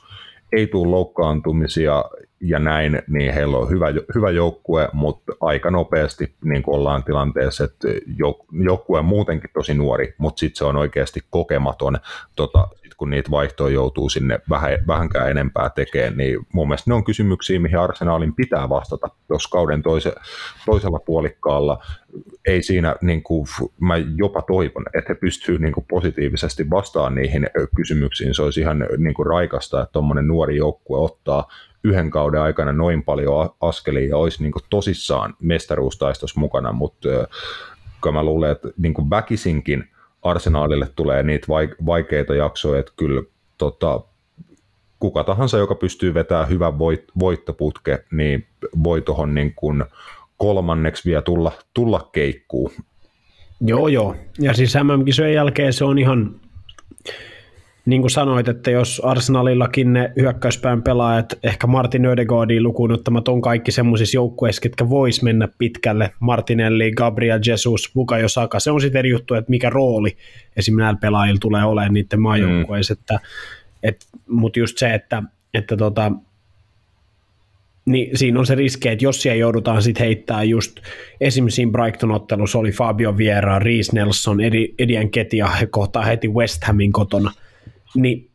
ei 0.52 0.68
tule 0.68 0.90
loukkaantumisia 0.90 2.06
ja 2.42 2.60
näin, 2.60 3.02
niin 3.08 3.34
heillä 3.34 3.58
on 3.58 3.70
hyvä, 3.70 3.88
hyvä 4.16 4.30
joukkue, 4.30 4.90
mutta 4.94 5.34
aika 5.40 5.72
nopeasti 5.72 6.34
niin 6.44 6.64
ollaan 6.68 7.04
tilanteessa, 7.04 7.64
että 7.64 7.88
joukkue 8.52 9.00
on 9.00 9.06
muutenkin 9.06 9.50
tosi 9.54 9.74
nuori, 9.74 10.16
mutta 10.18 10.40
sitten 10.40 10.58
se 10.58 10.66
on 10.66 10.76
oikeasti 10.76 11.20
kokematon 11.30 11.98
tota, 12.36 12.68
kun 12.98 13.10
niitä 13.10 13.32
vaihtoja 13.32 13.74
joutuu 13.74 14.10
sinne 14.10 14.40
vähän, 14.50 14.72
vähänkään 14.88 15.32
enempää 15.32 15.70
tekemään, 15.70 16.18
niin 16.18 16.40
mun 16.54 16.68
mielestä 16.68 16.92
ne 16.92 16.96
on 16.96 17.04
kysymyksiä, 17.04 17.60
mihin 17.60 17.80
Arsenalin 17.80 18.36
pitää 18.36 18.70
vastata, 18.70 19.10
jos 19.30 19.48
kauden 19.48 19.84
toise, 19.84 20.16
toisella 20.66 21.00
puolikkaalla 21.00 21.84
ei 22.48 22.64
siinä, 22.64 22.96
niin 23.02 23.24
kuin, 23.24 23.48
mä 23.80 23.94
jopa 24.16 24.42
toivon, 24.42 24.86
että 24.94 25.14
he 25.14 25.16
pystyvät 25.16 25.62
niin 25.62 25.74
kuin 25.74 25.86
positiivisesti 25.90 26.70
vastaamaan 26.70 27.16
niihin 27.16 27.48
kysymyksiin. 27.76 28.36
Se 28.36 28.42
olisi 28.42 28.60
ihan 28.60 28.88
niin 28.98 29.14
kuin 29.14 29.26
raikasta, 29.26 29.82
että 29.82 29.94
tuommoinen 29.94 30.28
nuori 30.28 30.58
joukkue 30.58 31.00
ottaa 31.00 31.48
yhden 31.84 32.10
kauden 32.10 32.42
aikana 32.42 32.72
noin 32.74 33.04
paljon 33.04 33.50
askelia 33.62 34.10
ja 34.10 34.18
olisi 34.18 34.44
niin 34.44 34.52
kuin 34.52 34.64
tosissaan 34.70 35.34
mestaruustaistossa 35.40 36.40
mukana, 36.40 36.72
mutta 36.72 37.10
kyllä 38.02 38.14
mä 38.14 38.24
luulen, 38.24 38.52
että 38.52 38.70
niin 38.78 38.94
kuin 38.94 39.10
väkisinkin– 39.10 39.84
arsenaalille 40.26 40.88
tulee 40.96 41.24
niitä 41.24 41.48
vaikeita 41.86 42.36
jaksoja, 42.36 42.80
että 42.80 42.92
kyllä 42.98 43.24
tota, 43.58 44.02
kuka 45.00 45.24
tahansa, 45.24 45.58
joka 45.58 45.76
pystyy 45.76 46.14
vetämään 46.14 46.50
hyvän 46.50 46.80
voit, 46.80 47.04
voittoputke, 47.20 48.04
niin 48.12 48.48
voi 48.84 49.02
tuohon 49.02 49.36
niin 49.36 49.56
kolmanneksi 50.38 51.10
vielä 51.10 51.22
tulla, 51.22 51.52
tulla 51.74 52.10
keikkuun. 52.12 52.72
Joo, 53.62 53.88
joo. 53.88 54.16
Ja 54.40 54.54
siis 54.54 54.76
MM-kisojen 54.76 55.34
jälkeen 55.34 55.74
se 55.74 55.86
on 55.86 56.00
ihan 56.00 56.36
niin 57.86 58.02
kuin 58.02 58.12
sanoit, 58.12 58.48
että 58.48 58.72
jos 58.72 59.02
Arsenalillakin 59.06 59.94
ne 59.94 60.12
hyökkäyspään 60.20 60.84
pelaajat, 60.84 61.40
ehkä 61.44 61.68
Martin 61.68 62.06
Ödegaardin 62.06 62.64
lukuun 62.64 62.92
ottamat 62.92 63.28
on 63.28 63.42
kaikki 63.42 63.72
semmoisissa 63.72 64.18
joukkueissa, 64.18 64.62
ketkä 64.62 64.90
vois 64.90 65.22
mennä 65.22 65.48
pitkälle, 65.58 66.12
Martinelli, 66.20 66.92
Gabriel 66.92 67.40
Jesus, 67.48 67.92
Bukayo 67.96 68.30
Saka, 68.30 68.60
se 68.60 68.72
on 68.72 68.82
sitten 68.82 69.00
eri 69.00 69.10
juttu, 69.10 69.34
että 69.34 69.50
mikä 69.50 69.70
rooli 69.70 70.18
esimerkiksi 70.58 70.84
näillä 70.84 71.00
pelaajilla 71.00 71.40
tulee 71.40 71.64
olemaan 71.64 71.94
niiden 71.94 72.22
maajoukkueissa, 72.22 72.94
mm. 72.94 73.00
että, 73.00 73.20
et, 73.84 74.06
mutta 74.30 74.60
just 74.60 74.78
se, 74.78 74.94
että, 74.94 75.24
että 75.54 75.78
tota, 75.78 76.12
niin 77.86 78.18
siinä 78.18 78.40
on 78.40 78.46
se 78.46 78.56
riski, 78.56 78.90
että 78.90 79.06
jos 79.06 79.22
siellä 79.22 79.40
joudutaan 79.40 79.82
sitten 79.82 80.06
heittää 80.06 80.44
just, 80.44 80.80
esimerkiksi 81.22 81.56
siinä 81.56 81.72
Brighton-ottelussa 81.72 82.60
oli 82.60 82.72
Fabio 82.72 83.18
Vieira, 83.18 83.60
Reese 83.60 83.92
Nelson, 83.94 84.38
Edian 84.80 85.10
Ketia, 85.10 85.48
he 85.48 85.66
kohtaa 85.66 86.04
heti 86.04 86.28
West 86.28 86.64
Hamin 86.64 86.92
kotona– 86.92 87.32
niin 87.96 88.32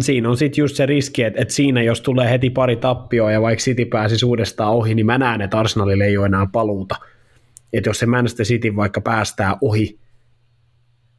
siinä 0.00 0.28
on 0.28 0.36
sitten 0.36 0.62
just 0.62 0.76
se 0.76 0.86
riski, 0.86 1.22
että, 1.22 1.42
että 1.42 1.54
siinä 1.54 1.82
jos 1.82 2.00
tulee 2.00 2.30
heti 2.30 2.50
pari 2.50 2.76
tappioa 2.76 3.32
ja 3.32 3.42
vaikka 3.42 3.62
City 3.62 3.84
pääsisi 3.84 4.26
uudestaan 4.26 4.72
ohi, 4.72 4.94
niin 4.94 5.06
mä 5.06 5.18
näen, 5.18 5.40
että 5.40 5.58
Arsenalille 5.58 6.04
ei 6.04 6.16
ole 6.16 6.26
enää 6.26 6.46
paluuta. 6.52 6.96
Että 7.72 7.90
jos 7.90 7.98
se 7.98 8.06
Manchester 8.06 8.46
City 8.46 8.76
vaikka 8.76 9.00
päästää 9.00 9.56
ohi, 9.60 9.98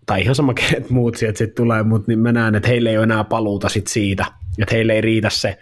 tai 0.06 0.22
ihan 0.22 0.36
sama 0.36 0.54
kenet 0.60 0.90
muut 0.90 1.16
sieltä 1.16 1.38
sitten 1.38 1.56
tulee, 1.56 1.84
mutta 1.84 2.12
niin 2.12 2.20
mä 2.20 2.32
näen, 2.32 2.56
että 2.56 2.70
heille 2.70 2.90
ei 2.90 2.98
ole 2.98 3.04
enää 3.04 3.24
paluuta 3.24 3.70
sit 3.70 3.88
siitä, 3.88 4.26
että 4.60 4.76
heille 4.76 4.94
ei 4.94 5.02
riitä 5.02 5.30
se 5.30 5.58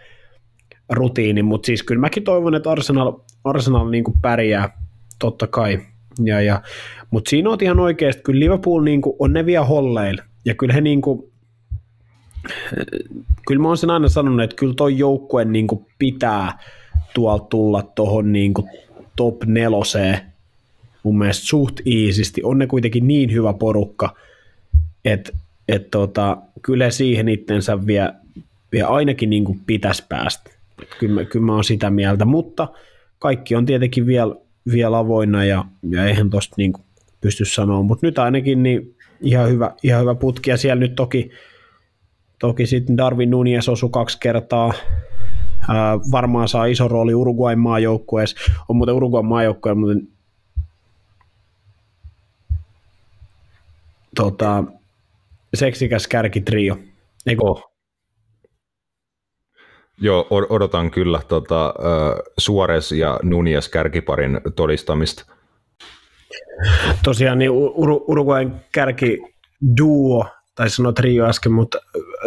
rutiini, 0.89 1.43
mutta 1.43 1.65
siis 1.65 1.83
kyllä 1.83 2.01
mäkin 2.01 2.23
toivon, 2.23 2.55
että 2.55 2.71
Arsenal, 2.71 3.13
Arsenal 3.43 3.89
niin 3.89 4.03
pärjää, 4.21 4.77
totta 5.19 5.47
kai, 5.47 5.79
ja, 6.23 6.41
ja, 6.41 6.61
mutta 7.11 7.29
siinä 7.29 7.49
on 7.49 7.57
ihan 7.61 7.79
oikeasti, 7.79 8.21
kyllä 8.21 8.39
Liverpool 8.39 8.83
niin 8.83 9.01
on 9.19 9.33
ne 9.33 9.45
vielä 9.45 9.65
holleilla, 9.65 10.23
ja 10.45 10.55
kyllä 10.55 10.73
he 10.73 10.81
niin 10.81 11.01
kuin, 11.01 11.28
kyllä 13.47 13.61
mä 13.61 13.67
oon 13.67 13.77
sen 13.77 13.89
aina 13.89 14.09
sanonut, 14.09 14.41
että 14.41 14.55
kyllä 14.55 14.73
toi 14.73 14.97
joukkue 14.97 15.45
niin 15.45 15.67
pitää 15.99 16.59
tuolta 17.13 17.45
tulla 17.45 17.81
tuohon 17.81 18.31
niin 18.31 18.53
top 19.15 19.43
neloseen 19.45 20.19
mun 21.03 21.17
mielestä 21.17 21.45
suht 21.45 21.79
iisisti. 21.85 22.43
On 22.43 22.59
ne 22.59 22.67
kuitenkin 22.67 23.07
niin 23.07 23.33
hyvä 23.33 23.53
porukka, 23.53 24.15
että 25.05 25.31
et 25.67 25.91
tota, 25.91 26.37
kyllä 26.61 26.89
siihen 26.89 27.29
itsensä 27.29 27.85
vielä, 27.85 28.13
vie 28.71 28.81
ainakin 28.81 29.29
niin 29.29 29.45
pitäisi 29.65 30.05
päästä. 30.09 30.51
Kyllä, 30.99 31.15
mä, 31.15 31.25
kyllä 31.25 31.45
mä 31.45 31.53
oon 31.53 31.63
sitä 31.63 31.89
mieltä, 31.89 32.25
mutta 32.25 32.67
kaikki 33.19 33.55
on 33.55 33.65
tietenkin 33.65 34.05
vielä, 34.05 34.35
vielä 34.71 34.97
avoinna 34.97 35.45
ja, 35.45 35.65
ja 35.89 36.05
eihän 36.05 36.29
tosta 36.29 36.55
niin 36.57 36.73
pysty 37.21 37.45
sanoa, 37.45 37.83
mutta 37.83 38.07
nyt 38.07 38.19
ainakin 38.19 38.63
niin 38.63 38.95
ihan 39.21 39.49
hyvä, 39.49 39.71
ihan 39.83 40.01
hyvä 40.01 40.15
putki 40.15 40.49
ja 40.49 40.57
siellä 40.57 40.79
nyt 40.79 40.95
toki 40.95 41.31
Toki 42.39 42.65
sitten 42.65 42.97
Darwin 42.97 43.29
Nunez 43.29 43.69
osui 43.69 43.89
kaksi 43.89 44.17
kertaa. 44.19 44.73
Ää, 45.67 45.99
varmaan 46.11 46.47
saa 46.47 46.65
iso 46.65 46.87
rooli 46.87 47.13
Uruguayn 47.13 47.59
maajoukkueessa. 47.59 48.51
On 48.69 48.75
muuten 48.75 48.95
Uruguayn 48.95 49.25
maajoukkue, 49.25 49.73
mutta 49.73 50.05
tota, 54.15 54.63
seksikäs 55.53 56.07
kärkitrio. 56.07 56.77
Eikö? 57.25 57.41
Oh. 57.43 57.71
Joo, 60.01 60.27
odotan 60.29 60.91
kyllä 60.91 61.21
tota, 61.27 61.73
Suores 62.37 62.91
ja 62.91 63.19
Nunez 63.23 63.69
kärkiparin 63.69 64.41
todistamista. 64.55 65.25
Tosiaan 67.03 67.39
niin 67.39 67.51
Ur- 67.51 68.03
Uruguayn 68.07 68.61
kärki 68.71 69.21
duo 69.77 70.25
tai 70.59 70.69
sanoa 70.69 70.93
trio 70.93 71.25
äsken, 71.25 71.51
mutta 71.51 71.77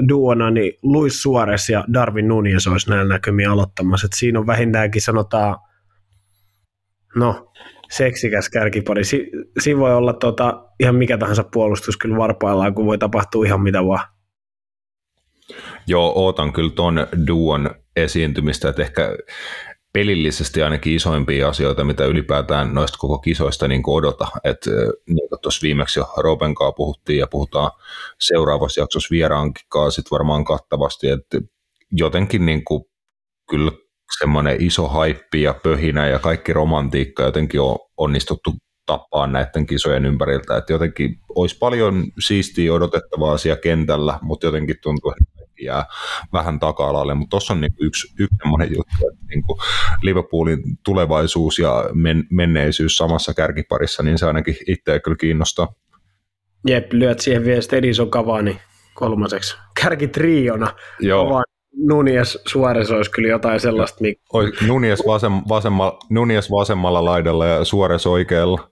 duona, 0.09 0.51
niin 0.51 0.73
Luis 0.83 1.23
Suarez 1.23 1.69
ja 1.69 1.85
Darwin 1.93 2.29
Nunez 2.29 2.67
olisi 2.67 2.91
näillä 2.91 3.15
näkymiä 3.15 3.53
aloittamassa. 3.53 4.07
Et 4.07 4.13
siinä 4.13 4.39
on 4.39 4.47
vähintäänkin 4.47 5.03
sanotaan, 5.03 5.57
no, 7.17 7.53
seksikäs 7.91 8.49
kärkipari. 8.49 9.05
Si- 9.05 9.31
siinä 9.61 9.81
voi 9.81 9.95
olla 9.95 10.13
tota, 10.13 10.65
ihan 10.81 10.95
mikä 10.95 11.19
tahansa 11.19 11.45
puolustus 11.53 11.97
kyllä 11.97 12.17
varpaillaan, 12.17 12.75
kun 12.75 12.87
voi 12.87 12.99
tapahtua 12.99 13.47
ihan 13.47 13.63
mitä 13.63 13.85
vaan. 13.87 14.09
Joo, 15.87 16.13
ootan 16.15 16.53
kyllä 16.53 16.71
ton 16.71 17.07
duon 17.27 17.71
esiintymistä, 17.97 18.69
että 18.69 18.83
ehkä 18.83 19.17
pelillisesti 19.93 20.63
ainakin 20.63 20.95
isoimpia 20.95 21.49
asioita, 21.49 21.85
mitä 21.85 22.05
ylipäätään 22.05 22.75
noista 22.75 22.99
koko 22.99 23.19
kisoista 23.19 23.69
niin 23.69 23.83
odota. 23.87 24.27
Että 24.45 24.71
niin 25.09 25.29
kuin 25.29 25.41
tuossa 25.43 25.63
viimeksi 25.63 25.99
jo 26.01 26.09
Roben 26.17 26.55
puhuttiin 26.77 27.19
ja 27.19 27.27
puhutaan 27.27 27.71
seuraavassa 28.21 28.81
jaksossa 28.81 29.09
vieraankin 29.11 29.67
sit 29.91 30.11
varmaan 30.11 30.45
kattavasti, 30.45 31.09
että 31.09 31.41
jotenkin 31.93 32.47
niin 32.47 32.65
kuin, 32.65 32.85
kyllä 33.51 33.73
semmoinen 34.19 34.63
iso 34.63 34.89
haippi 34.89 35.43
ja 35.43 35.55
pöhinä 35.63 36.09
ja 36.09 36.19
kaikki 36.19 36.53
romantiikka 36.53 37.23
jotenkin 37.23 37.61
on 37.61 37.79
onnistuttu 37.97 38.53
tappaa 38.87 39.27
näiden 39.27 39.67
kisojen 39.67 40.07
ympäriltä. 40.07 40.57
Että 40.57 40.73
jotenkin 40.73 41.17
olisi 41.35 41.59
paljon 41.59 42.05
siistiä 42.27 42.75
odotettavaa 42.75 43.39
siellä 43.39 43.61
kentällä, 43.61 44.19
mutta 44.23 44.47
jotenkin 44.47 44.77
tuntuu, 44.83 45.11
että 45.11 45.42
jää 45.65 45.85
vähän 46.33 46.61
taka-alalle, 46.61 47.15
mutta 47.15 47.31
tuossa 47.31 47.55
on 47.55 47.61
niin 47.61 47.75
yksi, 47.81 48.15
yksi 48.19 48.37
sellainen 48.43 48.69
juttu, 48.77 49.09
että 49.13 49.27
niin 49.29 49.43
kuin 49.43 49.59
Liverpoolin 50.03 50.63
tulevaisuus 50.85 51.59
ja 51.59 51.85
men, 51.95 52.25
menneisyys 52.31 52.97
samassa 52.97 53.35
kärkiparissa, 53.35 54.03
niin 54.03 54.19
se 54.19 54.27
ainakin 54.27 54.57
itseä 54.69 55.01
kyllä 55.01 55.17
kiinnostaa. 55.17 55.75
Jep, 56.67 56.93
lyöt 56.93 57.21
siihen 57.21 57.45
vielä 57.45 57.61
Edison 57.73 58.11
Cavani 58.11 58.61
kolmaseksi 58.95 59.57
kärkitriona. 59.83 60.75
Joo. 61.01 61.43
Nunies 61.77 62.39
Suores 62.47 62.91
olisi 62.91 63.11
kyllä 63.11 63.29
jotain 63.29 63.61
sellaista. 63.61 63.99
Mikä... 64.01 64.21
Nunies, 64.67 65.03
vasem, 65.07 65.33
vasemmalla, 65.49 65.99
Nunies 66.11 66.51
vasemmalla 66.51 67.05
laidalla 67.05 67.47
ja 67.47 67.65
Suores 67.65 68.07
oikealla. 68.07 68.72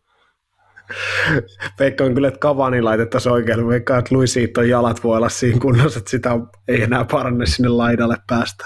Veikkaan 1.78 2.14
kyllä, 2.14 2.28
että 2.28 2.40
Kavani 2.40 2.82
laitettaisiin 2.82 3.32
oikealle. 3.32 3.68
Veikkaan, 3.68 3.98
että 3.98 4.14
Luisiiton 4.14 4.68
jalat 4.68 5.04
voi 5.04 5.16
olla 5.16 5.28
siinä 5.28 5.58
kunnossa, 5.58 5.98
että 5.98 6.10
sitä 6.10 6.30
ei 6.68 6.82
enää 6.82 7.04
paranne 7.10 7.46
sinne 7.46 7.68
laidalle 7.68 8.16
päästä. 8.26 8.64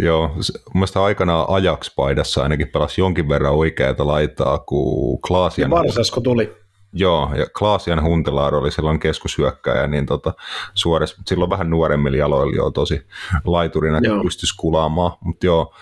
Joo, 0.00 0.36
mielestäni 0.74 1.04
aikanaan 1.04 1.46
Ajax-paidassa 1.48 2.42
ainakin 2.42 2.68
pelasi 2.68 3.00
jonkin 3.00 3.28
verran 3.28 3.54
oikeaa 3.54 3.94
laitaa, 3.98 4.58
kun 4.58 5.20
Klaasian... 5.20 5.70
Ja 5.70 5.76
Varsasko 5.76 6.20
tuli. 6.20 6.63
Joo, 6.96 7.30
ja 7.36 7.46
Klaasian 7.58 8.02
Huntelaar 8.02 8.54
oli 8.54 8.70
silloin 8.70 9.00
keskushyökkäjä, 9.00 9.86
niin 9.86 10.06
tota, 10.06 10.34
suores, 10.74 11.16
silloin 11.26 11.50
vähän 11.50 11.70
nuoremmilla 11.70 12.16
jaloilla 12.16 12.56
jo 12.56 12.70
tosi 12.70 13.06
laiturina 13.44 14.00
pystyisi 14.22 14.54
kulaamaan. 14.56 15.12
Mutta 15.20 15.46
joo, 15.46 15.74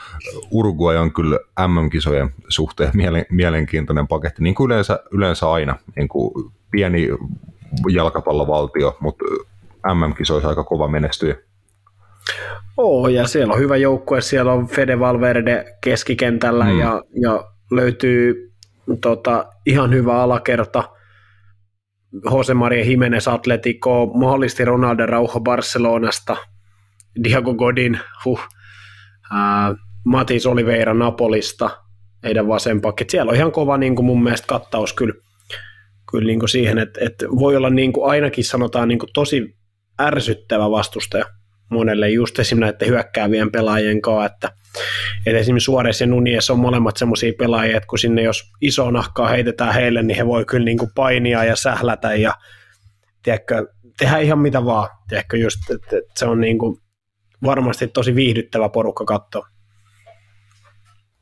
Uruguay 0.51 0.97
on 0.97 1.13
kyllä 1.13 1.39
MM-kisojen 1.67 2.31
suhteen 2.49 2.91
mielen, 2.95 3.27
mielenkiintoinen 3.31 4.09
paketti, 4.09 4.43
niin 4.43 4.55
kuin 4.55 4.67
yleensä, 4.67 5.01
yleensä 5.11 5.51
aina, 5.51 5.77
niin 5.97 6.09
kuin 6.09 6.53
pieni 6.71 7.09
jalkapallovaltio, 7.89 8.97
mutta 9.01 9.25
MM-kisoissa 9.95 10.49
aika 10.49 10.65
kova 10.65 10.89
menestyjä. 10.89 11.37
Oo, 12.77 13.09
ja 13.09 13.27
siellä 13.27 13.55
on 13.55 13.61
hyvä 13.61 13.77
joukkue, 13.77 14.21
siellä 14.21 14.53
on 14.53 14.67
Fede 14.67 14.99
Valverde 15.01 15.65
keskikentällä 15.81 16.65
mm. 16.65 16.81
ja, 16.81 17.03
ja 17.23 17.45
löytyy 17.71 18.53
tota, 19.01 19.47
ihan 19.67 19.93
hyvä 19.93 20.23
alakerta. 20.23 20.89
Jose 22.31 22.55
Maria 22.55 22.85
Jimenez 22.85 23.29
Atletico, 23.29 24.07
mahdollisesti 24.07 24.65
Ronaldo 24.65 25.07
Rauho 25.07 25.41
Barcelonasta, 25.41 26.37
Diego 27.25 27.55
Godin, 27.55 28.01
huh, 28.25 28.41
Matis 30.05 30.47
Oliveira 30.47 30.95
Napolista, 30.95 31.71
heidän 32.23 32.49
vasempakki. 32.49 33.05
Siellä 33.09 33.31
on 33.31 33.37
ihan 33.37 33.53
kova 33.53 33.77
niin 33.79 33.97
kuin 33.97 34.07
mun 34.07 34.23
mielestä 34.23 34.47
kattaus 34.47 34.93
kyllä, 34.93 35.15
kyllä 36.11 36.27
niin 36.27 36.39
kuin 36.39 36.49
siihen, 36.49 36.79
että, 36.79 37.01
että 37.05 37.27
voi 37.29 37.57
olla 37.57 37.71
niin 37.71 37.93
kuin 37.93 38.11
ainakin 38.11 38.45
sanotaan 38.45 38.89
niin 38.89 38.99
kuin 38.99 39.11
tosi 39.15 39.57
ärsyttävä 40.01 40.71
vastustaja 40.71 41.25
monelle 41.73 42.11
just 42.11 42.39
esimerkiksi 42.39 42.73
näiden 42.73 42.89
hyökkäävien 42.89 43.53
pelaajien 43.53 44.03
kanssa, 44.03 44.27
että, 44.27 44.51
että 45.27 45.39
esimerkiksi 45.39 45.65
Suores 45.65 46.01
ja 46.01 46.07
Nunies 46.07 46.51
on 46.51 46.59
molemmat 46.59 46.97
semmoisia 46.97 47.33
pelaajia, 47.39 47.77
että 47.77 47.87
kun 47.87 47.99
sinne 47.99 48.23
jos 48.23 48.43
iso 48.61 48.91
nahkaa 48.91 49.29
heitetään 49.29 49.75
heille, 49.75 50.03
niin 50.03 50.17
he 50.17 50.27
voi 50.27 50.45
kyllä 50.45 50.65
niin 50.65 50.79
kuin 50.79 50.91
painia 50.95 51.45
ja 51.45 51.57
sählätä 51.57 52.15
ja 52.15 52.35
tiedätkö, 53.23 53.67
tehdä 53.99 54.19
ihan 54.19 54.39
mitä 54.39 54.65
vaan, 54.65 54.89
tiedätkö, 55.09 55.37
just, 55.37 55.71
että, 55.71 55.97
että 55.99 56.13
se 56.17 56.27
on 56.27 56.41
niin 56.41 56.59
kuin 56.59 56.77
varmasti 57.45 57.89
tosi 57.89 58.15
viihdyttävä 58.15 58.69
porukka 58.69 59.05
katsoa. 59.05 59.47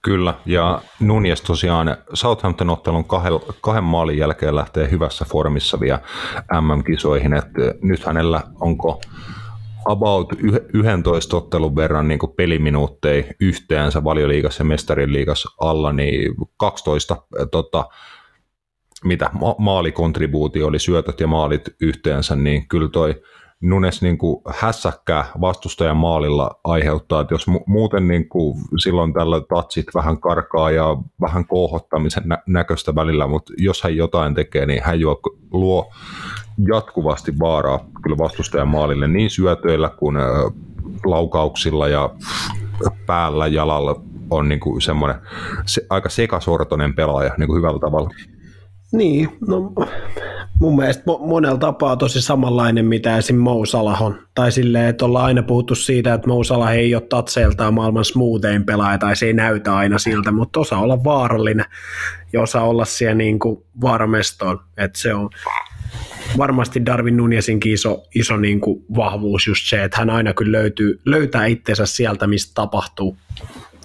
Kyllä, 0.02 0.34
ja 0.46 0.82
Nunez 1.00 1.40
tosiaan 1.40 1.96
Southampton-ottelun 2.14 3.04
kahden, 3.04 3.32
kahden 3.60 3.84
maalin 3.84 4.18
jälkeen 4.18 4.56
lähtee 4.56 4.90
hyvässä 4.90 5.24
formissa 5.24 5.80
vielä 5.80 6.00
MM-kisoihin, 6.60 7.34
että 7.34 7.60
nyt 7.82 8.06
hänellä 8.06 8.40
onko 8.60 9.00
about 9.84 10.32
11 10.74 11.36
ottelun 11.36 11.76
verran 11.76 12.08
niin 12.08 12.18
kuin 12.18 12.32
peliminuutteja 12.32 13.24
yhteensä 13.40 14.04
valioliigassa 14.04 14.60
ja 14.60 14.64
mestarin 14.64 15.12
liigassa 15.12 15.50
alla, 15.60 15.92
niin 15.92 16.34
12 16.56 17.22
tota, 17.50 17.88
mitä 19.04 19.30
ma- 19.40 19.54
maalikontribuutio 19.58 20.66
oli 20.66 20.78
syötöt 20.78 21.20
ja 21.20 21.26
maalit 21.26 21.62
yhteensä, 21.80 22.36
niin 22.36 22.68
kyllä 22.68 22.88
toi 22.88 23.22
Nunes 23.62 24.02
niin 24.02 24.18
kuin 24.18 24.42
hässäkkää 24.48 25.24
vastustajan 25.40 25.96
maalilla 25.96 26.60
aiheuttaa, 26.64 27.20
että 27.20 27.34
jos 27.34 27.48
mu- 27.48 27.64
muuten 27.66 28.08
niin 28.08 28.28
kuin 28.28 28.58
silloin 28.78 29.12
tällä 29.12 29.40
tatsit 29.40 29.86
vähän 29.94 30.20
karkaa 30.20 30.70
ja 30.70 30.96
vähän 31.20 31.46
kohottamisen 31.46 32.22
nä- 32.26 32.42
näköistä 32.46 32.94
välillä, 32.94 33.26
mutta 33.26 33.52
jos 33.56 33.82
hän 33.82 33.96
jotain 33.96 34.34
tekee, 34.34 34.66
niin 34.66 34.82
hän 34.84 35.00
juo, 35.00 35.20
luo 35.52 35.92
jatkuvasti 36.68 37.32
vaaraa 37.40 37.84
kyllä 38.02 38.18
vastustajan 38.18 38.68
maalille 38.68 39.08
niin 39.08 39.30
syötöillä 39.30 39.88
kuin 39.88 40.16
laukauksilla 41.04 41.88
ja 41.88 42.10
päällä 43.06 43.46
jalalla 43.46 44.02
on 44.30 44.48
niin 44.48 44.60
kuin 44.60 44.80
semmoinen 44.80 45.20
se, 45.66 45.86
aika 45.90 46.08
sekasortoinen 46.08 46.94
pelaaja 46.94 47.34
niin 47.38 47.46
kuin 47.46 47.58
hyvällä 47.58 47.78
tavalla. 47.78 48.10
Niin, 48.92 49.28
no 49.48 49.72
mun 50.60 50.76
mielestä 50.76 51.02
monella 51.20 51.58
tapaa 51.58 51.96
tosi 51.96 52.22
samanlainen, 52.22 52.86
mitä 52.86 53.18
esim. 53.18 53.36
Mousalah 53.36 54.02
on. 54.02 54.18
Tai 54.34 54.52
silleen, 54.52 54.86
että 54.86 55.04
ollaan 55.04 55.24
aina 55.24 55.42
puhuttu 55.42 55.74
siitä, 55.74 56.14
että 56.14 56.28
Mousalah 56.28 56.72
ei 56.72 56.94
ole 56.94 57.02
tatseeltaan 57.08 57.74
maailman 57.74 58.04
smoothein 58.04 58.64
pelaaja, 58.64 58.98
tai 58.98 59.16
se 59.16 59.26
ei 59.26 59.32
näytä 59.32 59.76
aina 59.76 59.98
siltä, 59.98 60.32
mutta 60.32 60.60
osaa 60.60 60.80
olla 60.80 61.04
vaarallinen 61.04 61.64
ja 62.32 62.42
osaa 62.42 62.64
olla 62.64 62.84
siellä 62.84 63.14
niin 63.14 63.38
kuin 63.38 63.64
vaaramestoon. 63.80 64.60
Että 64.76 64.98
se 64.98 65.14
on, 65.14 65.30
varmasti 66.38 66.86
Darwin 66.86 67.16
Nunesinkin 67.16 67.72
iso, 67.72 68.02
iso 68.14 68.36
niin 68.36 68.60
kuin 68.60 68.84
vahvuus 68.96 69.46
just 69.46 69.68
se, 69.68 69.84
että 69.84 69.98
hän 69.98 70.10
aina 70.10 70.34
kyllä 70.34 70.58
löytyy, 70.58 71.00
löytää 71.04 71.46
itsensä 71.46 71.86
sieltä, 71.86 72.26
mistä 72.26 72.52
tapahtuu. 72.54 73.16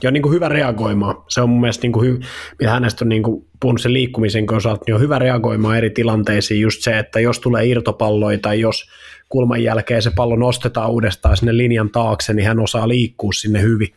Ja 0.03 0.09
on 0.09 0.13
niin 0.13 0.21
kuin 0.21 0.33
hyvä 0.33 0.49
reagoimaan. 0.49 1.15
Se 1.27 1.41
on 1.41 1.49
mun 1.49 1.59
mielestä, 1.59 1.81
niin 1.83 1.91
kuin 1.91 2.07
hy, 2.07 2.19
mitä 2.59 2.71
hänestä 2.71 3.05
on 3.05 3.09
niin 3.09 3.23
kuin 3.23 3.47
puhunut 3.59 3.81
sen 3.81 3.93
liikkumisen 3.93 4.53
osalta, 4.53 4.83
niin 4.87 4.95
on 4.95 5.01
hyvä 5.01 5.19
reagoimaan 5.19 5.77
eri 5.77 5.89
tilanteisiin. 5.89 6.61
Just 6.61 6.81
se, 6.81 6.99
että 6.99 7.19
jos 7.19 7.39
tulee 7.39 7.65
irtopalloja 7.65 8.39
tai 8.41 8.59
jos 8.59 8.89
kulman 9.29 9.63
jälkeen 9.63 10.01
se 10.01 10.11
pallo 10.15 10.35
nostetaan 10.35 10.91
uudestaan 10.91 11.37
sinne 11.37 11.57
linjan 11.57 11.89
taakse, 11.89 12.33
niin 12.33 12.47
hän 12.47 12.59
osaa 12.59 12.87
liikkua 12.87 13.31
sinne 13.33 13.61
hyvin. 13.61 13.89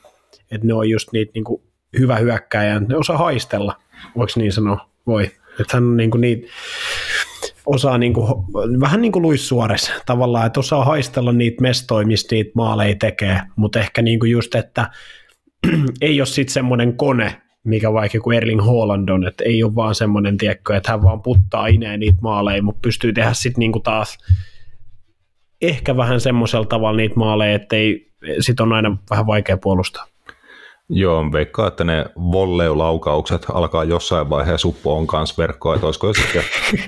Että 0.51 0.66
ne 0.66 0.74
on 0.74 0.90
just 0.90 1.12
niitä 1.12 1.32
niin 1.34 1.44
kuin 1.44 1.62
hyvä 1.99 2.16
hyökkäjä, 2.16 2.80
ne 2.80 2.96
osaa 2.96 3.18
haistella, 3.18 3.76
voiko 4.16 4.32
niin 4.36 4.53
sanoa? 4.53 4.88
Voi. 5.07 5.24
Että 5.61 5.76
hän 5.76 5.84
on 5.84 5.96
niin 5.96 6.11
kuin 6.11 6.20
niitä 6.20 6.49
osaa 7.66 7.99
niin 7.99 8.14
kuin, 8.14 8.26
vähän 8.80 9.01
niin 9.01 9.12
kuin 9.12 9.22
Luis 9.22 9.49
Suores 9.49 9.92
tavallaan, 10.07 10.46
että 10.46 10.61
osaa 10.61 10.84
haistella 10.84 11.32
niitä 11.32 11.62
mestoja, 11.62 12.07
mistä 12.07 12.34
niitä 12.34 12.51
maaleja 12.55 12.94
tekee, 13.01 13.40
mutta 13.57 13.78
ehkä 13.80 14.03
niin 14.03 14.18
kuin 14.18 14.30
just, 14.30 14.55
että 14.55 14.90
ei 16.00 16.20
ole 16.20 16.26
sitten 16.26 16.52
semmoinen 16.52 16.96
kone, 16.96 17.42
mikä 17.64 17.92
vaikka 17.92 18.20
kuin 18.20 18.36
Erling 18.36 18.61
Haaland 18.61 19.09
on, 19.09 19.26
että 19.26 19.44
ei 19.44 19.62
ole 19.62 19.74
vaan 19.74 19.94
semmoinen, 19.94 20.36
tiekkö, 20.36 20.76
että 20.76 20.90
hän 20.90 21.02
vaan 21.02 21.22
puttaa 21.22 21.66
ineen 21.66 22.00
niitä 22.00 22.18
maaleja, 22.22 22.62
mutta 22.62 22.80
pystyy 22.82 23.12
tehdä 23.12 23.32
sitten 23.32 23.61
niin 23.61 23.72
kuin 23.72 23.82
taas 23.82 24.18
ehkä 25.62 25.96
vähän 25.96 26.20
semmoisella 26.20 26.66
tavalla 26.66 26.96
niitä 26.96 27.14
maaleja, 27.16 27.54
että 27.54 27.76
ei, 27.76 28.12
sit 28.40 28.61
on 28.61 28.72
aina 28.72 28.96
vähän 29.11 29.26
vaikea 29.26 29.56
puolustaa. 29.56 30.06
Joo, 30.90 31.32
veikkaa, 31.32 31.68
että 31.68 31.84
ne 31.84 32.06
volley-laukaukset 32.16 33.46
alkaa 33.52 33.84
jossain 33.84 34.30
vaiheessa 34.30 34.68
uppoon 34.68 35.06
kanssa 35.06 35.42
verkkoa, 35.42 35.74
että 35.74 35.86
olisiko 35.86 36.14
sitten 36.14 36.42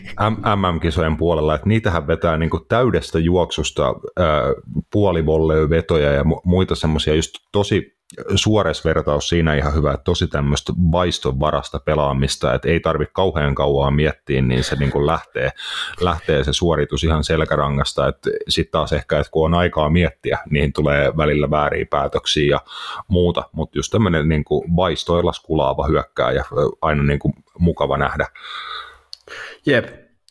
MM-kisojen 0.57 1.17
puolella, 1.17 1.55
että 1.55 1.69
niitähän 1.69 2.07
vetää 2.07 2.37
niin 2.37 2.51
kuin 2.51 2.63
täydestä 2.69 3.19
juoksusta 3.19 3.95
puolivolley-vetoja 4.93 6.13
ja 6.13 6.25
muita 6.45 6.75
semmoisia 6.75 7.15
just 7.15 7.31
tosi 7.53 8.00
suores 8.35 8.85
vertaus 8.85 9.29
siinä 9.29 9.55
ihan 9.55 9.75
hyvä, 9.75 9.93
että 9.93 10.05
tosi 10.05 10.27
tämmöistä 10.27 10.73
vaiston 10.93 11.41
varasta 11.41 11.79
pelaamista, 11.79 12.55
että 12.55 12.69
ei 12.69 12.81
tarvitse 12.81 13.13
kauhean 13.13 13.55
kauaa 13.55 13.91
miettiä, 13.91 14.43
niin 14.43 14.65
se 14.65 14.77
niin 14.77 14.91
kuin 14.91 15.07
lähtee, 15.07 15.51
lähtee 16.01 16.45
se 16.45 16.53
suoritus 16.53 17.05
ihan 17.05 17.25
selkärangasta, 17.25 18.09
että 18.09 18.31
sitten 18.49 18.73
taas 18.73 18.93
ehkä, 18.93 19.19
että 19.19 19.31
kun 19.31 19.45
on 19.45 19.55
aikaa 19.55 19.91
miettiä, 19.91 20.39
niin 20.51 20.73
tulee 20.73 21.17
välillä 21.17 21.51
vääriä 21.51 21.87
päätöksiä 21.91 22.51
ja 22.51 22.61
muuta, 23.09 23.49
mutta 23.53 23.79
just 23.79 23.91
tämmöinen 23.91 24.29
niin 24.29 24.45
kuin 24.45 24.77
vaistoilla 24.77 25.33
skulaava 25.33 25.87
hyökkää 25.87 26.33
ja 26.33 26.45
aina 26.83 27.03
niin 27.03 27.19
kuin 27.19 27.35
mukava 27.59 27.99
nähdä. 27.99 28.27
Jep, 29.67 29.87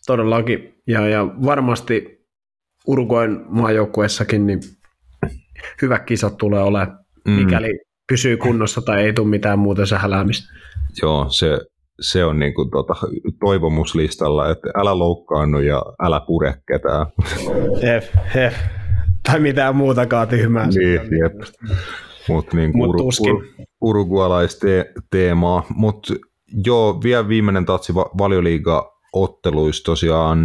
todellakin, 0.05 0.82
ja, 0.88 1.07
ja 1.07 1.27
varmasti 1.45 2.19
Uruguayn 2.88 3.45
maajoukkueessakin 3.47 4.47
niin 4.47 4.59
hyvät 5.82 6.03
kisat 6.05 6.38
tulee 6.38 6.63
olemaan 6.63 6.99
mm. 7.30 7.36
mikäli 7.36 7.80
pysyy 8.07 8.38
kunnossa 8.38 8.82
tai 8.82 9.03
ei 9.03 9.13
tule 9.13 9.27
mitään 9.27 9.59
muuta 9.59 9.86
sähäläämistä. 9.86 10.53
Joo, 11.01 11.25
se, 11.30 11.59
se 11.99 12.25
on 12.25 12.39
niin 12.39 12.53
kuin 12.53 12.71
tota, 12.71 12.93
toivomuslistalla, 13.39 14.49
että 14.49 14.69
älä 14.75 14.99
loukkaannu 14.99 15.59
ja 15.59 15.84
älä 16.01 16.21
pure 16.27 16.53
ketään. 16.67 17.05
Hef, 17.84 18.15
hef. 18.36 18.53
Tai 19.23 19.39
mitään 19.39 19.75
muutakaan 19.75 20.27
tyhmää. 20.27 20.67
Niin, 20.67 21.01
jep. 21.23 21.34
Mutta 22.27 22.57
niin 22.57 22.71
Mut 22.77 22.89
ur, 22.89 23.36
ur, 23.36 23.45
urugualaisteemaa. 23.82 25.65
Mutta 25.75 26.13
joo, 26.65 26.99
vielä 27.03 27.27
viimeinen 27.27 27.65
tatsi 27.65 27.95
valioliiga 27.95 28.91
otteluissa 29.13 29.84
tosiaan 29.84 30.39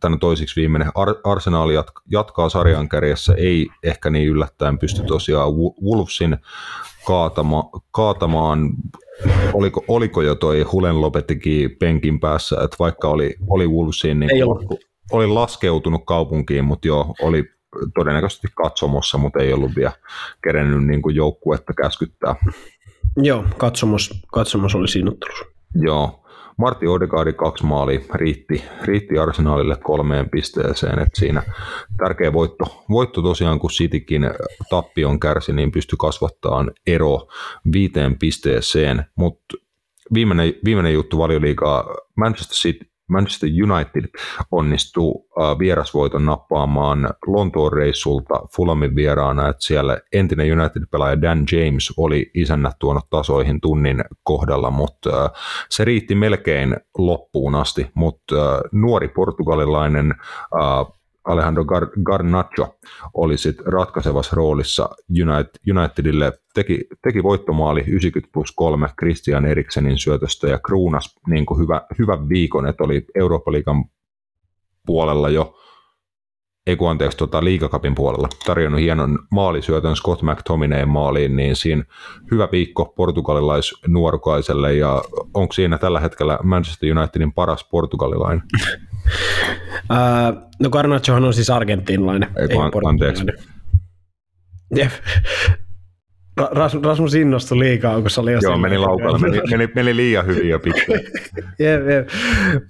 tänne 0.00 0.18
toisiksi 0.20 0.60
viimeinen. 0.60 0.92
Ar- 0.94 1.20
Arsenal 1.24 1.68
jat- 1.68 2.02
jatkaa 2.10 2.48
sarjan 2.48 2.88
kärjessä, 2.88 3.34
ei 3.34 3.66
ehkä 3.82 4.10
niin 4.10 4.28
yllättäen 4.28 4.78
pysty 4.78 5.02
tosiaan 5.02 5.52
Wolvesin 5.84 6.36
kaatama, 7.06 7.70
kaatamaan. 7.90 8.70
Oliko, 9.52 9.84
oliko 9.88 10.22
jo 10.22 10.34
toi 10.34 10.62
Hulen 10.62 11.00
lopettikin 11.00 11.76
penkin 11.78 12.20
päässä, 12.20 12.56
että 12.64 12.76
vaikka 12.78 13.08
oli, 13.08 13.36
oli 13.48 13.68
Wolvesin, 13.68 14.20
niin 14.20 14.30
ei 14.36 14.42
oli 15.12 15.26
laskeutunut 15.26 16.02
kaupunkiin, 16.06 16.64
mutta 16.64 16.88
joo, 16.88 17.14
oli 17.22 17.44
todennäköisesti 17.94 18.48
katsomossa, 18.54 19.18
mutta 19.18 19.38
ei 19.38 19.52
ollut 19.52 19.76
vielä 19.76 19.92
kerennyt 20.44 20.86
niin 20.86 21.02
joukkuetta 21.14 21.72
käskyttää. 21.74 22.36
Joo, 23.16 23.44
katsomos, 23.58 24.22
katsomos 24.32 24.74
oli 24.74 24.88
siinä 24.88 25.10
ottelussa. 25.10 25.44
Joo, 25.74 26.25
Martti 26.56 26.86
Odegaardin 26.86 27.34
kaksi 27.34 27.66
maalia 27.66 28.00
riitti, 28.14 28.64
riitti 28.82 29.18
Arsenalille 29.18 29.76
kolmeen 29.82 30.30
pisteeseen, 30.30 30.98
että 30.98 31.20
siinä 31.20 31.42
tärkeä 31.96 32.32
voitto, 32.32 32.84
voitto 32.90 33.22
tosiaan, 33.22 33.58
kun 33.58 33.70
Citykin 33.70 34.30
tappion 34.70 35.20
kärsi, 35.20 35.52
niin 35.52 35.72
pystyi 35.72 35.96
kasvattamaan 36.00 36.70
ero 36.86 37.28
viiteen 37.72 38.18
pisteeseen, 38.18 39.04
mutta 39.16 39.56
viimeinen, 40.14 40.54
viimeinen 40.64 40.92
juttu 40.92 41.18
valioliigaa 41.18 41.94
Manchester 42.16 42.54
City, 42.54 42.95
Manchester 43.08 43.48
United 43.70 44.04
onnistuu 44.50 45.28
vierasvoiton 45.58 46.26
nappaamaan 46.26 47.08
Lontoon 47.26 47.72
reissulta 47.72 48.34
Fulamin 48.56 48.94
vieraana, 48.94 49.48
että 49.48 49.62
siellä 49.64 49.98
entinen 50.12 50.60
United-pelaaja 50.60 51.22
Dan 51.22 51.44
James 51.52 51.92
oli 51.96 52.30
isännät 52.34 52.76
tuonut 52.78 53.10
tasoihin 53.10 53.60
tunnin 53.60 54.04
kohdalla, 54.22 54.70
mutta 54.70 55.30
se 55.68 55.84
riitti 55.84 56.14
melkein 56.14 56.76
loppuun 56.98 57.54
asti, 57.54 57.90
mutta 57.94 58.62
nuori 58.72 59.08
portugalilainen 59.08 60.14
Alejandro 61.26 61.64
Gar- 61.64 62.02
Garnacho 62.02 62.78
oli 63.14 63.38
sitten 63.38 63.66
ratkaisevassa 63.66 64.36
roolissa 64.36 64.88
United, 65.10 65.76
Unitedille, 65.78 66.32
teki, 66.54 66.86
teki 67.02 67.22
voittomaali 67.22 67.80
90 67.80 68.32
plus 68.32 68.52
3 68.56 68.88
Christian 68.98 69.46
Eriksenin 69.46 69.98
syötöstä 69.98 70.48
ja 70.48 70.58
kruunas 70.58 71.14
niin 71.26 71.46
hyvä, 71.58 71.82
hyvän 71.98 72.28
viikon, 72.28 72.66
että 72.66 72.84
oli 72.84 73.06
Eurooppa-liigan 73.14 73.84
puolella 74.86 75.28
jo 75.28 75.54
ei 76.66 76.76
kun 76.76 76.90
anteeksi, 76.90 77.18
tota, 77.18 77.44
liigakapin 77.44 77.94
puolella 77.94 78.28
tarjonnut 78.46 78.80
hienon 78.80 79.18
maalisyötön 79.30 79.96
Scott 79.96 80.22
McTominayn 80.22 80.88
maaliin, 80.88 81.36
niin 81.36 81.56
siinä 81.56 81.84
hyvä 82.30 82.48
viikko 82.52 82.94
portugalilais-nuorukaiselle, 82.96 84.74
ja 84.74 85.02
onko 85.34 85.52
siinä 85.52 85.78
tällä 85.78 86.00
hetkellä 86.00 86.38
Manchester 86.42 86.98
Unitedin 86.98 87.32
paras 87.32 87.64
portugalilainen? 87.64 88.42
Uh, 89.90 90.50
no 90.60 90.70
Garnachohan 90.70 91.24
on 91.24 91.34
siis 91.34 91.50
argentiinalainen, 91.50 92.28
ei, 92.36 92.46
ei 92.50 92.58
anteeksi. 92.88 93.24
Jep. 94.76 94.92
Rasmus 96.82 97.14
innostui 97.14 97.58
liikaa, 97.58 98.00
kun 98.00 98.10
se 98.10 98.20
oli 98.20 98.32
jo 98.32 98.38
Joo, 98.42 98.58
meni 98.58 98.78
laukalla, 98.78 99.18
meni, 99.18 99.40
meni, 99.50 99.68
meni, 99.74 99.96
liian 99.96 100.26
hyvin 100.26 100.48
jo 100.48 100.58
pitkään. 100.58 101.00
jep, 101.58 101.88
jep. 101.88 102.08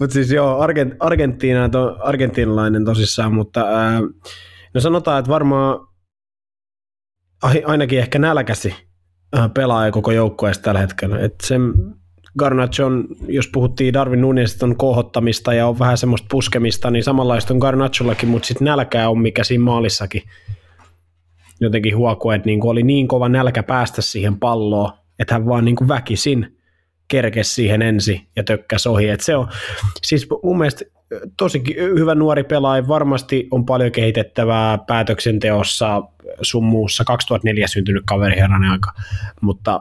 Mutta 0.01 0.15
siis 0.15 0.33
joo, 0.33 0.61
Argent, 0.61 0.95
Argentiina, 1.01 1.69
to, 1.69 1.97
argentiinalainen 2.01 2.85
tosissaan, 2.85 3.35
mutta 3.35 3.61
ää, 3.61 4.01
no 4.75 4.81
sanotaan, 4.81 5.19
että 5.19 5.31
varmaan 5.31 5.87
ainakin 7.65 7.99
ehkä 7.99 8.19
nälkäsi 8.19 8.75
pelaaja 9.55 9.93
koko 9.93 10.13
joukkueesta 10.13 10.63
tällä 10.63 10.81
hetkellä. 10.81 11.19
Et 11.19 11.35
sen 11.43 11.61
Garnachon, 12.39 13.05
jos 13.29 13.49
puhuttiin 13.53 13.95
Darwin 13.95 14.21
Nuneston 14.21 14.77
kohottamista 14.77 15.55
ja 15.55 15.67
on 15.67 15.79
vähän 15.79 15.99
semmoista 15.99 16.27
puskemista, 16.31 16.91
niin 16.91 17.03
samanlaista 17.03 17.55
on 17.55 17.59
Garnachollakin, 17.59 18.29
mutta 18.29 18.49
sitten 18.49 18.65
nälkää 18.65 19.09
on 19.11 19.19
mikä 19.19 19.45
siinä 19.45 19.65
maalissakin 19.65 20.23
jotenkin 21.61 21.97
huokua, 21.97 22.35
että 22.35 22.47
niin 22.47 22.67
oli 22.67 22.83
niin 22.83 23.09
kova 23.09 23.29
nälkä 23.29 23.63
päästä 23.63 24.03
siihen 24.03 24.39
palloon, 24.39 24.93
että 25.19 25.35
hän 25.35 25.47
vaan 25.47 25.65
niin 25.65 25.77
kuin 25.77 25.89
väkisin 25.89 26.57
kerkesi 27.09 27.55
siihen 27.55 27.83
ensin 27.83 28.27
ja 28.37 28.45
tökkäsi 28.45 28.89
ohi. 28.89 29.09
Et 29.09 29.21
se 29.21 29.37
on 29.37 29.49
siis 30.03 30.29
mun 30.43 30.59
mielestä 30.59 30.85
tosi 31.37 31.63
hyvä 31.79 32.15
nuori 32.15 32.45
pelaaja, 32.45 32.89
varmasti 32.89 33.49
on 33.51 33.67
paljon 33.67 33.93
kehitettävää 33.93 34.79
päätöksenteossa 34.79 36.03
sun 36.43 36.65
muussa, 36.65 37.05
2004 37.05 37.67
syntynyt 37.67 38.03
kaveri 38.07 38.41
aika, 38.71 38.93
mutta 39.41 39.81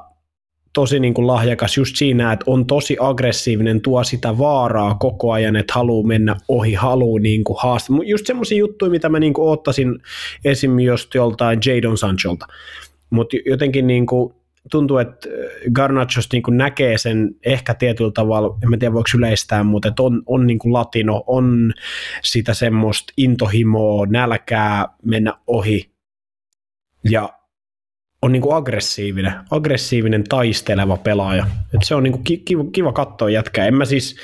tosi 0.75 0.99
niin 0.99 1.13
kuin 1.13 1.27
lahjakas 1.27 1.77
just 1.77 1.95
siinä, 1.95 2.31
että 2.31 2.43
on 2.47 2.65
tosi 2.65 2.97
aggressiivinen, 2.99 3.81
tuo 3.81 4.03
sitä 4.03 4.37
vaaraa 4.37 4.95
koko 4.95 5.31
ajan, 5.31 5.55
että 5.55 5.73
haluaa 5.73 6.07
mennä 6.07 6.35
ohi, 6.47 6.73
haluaa 6.73 7.19
niin 7.19 7.43
kuin 7.43 7.57
haastaa. 7.59 7.97
Just 8.03 8.27
semmoisia 8.27 8.57
juttuja, 8.57 8.91
mitä 8.91 9.09
mä 9.09 9.19
niin 9.19 9.33
kuin 9.33 9.49
ottaisin 9.49 9.99
esim. 10.45 10.71
joltain 11.15 11.59
Jadon 11.65 11.97
Sancholta. 11.97 12.45
Mutta 13.09 13.37
jotenkin 13.45 13.87
niin 13.87 14.05
kuin 14.05 14.33
tuntuu, 14.71 14.97
että 14.97 15.29
Garnachos 15.73 16.31
niin 16.31 16.43
kuin 16.43 16.57
näkee 16.57 16.97
sen 16.97 17.35
ehkä 17.45 17.73
tietyllä 17.73 18.11
tavalla, 18.11 18.57
en 18.63 18.79
tiedä 18.79 18.93
voiko 18.93 19.09
yleistää, 19.17 19.63
mutta 19.63 19.87
että 19.87 20.03
on, 20.03 20.23
on 20.25 20.47
niin 20.47 20.59
kuin 20.59 20.73
latino, 20.73 21.23
on 21.27 21.73
sitä 22.23 22.53
semmoista 22.53 23.13
intohimoa, 23.17 24.05
nälkää 24.05 24.87
mennä 25.05 25.33
ohi. 25.47 25.89
Ja 27.09 27.29
on 28.25 28.31
niin 28.31 28.41
kuin 28.41 28.55
aggressiivinen, 28.55 29.33
aggressiivinen 29.51 30.23
taisteleva 30.23 30.97
pelaaja. 30.97 31.45
Et 31.73 31.83
se 31.83 31.95
on 31.95 32.03
niin 32.03 32.11
kuin 32.11 32.23
kiva, 32.45 32.63
kiva 32.71 32.93
katsoa 32.93 33.29
jätkää. 33.29 33.65
En 33.65 33.73
mä 33.75 33.85
siis 33.85 34.15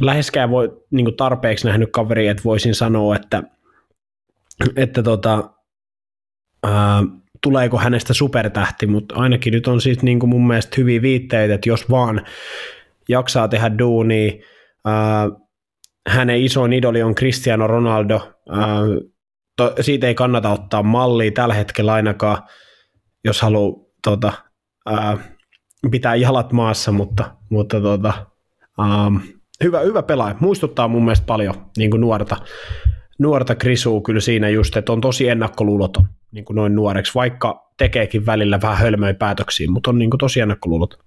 läheskään 0.00 0.50
voi 0.50 0.82
niin 0.90 1.04
kuin 1.04 1.16
tarpeeksi 1.16 1.66
nähnyt 1.66 1.92
kaveria, 1.92 2.30
että 2.30 2.44
voisin 2.44 2.74
sanoa, 2.74 3.16
että, 3.16 3.42
että 4.76 5.02
tota, 5.02 5.50
ää, 6.64 7.02
tuleeko 7.42 7.78
hänestä 7.78 8.14
supertähti, 8.14 8.86
mutta 8.86 9.14
ainakin 9.14 9.52
nyt 9.52 9.66
on 9.66 9.80
siis 9.80 10.02
niin 10.02 10.18
kuin 10.18 10.30
mun 10.30 10.46
mielestä 10.46 10.74
hyviä 10.76 11.02
viitteitä, 11.02 11.54
että 11.54 11.68
jos 11.68 11.90
vaan 11.90 12.26
jaksaa 13.08 13.48
tehdä 13.48 13.78
duunia, 13.78 14.32
ää, 14.84 15.28
hänen 16.08 16.42
isoin 16.42 16.72
idoli 16.72 17.02
on 17.02 17.14
Cristiano 17.14 17.66
Ronaldo, 17.66 18.32
ää, 18.50 18.80
to, 19.56 19.74
siitä 19.80 20.06
ei 20.06 20.14
kannata 20.14 20.50
ottaa 20.50 20.82
mallia 20.82 21.30
tällä 21.30 21.54
hetkellä 21.54 21.92
ainakaan, 21.92 22.42
jos 23.26 23.42
haluaa 23.42 23.86
tota, 24.04 24.32
ää, 24.86 25.18
pitää 25.90 26.14
jalat 26.14 26.52
maassa, 26.52 26.92
mutta, 26.92 27.36
mutta 27.50 27.80
tota, 27.80 28.12
ää, 28.78 29.10
hyvä, 29.64 29.80
hyvä 29.80 30.02
pelaaja. 30.02 30.36
Muistuttaa 30.40 30.88
mun 30.88 31.04
mielestä 31.04 31.26
paljon 31.26 31.54
niin 31.76 31.90
kuin 31.90 32.00
nuorta, 32.00 32.36
nuorta 33.18 33.54
Krisua 33.54 34.00
kyllä 34.00 34.20
siinä 34.20 34.48
just, 34.48 34.76
että 34.76 34.92
on 34.92 35.00
tosi 35.00 35.28
ennakkoluuloton 35.28 36.08
niin 36.32 36.44
kuin 36.44 36.54
noin 36.54 36.74
nuoreksi, 36.74 37.14
vaikka 37.14 37.72
tekeekin 37.78 38.26
välillä 38.26 38.60
vähän 38.62 38.76
hölmöjä 38.76 39.14
päätöksiä, 39.14 39.70
mutta 39.70 39.90
on 39.90 39.98
niin 39.98 40.10
kuin 40.10 40.18
tosi 40.18 40.40
ennakkoluuloton. 40.40 41.00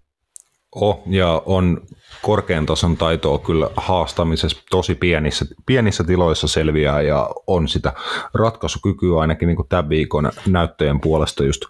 Oh, 0.75 1.03
ja 1.05 1.43
on 1.45 1.81
korkean 2.21 2.65
tason 2.65 2.97
taitoa 2.97 3.39
kyllä 3.39 3.69
haastamisessa 3.77 4.63
tosi 4.69 4.95
pienissä, 4.95 5.45
pienissä 5.65 6.03
tiloissa 6.03 6.47
selviää 6.47 7.01
ja 7.01 7.29
on 7.47 7.67
sitä 7.67 7.93
ratkaisukykyä 8.33 9.19
ainakin 9.19 9.47
niin 9.47 9.57
tämän 9.69 9.89
viikon 9.89 10.31
näyttöjen 10.47 11.01
puolesta 11.01 11.43
just 11.43 11.61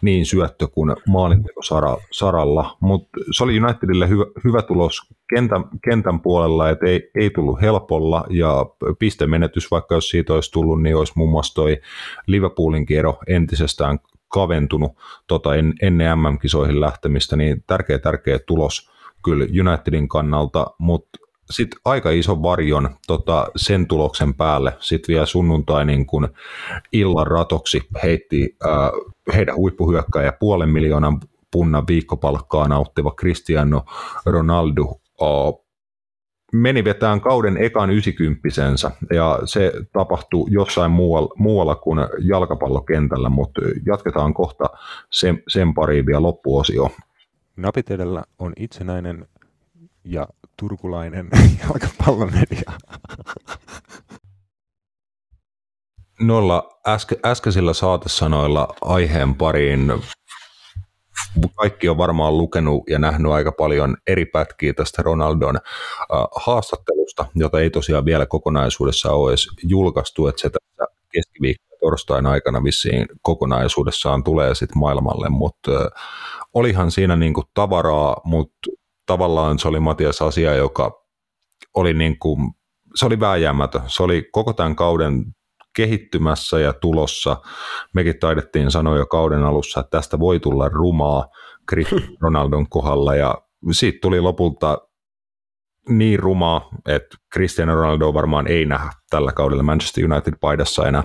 niin 0.00 0.26
syöttö 0.26 0.66
kuin 0.66 0.96
maalinteko 1.08 1.60
saralla, 2.10 2.76
mutta 2.80 3.20
se 3.30 3.44
oli 3.44 3.60
Unitedille 3.60 4.08
hyvä, 4.08 4.24
hyvä 4.44 4.62
tulos 4.62 5.00
kentän, 5.34 5.64
kentän 5.84 6.20
puolella, 6.20 6.70
että 6.70 6.86
ei, 6.86 7.10
ei 7.14 7.30
tullut 7.30 7.60
helpolla 7.60 8.24
ja 8.30 8.66
pistemenetys, 8.98 9.70
vaikka 9.70 9.94
jos 9.94 10.08
siitä 10.08 10.34
olisi 10.34 10.52
tullut, 10.52 10.82
niin 10.82 10.96
olisi 10.96 11.12
muun 11.16 11.30
muassa 11.30 11.54
toi 11.54 11.80
Liverpoolin 12.26 12.86
kiero 12.86 13.18
entisestään 13.26 13.98
kaventunut 14.28 14.92
tota, 15.26 15.54
en, 15.54 15.74
ennen 15.82 16.18
MM-kisoihin 16.18 16.80
lähtemistä, 16.80 17.36
niin 17.36 17.64
tärkeä 17.66 17.98
tärkeä 17.98 18.38
tulos 18.38 18.97
kyllä 19.28 19.44
Unitedin 19.70 20.08
kannalta, 20.08 20.66
mutta 20.78 21.18
sitten 21.50 21.80
aika 21.84 22.10
iso 22.10 22.42
varjon 22.42 22.90
tota, 23.06 23.46
sen 23.56 23.86
tuloksen 23.86 24.34
päälle 24.34 24.72
sitten 24.80 25.12
vielä 25.12 25.26
sunnuntai 25.26 25.84
niin 25.84 26.06
kun 26.06 26.28
illan 26.92 27.26
ratoksi 27.26 27.82
heitti 28.02 28.56
ää, 28.66 28.90
heidän 29.34 29.56
huippuhyökkäjä 29.56 30.32
puolen 30.32 30.68
miljoonan 30.68 31.20
punnan 31.50 31.86
viikkopalkkaa 31.86 32.68
nauttiva 32.68 33.14
Cristiano 33.20 33.84
Ronaldo 34.26 34.84
ää, 35.20 35.28
meni 36.52 36.84
vetään 36.84 37.20
kauden 37.20 37.56
ekan 37.56 37.90
90 37.90 38.48
ja 39.14 39.38
se 39.44 39.72
tapahtui 39.92 40.46
jossain 40.50 40.90
muualla, 40.90 41.34
muualla 41.38 41.74
kuin 41.74 41.98
jalkapallokentällä, 42.20 43.28
mutta 43.28 43.60
jatketaan 43.86 44.34
kohta 44.34 44.64
sen, 45.10 45.42
sen 45.48 45.74
pariin 45.74 46.06
vielä 46.06 46.22
loppuosio. 46.22 46.90
Napit 47.58 47.90
edellä 47.90 48.24
on 48.38 48.52
itsenäinen 48.56 49.28
ja 50.04 50.28
turkulainen 50.56 51.28
jalkapallomedia. 51.62 52.72
Noilla 56.20 56.80
äske, 56.86 57.16
äskeisillä 57.24 57.72
saatesanoilla 57.72 58.74
aiheen 58.80 59.34
pariin 59.34 59.92
kaikki 61.54 61.88
on 61.88 61.98
varmaan 61.98 62.38
lukenut 62.38 62.82
ja 62.90 62.98
nähnyt 62.98 63.32
aika 63.32 63.52
paljon 63.52 63.96
eri 64.06 64.24
pätkiä 64.24 64.72
tästä 64.72 65.02
Ronaldon 65.02 65.56
äh, 65.56 65.62
haastattelusta, 66.36 67.26
jota 67.34 67.60
ei 67.60 67.70
tosiaan 67.70 68.04
vielä 68.04 68.26
kokonaisuudessa 68.26 69.12
ole 69.12 69.30
edes 69.30 69.48
julkaistu, 69.62 70.26
että 70.26 70.42
se 70.42 70.50
tässä 70.50 70.94
keskiviikko 71.12 71.67
torstain 71.80 72.26
aikana 72.26 72.64
vissiin 72.64 73.06
kokonaisuudessaan 73.22 74.24
tulee 74.24 74.54
sitten 74.54 74.78
maailmalle, 74.78 75.28
mutta 75.28 75.70
olihan 76.54 76.90
siinä 76.90 77.16
niinku 77.16 77.42
tavaraa, 77.54 78.16
mutta 78.24 78.58
tavallaan 79.06 79.58
se 79.58 79.68
oli 79.68 79.80
Matias 79.80 80.22
asia, 80.22 80.54
joka 80.54 81.02
oli 81.74 81.94
niinku, 81.94 82.38
se 82.94 83.06
oli 83.06 83.20
vääjäämätön. 83.20 83.82
Se 83.86 84.02
oli 84.02 84.28
koko 84.32 84.52
tämän 84.52 84.76
kauden 84.76 85.24
kehittymässä 85.76 86.60
ja 86.60 86.72
tulossa. 86.72 87.36
Mekin 87.94 88.18
taidettiin 88.20 88.70
sanoa 88.70 88.96
jo 88.96 89.06
kauden 89.06 89.44
alussa, 89.44 89.80
että 89.80 89.90
tästä 89.90 90.18
voi 90.18 90.40
tulla 90.40 90.68
rumaa 90.68 91.26
Ronaldon 92.22 92.68
kohdalla 92.68 93.14
ja 93.14 93.38
siitä 93.72 93.98
tuli 94.02 94.20
lopulta 94.20 94.78
niin 95.88 96.18
rumaa, 96.18 96.68
että 96.86 97.16
Cristiano 97.32 97.74
Ronaldo 97.74 98.14
varmaan 98.14 98.46
ei 98.46 98.64
nähdä 98.64 98.90
tällä 99.10 99.32
kaudella 99.32 99.62
Manchester 99.62 100.04
United-paidassa 100.04 100.88
enää. 100.88 101.04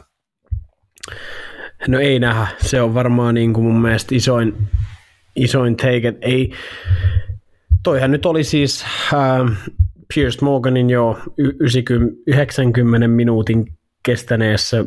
No 1.88 2.00
ei 2.00 2.20
nähdä. 2.20 2.48
Se 2.58 2.82
on 2.82 2.94
varmaan 2.94 3.36
niin 3.36 3.54
kuin 3.54 3.66
mun 3.66 3.82
mielestä 3.82 4.16
isoin, 4.16 4.68
isoin 5.36 5.78
take. 5.78 6.14
Ei, 6.22 6.52
toihan 7.84 8.12
nyt 8.12 8.26
oli 8.26 8.44
siis 8.44 8.86
äh, 9.14 9.58
Piers 10.16 10.42
Morganin 10.42 10.90
jo 10.90 11.20
90, 11.38 12.22
90 12.28 13.08
minuutin 13.08 13.66
kestäneessä 14.06 14.86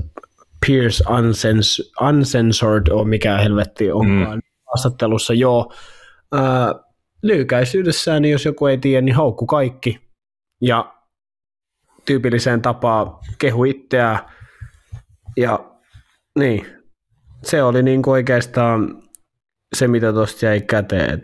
Pierce 0.67 1.05
Unsens, 1.11 1.93
Uncensored, 2.09 2.87
on 2.91 3.09
mikä 3.09 3.39
helvetti 3.39 3.93
onkaan, 3.93 4.39
mm. 4.39 4.43
haastattelussa 4.67 5.35
joo. 5.35 5.73
Äh, 6.35 6.87
lyhykäisyydessään, 7.23 8.23
niin 8.23 8.33
jos 8.33 8.45
joku 8.45 8.67
ei 8.67 8.79
tiedä, 8.79 9.01
niin 9.01 9.15
haukku 9.15 9.47
kaikki. 9.47 10.01
Ja 10.61 10.95
tyypilliseen 12.05 12.63
tapaan 12.63 13.19
kehu 13.39 13.65
itseään. 13.65 14.19
Ja 15.37 15.76
niin, 16.37 16.67
se 17.43 17.63
oli 17.63 17.83
niin 17.83 18.03
kuin 18.03 18.13
oikeastaan 18.13 19.03
se, 19.75 19.89
mitä 19.89 20.13
tuosta 20.13 20.47
jäi 20.47 20.61
käteen. 20.61 21.11
Et, 21.11 21.21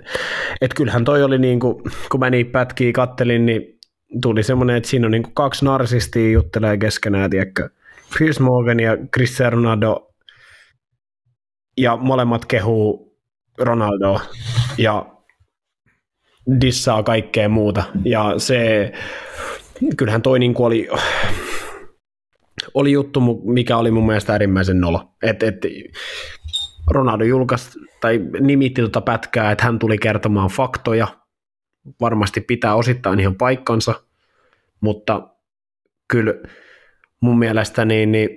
et 0.60 0.74
kyllähän 0.74 1.04
toi 1.04 1.22
oli, 1.22 1.38
niin 1.38 1.60
kuin, 1.60 1.82
kun 2.10 2.20
mä 2.20 2.30
niitä 2.30 2.52
pätkiä 2.52 2.92
kattelin, 2.92 3.46
niin 3.46 3.78
tuli 4.22 4.42
semmoinen, 4.42 4.76
että 4.76 4.88
siinä 4.88 5.06
on 5.06 5.10
niin 5.10 5.22
kuin 5.22 5.34
kaksi 5.34 5.64
narsistia 5.64 6.30
juttelee 6.30 6.76
keskenään, 6.76 7.30
tiedätkö? 7.30 7.68
Piers 8.18 8.40
Morgan 8.40 8.80
ja 8.80 8.96
Cristiano 9.14 9.56
Ronaldo, 9.56 10.12
ja 11.76 11.96
molemmat 11.96 12.44
kehuu 12.44 13.16
Ronaldo 13.58 14.20
ja 14.78 15.06
dissaa 16.60 17.02
kaikkea 17.02 17.48
muuta. 17.48 17.82
Ja 18.04 18.34
se, 18.38 18.92
kyllähän 19.96 20.22
toi 20.22 20.38
niin 20.38 20.54
kuin 20.54 20.66
oli, 20.66 20.88
oli 22.74 22.92
juttu, 22.92 23.20
mikä 23.44 23.76
oli 23.76 23.90
mun 23.90 24.06
mielestä 24.06 24.32
äärimmäisen 24.32 24.80
nolo. 24.80 25.14
Et, 25.22 25.42
et 25.42 25.56
Ronaldo 26.86 27.24
julkaisi 27.24 27.78
tai 28.00 28.20
nimitti 28.40 28.80
tuota 28.80 29.00
pätkää, 29.00 29.52
että 29.52 29.64
hän 29.64 29.78
tuli 29.78 29.98
kertomaan 29.98 30.50
faktoja. 30.50 31.08
Varmasti 32.00 32.40
pitää 32.40 32.74
osittain 32.74 33.20
ihan 33.20 33.34
paikkansa, 33.34 33.94
mutta 34.80 35.28
kyllä 36.08 36.34
mun 37.20 37.38
mielestä 37.38 37.84
niin, 37.84 38.12
niin 38.12 38.28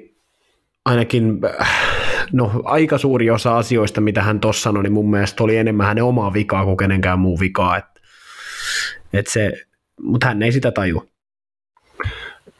ainakin 0.85 1.39
no, 2.33 2.61
aika 2.63 2.97
suuri 2.97 3.29
osa 3.29 3.57
asioista, 3.57 4.01
mitä 4.01 4.21
hän 4.21 4.39
tuossa 4.39 4.61
sanoi, 4.61 4.83
niin 4.83 4.93
mun 4.93 5.09
mielestä 5.09 5.43
oli 5.43 5.57
enemmän 5.57 5.87
hänen 5.87 6.03
omaa 6.03 6.33
vikaa 6.33 6.65
kuin 6.65 6.77
kenenkään 6.77 7.19
muu 7.19 7.39
vikaa. 7.39 7.77
Et, 7.77 7.85
et 9.13 9.27
se, 9.27 9.51
mutta 10.01 10.27
hän 10.27 10.43
ei 10.43 10.51
sitä 10.51 10.71
tajua. 10.71 11.05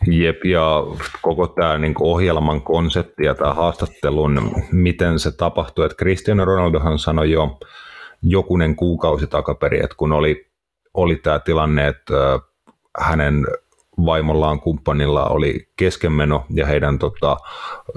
Jep, 0.08 0.45
ja 0.45 0.84
koko 1.22 1.47
tämä 1.47 1.78
niin 1.78 1.93
ohjelman 1.99 2.62
konsepti 2.62 3.26
ja 3.26 3.36
tämä 3.36 3.53
haastattelun, 3.53 4.51
miten 4.72 5.20
se 5.20 5.32
tapahtui, 5.32 5.86
että 5.86 5.97
Cristiano 5.97 6.45
Ronaldohan 6.45 6.99
sanoi 6.99 7.32
jo 7.32 7.60
jokunen 8.24 8.76
kuukausi 8.76 9.28
takaperin, 9.28 9.84
että 9.84 9.95
kun 9.97 10.12
oli, 10.12 10.47
oli 10.93 11.16
tämä 11.16 11.39
tilanne, 11.39 11.88
että 11.88 12.39
hänen 12.99 13.47
vaimollaan 14.06 14.60
kumppanilla 14.60 15.26
oli 15.26 15.68
keskenmeno 15.78 16.45
ja 16.49 16.66
heidän 16.66 16.99
tota, 16.99 17.38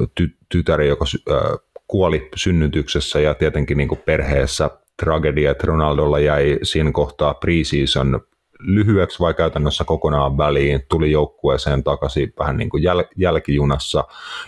ty- 0.01 0.37
tytäri, 0.49 0.89
joka 0.89 1.05
äh, 1.31 1.39
kuoli 1.87 2.29
synnytyksessä 2.35 3.21
ja 3.21 3.35
tietenkin 3.35 3.77
niin 3.77 3.89
kuin 3.89 4.01
perheessä 4.07 4.71
tragedia, 5.03 5.51
että 5.51 5.67
Ronaldolla 5.67 6.19
jäi 6.19 6.59
siinä 6.63 6.93
kohtaa 6.93 7.35
preseason 7.35 8.21
lyhyeksi 8.59 9.21
vai 9.21 9.35
käytännössä 9.35 9.85
kokonaan 9.85 10.39
väliin, 10.39 10.83
tuli 10.89 11.11
joukkueeseen 11.11 11.85
takaisin 11.85 12.33
vähän 12.39 12.57
niin 12.57 12.71
kuin 12.71 12.83
jäl- 12.83 13.13
jälkijunassa 13.17 14.05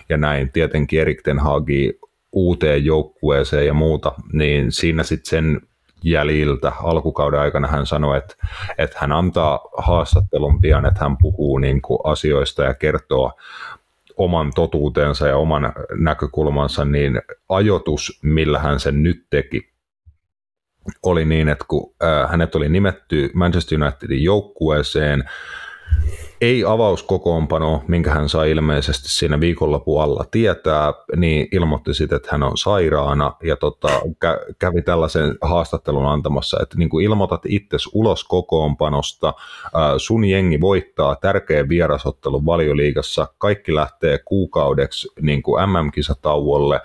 ja 0.09 0.17
näin. 0.17 0.51
Tietenkin 0.51 1.01
Erik 1.01 1.21
Ten 1.21 1.39
Hagi 1.39 1.99
uuteen 2.31 2.85
joukkueeseen 2.85 3.67
ja 3.67 3.73
muuta, 3.73 4.11
niin 4.33 4.71
siinä 4.71 5.03
sitten 5.03 5.29
sen 5.29 5.61
jäljiltä 6.03 6.71
alkukauden 6.83 7.39
aikana 7.39 7.67
hän 7.67 7.85
sanoi, 7.85 8.17
että, 8.17 8.35
että 8.77 8.97
hän 8.99 9.11
antaa 9.11 9.59
haastattelun 9.77 10.61
pian, 10.61 10.85
että 10.85 10.99
hän 10.99 11.17
puhuu 11.17 11.57
niin 11.57 11.81
kuin 11.81 11.99
asioista 12.03 12.63
ja 12.63 12.73
kertoo 12.73 13.31
oman 14.17 14.51
totuutensa 14.55 15.27
ja 15.27 15.37
oman 15.37 15.73
näkökulmansa, 15.95 16.85
niin 16.85 17.21
ajoitus, 17.49 18.19
millä 18.23 18.59
hän 18.59 18.79
sen 18.79 19.03
nyt 19.03 19.25
teki, 19.29 19.70
oli 21.03 21.25
niin, 21.25 21.49
että 21.49 21.65
kun 21.67 21.93
äh, 22.03 22.31
hänet 22.31 22.55
oli 22.55 22.69
nimetty 22.69 23.29
Manchester 23.33 23.83
Unitedin 23.83 24.23
joukkueeseen, 24.23 25.23
ei 26.41 26.63
avauskokoonpano, 26.65 27.83
minkä 27.87 28.11
hän 28.11 28.29
sai 28.29 28.51
ilmeisesti 28.51 29.09
siinä 29.09 29.39
viikonlopun 29.39 30.01
alla 30.01 30.25
tietää, 30.31 30.93
niin 31.15 31.47
ilmoitti 31.51 31.93
sitten, 31.93 32.15
että 32.15 32.29
hän 32.31 32.43
on 32.43 32.57
sairaana 32.57 33.33
ja 33.43 33.55
tota, 33.55 33.87
kä- 34.25 34.53
kävi 34.59 34.81
tällaisen 34.81 35.37
haastattelun 35.41 36.05
antamassa, 36.05 36.57
että 36.61 36.77
niin 36.77 36.89
kuin 36.89 37.05
ilmoitat 37.05 37.41
itse 37.47 37.77
ulos 37.93 38.23
kokoonpanosta, 38.23 39.27
äh, 39.27 39.73
sun 39.97 40.25
jengi 40.25 40.61
voittaa 40.61 41.15
tärkeä 41.15 41.69
vierasottelu 41.69 42.45
valioliigassa, 42.45 43.27
kaikki 43.37 43.75
lähtee 43.75 44.19
kuukaudeksi 44.25 45.07
niin 45.21 45.43
kuin 45.43 45.69
MM-kisatauolle, 45.69 46.81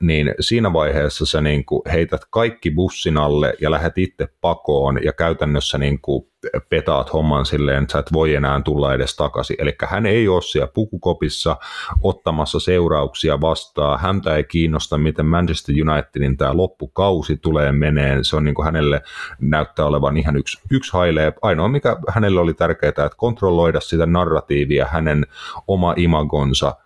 niin 0.00 0.34
siinä 0.40 0.72
vaiheessa 0.72 1.26
sä 1.26 1.40
niin 1.40 1.64
kuin 1.64 1.82
heität 1.92 2.20
kaikki 2.30 2.70
bussin 2.70 3.16
alle 3.16 3.54
ja 3.60 3.70
lähdet 3.70 3.98
itse 3.98 4.28
pakoon 4.40 5.04
ja 5.04 5.12
käytännössä 5.12 5.78
niin 5.78 6.00
kuin 6.00 6.28
petaat 6.68 7.12
homman 7.12 7.46
silleen, 7.46 7.82
että 7.82 7.92
sä 7.92 7.98
et 7.98 8.12
voi 8.12 8.34
enää 8.34 8.60
tulla 8.60 8.94
edes 8.94 9.16
takaisin. 9.16 9.56
Eli 9.58 9.74
hän 9.86 10.06
ei 10.06 10.28
ole 10.28 10.42
siellä 10.42 10.68
pukukopissa 10.74 11.56
ottamassa 12.02 12.60
seurauksia 12.60 13.40
vastaan. 13.40 14.00
Häntä 14.00 14.36
ei 14.36 14.44
kiinnosta, 14.44 14.98
miten 14.98 15.26
Manchester 15.26 15.74
Unitedin 15.88 16.36
tämä 16.36 16.56
loppukausi 16.56 17.36
tulee 17.36 17.72
meneen. 17.72 18.24
Se 18.24 18.36
on 18.36 18.44
niin 18.44 18.54
kuin 18.54 18.64
hänelle 18.64 19.02
näyttää 19.40 19.86
olevan 19.86 20.16
ihan 20.16 20.36
yksi, 20.36 20.60
yksi 20.70 20.92
hailee. 20.92 21.32
Ainoa, 21.42 21.68
mikä 21.68 21.96
hänelle 22.08 22.40
oli 22.40 22.54
tärkeää, 22.54 22.88
että 22.88 23.10
kontrolloida 23.16 23.80
sitä 23.80 24.06
narratiivia, 24.06 24.86
hänen 24.86 25.26
oma 25.66 25.94
imagonsa– 25.96 26.74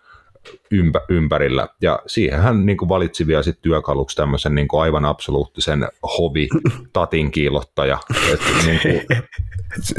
ympä, 0.71 1.01
ympärillä. 1.09 1.67
Ja 1.81 1.99
siihen 2.07 2.41
hän 2.41 2.65
niin 2.65 2.77
kuin 2.77 2.89
valitsi 2.89 3.27
vielä 3.27 3.43
sit 3.43 3.61
työkaluksi 3.61 4.15
tämmöisen 4.15 4.55
niin 4.55 4.67
kuin 4.67 4.81
aivan 4.81 5.05
absoluuttisen 5.05 5.87
hovi 6.17 6.49
tatin 6.93 7.31
kiilottaja. 7.31 7.97
Niin 8.65 8.79
kuin, 8.81 9.01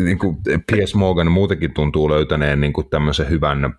niin 0.05 0.19
kuin 0.19 0.37
P.S. 0.67 0.95
Morgan 0.95 1.31
muutenkin 1.33 1.75
tuntuu 1.75 2.11
löytäneen 2.11 2.61
niin 2.61 2.73
kuin 2.73 2.89
tämmöisen 2.89 3.31
hyvän 3.31 3.75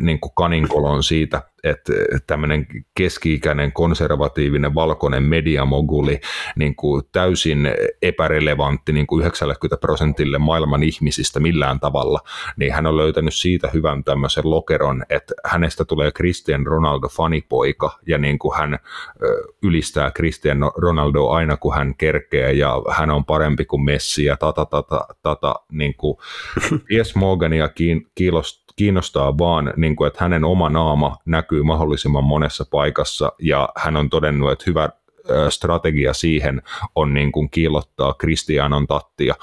niin 0.00 0.20
kuin 0.20 0.32
kaninkolon 0.34 1.02
siitä, 1.02 1.42
että 1.64 1.92
tämmöinen 2.26 2.66
keski-ikäinen 2.94 3.72
konservatiivinen 3.72 4.74
valkoinen 4.74 5.22
mediamoguli 5.22 6.20
niin 6.56 6.76
kuin 6.76 7.02
täysin 7.12 7.70
epärelevantti 8.02 8.92
niin 8.92 9.06
kuin 9.06 9.20
90 9.20 9.76
prosentille 9.76 10.38
maailman 10.38 10.82
ihmisistä 10.82 11.40
millään 11.40 11.80
tavalla, 11.80 12.20
niin 12.56 12.72
hän 12.72 12.86
on 12.86 12.96
löytänyt 12.96 13.34
siitä 13.34 13.70
hyvän 13.74 14.04
tämmöisen 14.04 14.50
lokeron, 14.50 15.04
että 15.10 15.34
hänestä 15.44 15.84
tulee 15.84 16.10
Cristian 16.10 16.66
Ronaldo 16.66 17.08
fanipoika 17.08 17.98
ja 18.06 18.18
niin 18.18 18.38
kuin 18.38 18.58
hän 18.58 18.78
ylistää 19.62 20.10
Cristian 20.10 20.58
Ronaldo 20.76 21.28
aina 21.28 21.56
kun 21.56 21.74
hän 21.74 21.94
kerkee 21.94 22.52
ja 22.52 22.82
hän 22.90 23.10
on 23.10 23.24
parempi 23.24 23.64
kuin 23.64 23.84
Messi 23.84 24.24
ja 24.24 24.36
tata 24.36 24.64
tata 24.64 25.06
tata 25.22 25.54
niin 25.72 25.94
kuin 25.94 26.16
Piers 26.88 27.14
Morgania 27.14 27.68
kiinnostaa 28.78 29.38
vaan, 29.38 29.72
niin 29.76 29.96
kuin, 29.96 30.08
että 30.08 30.24
hänen 30.24 30.44
oma 30.44 30.68
naama 30.68 31.16
näkyy 31.24 31.47
mahdollisimman 31.64 32.24
monessa 32.24 32.64
paikassa 32.70 33.32
ja 33.38 33.68
hän 33.76 33.96
on 33.96 34.10
todennut, 34.10 34.52
että 34.52 34.64
hyvä 34.66 34.88
strategia 35.48 36.14
siihen 36.14 36.62
on 36.94 37.14
niin 37.14 37.32
kuin 37.32 37.50
kiillottaa 37.50 38.14
Kristianon 38.14 38.86
tattia 38.86 39.34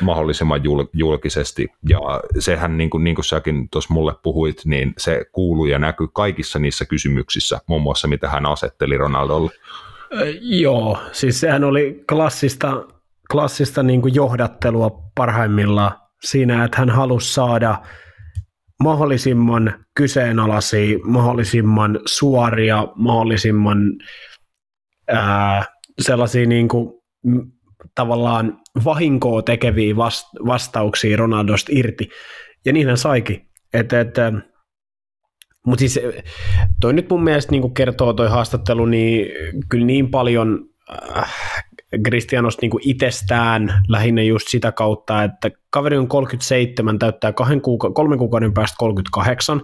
mahdollisimman 0.00 0.60
julkisesti. 0.92 1.68
Ja 1.88 2.00
sehän, 2.38 2.78
niin 2.78 2.90
kuin, 2.90 3.04
niin 3.04 3.14
kuin 3.14 3.24
säkin 3.24 3.68
tuossa 3.68 3.94
mulle 3.94 4.14
puhuit, 4.22 4.62
niin 4.64 4.94
se 4.98 5.24
kuuluu 5.32 5.66
ja 5.66 5.78
näkyy 5.78 6.08
kaikissa 6.12 6.58
niissä 6.58 6.84
kysymyksissä, 6.84 7.60
muun 7.66 7.82
muassa 7.82 8.08
mitä 8.08 8.28
hän 8.28 8.46
asetteli 8.46 8.96
Ronaldolle. 8.96 9.50
Joo, 10.40 10.98
siis 11.12 11.40
sehän 11.40 11.64
oli 11.64 12.04
klassista, 12.08 12.84
klassista 13.30 13.82
niin 13.82 14.02
kuin 14.02 14.14
johdattelua 14.14 15.02
parhaimmillaan 15.14 15.92
siinä, 16.22 16.64
että 16.64 16.76
hän 16.76 16.90
halusi 16.90 17.34
saada– 17.34 17.78
mahdollisimman 18.82 19.84
kyseenalaisia, 19.94 20.98
mahdollisimman 21.04 22.00
suoria, 22.06 22.88
mahdollisimman 22.96 23.78
ää, 25.08 25.64
sellaisia 26.00 26.46
niin 26.46 26.68
kuin, 26.68 26.92
tavallaan 27.94 28.60
vahinkoa 28.84 29.42
tekeviä 29.42 29.96
vastauksia 30.46 31.16
Ronaldosta 31.16 31.72
irti. 31.74 32.08
Ja 32.64 32.72
niin 32.72 32.86
hän 32.86 32.96
saikin. 32.98 33.48
Et, 33.72 33.92
et, 33.92 34.14
Mutta 35.66 35.80
siis 35.80 36.00
toi 36.80 36.92
nyt 36.92 37.10
mun 37.10 37.24
mielestä 37.24 37.50
niin 37.52 37.74
kertoo 37.74 38.12
toi 38.12 38.28
haastattelu 38.28 38.86
niin 38.86 39.26
kyllä 39.68 39.86
niin 39.86 40.10
paljon 40.10 40.68
äh, 41.16 41.34
Kristianosta 42.04 42.60
niin 42.62 42.80
itsestään 42.82 43.82
lähinnä 43.88 44.22
just 44.22 44.48
sitä 44.48 44.72
kautta, 44.72 45.24
että 45.24 45.50
kaveri 45.70 45.96
on 45.96 46.08
37, 46.08 46.98
täyttää 46.98 47.32
kahden 47.32 47.60
kuuka- 47.60 47.90
kolmen 47.92 48.18
kuukauden 48.18 48.54
päästä 48.54 48.76
38, 48.78 49.62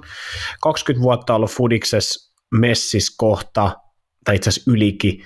20 0.61 1.03
vuotta 1.03 1.35
ollut 1.35 1.51
Fudikses 1.51 2.35
messis 2.55 3.17
kohta, 3.17 3.77
tai 4.25 4.37
itse 4.37 4.49
asiassa 4.49 4.71
ylikin, 4.71 5.23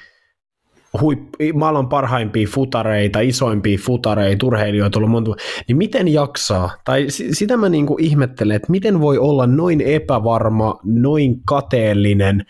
huip, 1.01 1.18
maailman 1.55 1.88
parhaimpia 1.88 2.46
futareita, 2.46 3.20
isoimpia 3.20 3.78
futareita, 3.78 4.46
urheilijoita 4.46 4.99
ollut 4.99 5.11
monta, 5.11 5.30
niin 5.68 5.76
miten 5.76 6.09
jaksaa? 6.09 6.70
Tai 6.84 7.07
sitä 7.09 7.57
mä 7.57 7.68
niin 7.68 7.86
kuin 7.86 8.05
ihmettelen, 8.05 8.57
että 8.57 8.70
miten 8.70 9.01
voi 9.01 9.18
olla 9.18 9.46
noin 9.46 9.80
epävarma, 9.80 10.80
noin 10.84 11.44
kateellinen, 11.46 12.44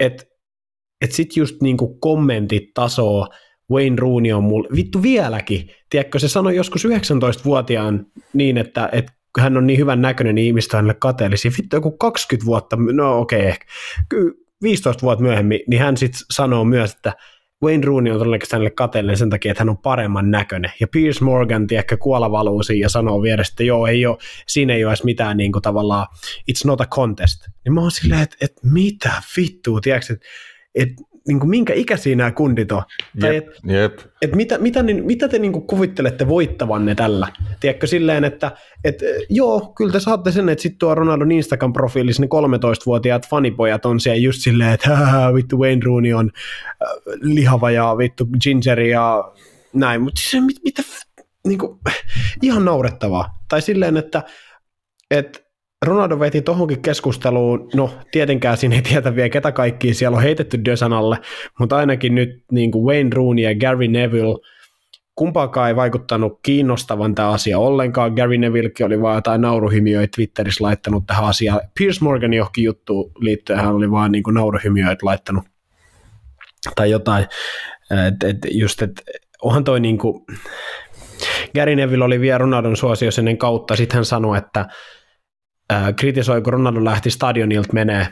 että 0.00 0.24
et 1.00 1.12
sitten 1.12 1.40
just 1.40 1.56
niin 1.62 1.76
kuin 1.76 2.00
kommentit 2.00 2.74
tasoa, 2.74 3.28
Wayne 3.70 3.96
Rooney 3.98 4.32
on 4.32 4.44
mulle, 4.44 4.68
vittu 4.76 5.02
vieläkin, 5.02 5.70
tiedätkö, 5.90 6.18
se 6.18 6.28
sanoi 6.28 6.56
joskus 6.56 6.84
19-vuotiaan 6.84 8.06
niin, 8.32 8.58
että, 8.58 8.88
että 8.92 9.12
hän 9.38 9.56
on 9.56 9.66
niin 9.66 9.78
hyvän 9.78 10.02
näköinen, 10.02 10.34
niin 10.34 10.46
ihmistä 10.46 10.76
hänelle 10.76 10.94
kateellisia. 10.94 11.50
Vittu 11.58 11.76
joku 11.76 11.90
20 11.90 12.46
vuotta, 12.46 12.76
no 12.92 13.18
okei 13.18 13.38
okay, 13.38 13.48
ehkä, 13.48 13.66
15 14.62 15.02
vuotta 15.02 15.22
myöhemmin, 15.22 15.60
niin 15.66 15.82
hän 15.82 15.96
sitten 15.96 16.20
sanoo 16.30 16.64
myös, 16.64 16.92
että 16.92 17.12
Wayne 17.62 17.86
Rooney 17.86 18.12
on 18.12 18.18
todennäköisesti 18.18 18.56
hänelle 18.56 18.70
kateellinen 18.70 19.16
sen 19.16 19.30
takia, 19.30 19.50
että 19.50 19.60
hän 19.60 19.68
on 19.68 19.78
paremman 19.78 20.30
näköinen. 20.30 20.72
Ja 20.80 20.88
Piers 20.88 21.20
Morgan, 21.20 21.66
tiedätkö, 21.66 21.96
kuola 21.96 22.30
valuu 22.30 22.62
ja 22.80 22.88
sanoo 22.88 23.22
vierestä, 23.22 23.52
että 23.52 23.64
joo, 23.64 23.86
ei 23.86 24.06
ole, 24.06 24.16
siinä 24.46 24.74
ei 24.74 24.84
ole 24.84 24.90
edes 24.90 25.04
mitään 25.04 25.36
niin 25.36 25.52
kuin 25.52 25.62
tavallaan, 25.62 26.06
it's 26.50 26.66
not 26.66 26.80
a 26.80 26.86
contest. 26.86 27.46
Niin 27.64 27.72
mä 27.72 27.80
oon 27.80 27.90
silleen, 27.90 28.22
että, 28.22 28.36
että 28.40 28.60
mitä 28.62 29.12
vittua, 29.36 29.80
tiedätkö, 29.80 30.12
että, 30.12 30.26
että 30.74 31.02
niin 31.28 31.40
kuin 31.40 31.50
minkä 31.50 31.72
ikäisiä 31.74 32.16
nämä 32.16 32.30
kundit 32.30 32.72
on. 32.72 32.82
Tai 33.20 33.34
jep, 33.34 33.48
et, 33.48 33.54
jep. 33.66 33.98
Et 34.22 34.36
mitä, 34.36 34.58
mitä, 34.58 34.82
niin, 34.82 35.04
mitä 35.04 35.28
te 35.28 35.38
niin 35.38 35.52
kuin 35.52 35.66
kuvittelette 35.66 36.28
voittavanne 36.28 36.94
tällä? 36.94 37.28
Tiedätkö 37.60 37.86
silleen, 37.86 38.24
että 38.24 38.52
et, 38.84 38.98
joo, 39.28 39.72
kyllä 39.76 39.92
te 39.92 40.00
saatte 40.00 40.32
sen, 40.32 40.48
että 40.48 40.62
sitten 40.62 40.78
tuo 40.78 40.94
Ronaldon 40.94 41.30
Instagram-profiilissa 41.30 42.22
ne 42.22 42.26
13-vuotiaat 42.26 43.28
fanipojat 43.28 43.86
on 43.86 44.00
siellä 44.00 44.20
just 44.20 44.42
silleen, 44.42 44.72
että 44.72 44.90
vittu 45.36 45.58
Wayne 45.58 45.82
Rooney 45.84 46.12
on 46.12 46.30
äh, 46.34 46.88
lihava 47.20 47.70
ja 47.70 47.94
vittu 47.98 48.26
ginger 48.42 48.80
ja 48.80 49.32
näin, 49.72 50.02
mutta 50.02 50.20
siis 50.24 50.44
mit, 50.44 50.56
mitä, 50.64 50.82
niin 51.46 51.58
kuin, 51.58 51.78
ihan 52.42 52.64
naurettavaa. 52.64 53.38
Tai 53.48 53.62
silleen, 53.62 53.96
että 53.96 54.22
että 55.10 55.45
Ronaldo 55.84 56.20
veti 56.20 56.42
tohonkin 56.42 56.82
keskusteluun, 56.82 57.68
no 57.74 57.90
tietenkään 58.10 58.56
siinä 58.56 58.74
ei 58.74 58.82
tietä 58.82 59.16
vielä 59.16 59.28
ketä 59.28 59.52
kaikkia 59.52 59.94
siellä 59.94 60.16
on 60.16 60.22
heitetty 60.22 60.64
Dösanalle, 60.64 61.18
mutta 61.58 61.76
ainakin 61.76 62.14
nyt 62.14 62.44
niin 62.52 62.70
kuin 62.70 62.84
Wayne 62.84 63.10
Rooney 63.14 63.44
ja 63.44 63.54
Gary 63.54 63.88
Neville, 63.88 64.38
kumpaakaan 65.14 65.68
ei 65.68 65.76
vaikuttanut 65.76 66.40
kiinnostavan 66.42 67.14
tämä 67.14 67.30
asia 67.30 67.58
ollenkaan. 67.58 68.12
Gary 68.12 68.38
Nevillekin 68.38 68.86
oli 68.86 69.02
vaan 69.02 69.14
jotain 69.14 69.40
nauruhymioita 69.40 70.16
Twitterissä 70.16 70.64
laittanut 70.64 71.06
tähän 71.06 71.24
asiaan. 71.24 71.60
Piers 71.78 72.00
Morgan 72.00 72.34
johonkin 72.34 72.64
juttu 72.64 73.12
liittyen 73.18 73.58
hän 73.58 73.74
oli 73.74 73.90
vaan 73.90 74.12
niin 74.12 74.22
kuin 74.22 74.34
nauruhymioita 74.34 75.06
laittanut 75.06 75.44
tai 76.74 76.90
jotain. 76.90 77.26
Et, 78.08 78.30
et 78.30 78.36
just, 78.50 78.82
et, 78.82 79.02
onhan 79.42 79.64
toi 79.64 79.80
niin 79.80 79.98
kuin, 79.98 80.24
Gary 81.54 81.76
Neville 81.76 82.04
oli 82.04 82.20
vielä 82.20 82.38
Ronaldon 82.38 82.76
suosiossa 82.76 83.20
ennen 83.20 83.38
kautta, 83.38 83.76
sitten 83.76 83.94
hän 83.94 84.04
sanoi, 84.04 84.38
että 84.38 84.66
kritisoi, 85.96 86.42
kun 86.42 86.52
Ronaldo 86.52 86.84
lähti 86.84 87.10
stadionilta 87.10 87.72
menee 87.72 88.06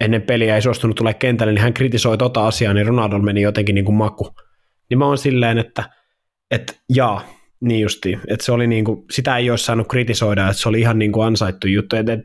ennen 0.00 0.22
peliä 0.22 0.54
ei 0.54 0.62
suostunut 0.62 0.96
tulee 0.96 1.14
kentälle, 1.14 1.52
niin 1.52 1.62
hän 1.62 1.74
kritisoi 1.74 2.18
tota 2.18 2.46
asiaa, 2.46 2.74
niin 2.74 2.86
Ronaldo 2.86 3.18
meni 3.18 3.42
jotenkin 3.42 3.74
niin 3.74 3.84
kuin 3.84 3.96
maku. 3.96 4.34
Niin 4.90 4.98
mä 4.98 5.06
oon 5.06 5.18
silleen, 5.18 5.58
että, 5.58 5.90
että 6.50 6.72
jaa, 6.94 7.24
niin 7.60 7.80
justiin, 7.80 8.20
että 8.28 8.44
se 8.44 8.52
oli 8.52 8.66
niin 8.66 8.84
kuin, 8.84 9.04
sitä 9.10 9.36
ei 9.36 9.50
olisi 9.50 9.64
saanut 9.64 9.88
kritisoida, 9.88 10.48
että 10.48 10.62
se 10.62 10.68
oli 10.68 10.80
ihan 10.80 10.98
niin 10.98 11.12
kuin 11.12 11.26
ansaittu 11.26 11.66
juttu. 11.66 11.96
Et, 11.96 12.08
et, 12.08 12.20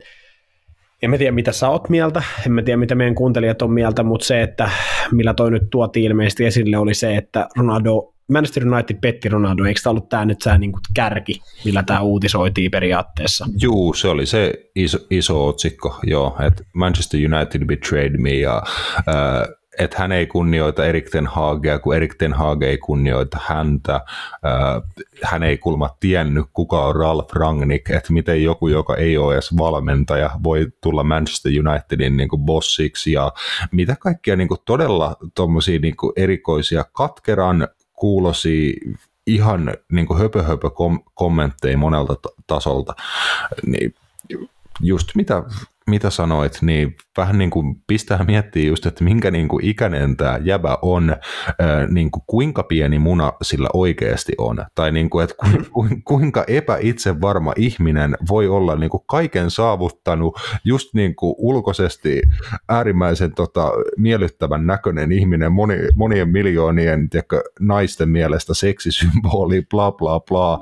en 1.02 1.10
mä 1.10 1.18
tiedä, 1.18 1.32
mitä 1.32 1.52
sä 1.52 1.68
oot 1.68 1.88
mieltä, 1.88 2.22
en 2.46 2.52
mä 2.52 2.62
tiedä, 2.62 2.76
mitä 2.76 2.94
meidän 2.94 3.14
kuuntelijat 3.14 3.62
on 3.62 3.72
mieltä, 3.72 4.02
mutta 4.02 4.26
se, 4.26 4.42
että 4.42 4.70
millä 5.12 5.34
toi 5.34 5.50
nyt 5.50 5.62
tuotiin 5.70 6.06
ilmeisesti 6.06 6.44
esille, 6.44 6.78
oli 6.78 6.94
se, 6.94 7.16
että 7.16 7.48
Ronaldo 7.56 8.13
Manchester 8.32 8.68
United 8.68 8.96
petti 9.00 9.28
Ronaldo, 9.28 9.64
eikö 9.64 9.80
tämä 9.82 9.90
ollut 9.90 10.08
tämä 10.08 10.24
nyt 10.24 10.38
tämä 10.38 10.58
niin 10.58 10.72
kärki, 10.94 11.40
millä 11.64 11.82
tämä 11.82 12.00
uutisoitiin 12.00 12.70
periaatteessa? 12.70 13.46
Juu, 13.62 13.94
se 13.94 14.08
oli 14.08 14.26
se 14.26 14.70
iso, 14.74 14.98
iso 15.10 15.46
otsikko, 15.46 15.98
joo, 16.02 16.36
että 16.46 16.64
Manchester 16.72 17.20
United 17.20 17.64
betrayed 17.64 18.16
me 18.16 18.34
ja 18.34 18.62
äh, 19.08 19.54
että 19.78 19.98
hän 19.98 20.12
ei 20.12 20.26
kunnioita 20.26 20.84
Erik 20.84 21.10
Ten 21.10 21.26
Hagia, 21.26 21.78
kun 21.78 21.96
Erik 21.96 22.14
Ten 22.14 22.32
Hag 22.32 22.62
ei 22.62 22.78
kunnioita 22.78 23.38
häntä. 23.46 23.94
Äh, 23.94 24.82
hän 25.22 25.42
ei 25.42 25.58
kulma 25.58 25.96
tiennyt, 26.00 26.46
kuka 26.52 26.86
on 26.86 26.96
Ralf 26.96 27.32
Rangnick, 27.32 27.90
että 27.90 28.12
miten 28.12 28.44
joku, 28.44 28.68
joka 28.68 28.96
ei 28.96 29.18
ole 29.18 29.34
edes 29.34 29.56
valmentaja, 29.56 30.30
voi 30.42 30.66
tulla 30.80 31.04
Manchester 31.04 31.52
Unitedin 31.68 32.16
niin 32.16 32.28
kuin 32.28 32.42
bossiksi 32.42 33.12
ja 33.12 33.32
mitä 33.72 33.96
kaikkia 34.00 34.36
niin 34.36 34.48
kuin 34.48 34.60
todella 34.64 35.16
niin 35.80 35.96
kuin 35.96 36.12
erikoisia 36.16 36.84
katkeran 36.92 37.68
kuulosi 38.04 38.80
ihan 39.26 39.74
niin 39.92 40.06
kuin 40.06 40.18
höpö, 40.18 40.42
höpö 40.42 40.70
kom- 40.70 41.02
kommentteja 41.14 41.78
monelta 41.78 42.14
t- 42.14 42.44
tasolta. 42.46 42.94
Niin 43.66 43.94
just 44.80 45.08
mitä 45.14 45.42
mitä 45.90 46.10
sanoit, 46.10 46.58
niin 46.62 46.96
vähän 47.16 47.38
niin 47.38 47.50
kuin 47.50 47.76
pistää 47.86 48.24
miettiä 48.24 48.68
just, 48.68 48.86
että 48.86 49.04
minkä 49.04 49.30
niin 49.30 49.48
kuin 49.48 49.64
ikäinen 49.64 50.16
tämä 50.16 50.40
jäbä 50.44 50.78
on, 50.82 51.16
niin 51.88 52.10
kuin 52.10 52.22
kuinka 52.26 52.62
pieni 52.62 52.98
muna 52.98 53.32
sillä 53.42 53.68
oikeasti 53.74 54.32
on, 54.38 54.64
tai 54.74 54.92
niin 54.92 55.10
kuin, 55.10 55.24
että 55.24 55.34
ku, 55.72 55.88
kuinka 56.04 56.44
epäitsevarma 56.46 57.52
ihminen 57.56 58.16
voi 58.28 58.48
olla 58.48 58.76
niin 58.76 58.90
kuin 58.90 59.02
kaiken 59.06 59.50
saavuttanut, 59.50 60.40
just 60.64 60.94
niin 60.94 61.14
kuin 61.14 61.34
ulkoisesti 61.38 62.22
äärimmäisen 62.68 63.34
tota, 63.34 63.72
miellyttävän 63.96 64.66
näköinen 64.66 65.12
ihminen, 65.12 65.52
moni, 65.52 65.76
monien 65.94 66.28
miljoonien 66.28 67.10
tiedätkö, 67.10 67.42
naisten 67.60 68.08
mielestä 68.08 68.54
seksisymboli, 68.54 69.62
bla 69.70 69.92
bla 69.92 70.20
bla, 70.20 70.60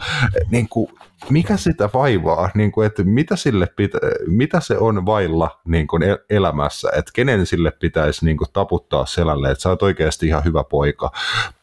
niin 0.50 0.68
kuin 0.68 0.88
mikä 1.30 1.56
sitä 1.56 1.90
vaivaa, 1.94 2.50
niin 2.54 2.72
kuin, 2.72 2.86
että 2.86 3.04
mitä, 3.04 3.36
sille 3.36 3.66
pitä, 3.76 3.98
mitä 4.26 4.60
se 4.60 4.78
on 4.78 5.06
vailla 5.06 5.60
niin 5.64 5.86
kuin 5.86 6.02
elämässä, 6.30 6.88
että 6.96 7.10
kenen 7.14 7.46
sille 7.46 7.70
pitäisi 7.70 8.24
niin 8.24 8.36
kuin, 8.36 8.48
taputtaa 8.52 9.06
selälle, 9.06 9.50
että 9.50 9.62
sä 9.62 9.68
oot 9.68 9.82
oikeasti 9.82 10.26
ihan 10.26 10.44
hyvä 10.44 10.64
poika, 10.64 11.10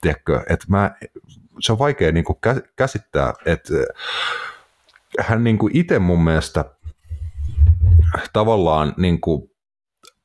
tiedätkö, 0.01 0.43
että 0.49 0.65
mä, 0.67 0.91
se 1.59 1.71
on 1.71 1.79
vaikea 1.79 2.11
niin 2.11 2.25
kuin, 2.25 2.37
käsittää, 2.75 3.33
että 3.45 3.73
hän 5.19 5.43
niin 5.43 5.57
kuin 5.57 5.77
itse 5.77 5.99
mun 5.99 6.23
mielestä 6.23 6.65
tavallaan 8.33 8.93
niin 8.97 9.21
kuin, 9.21 9.49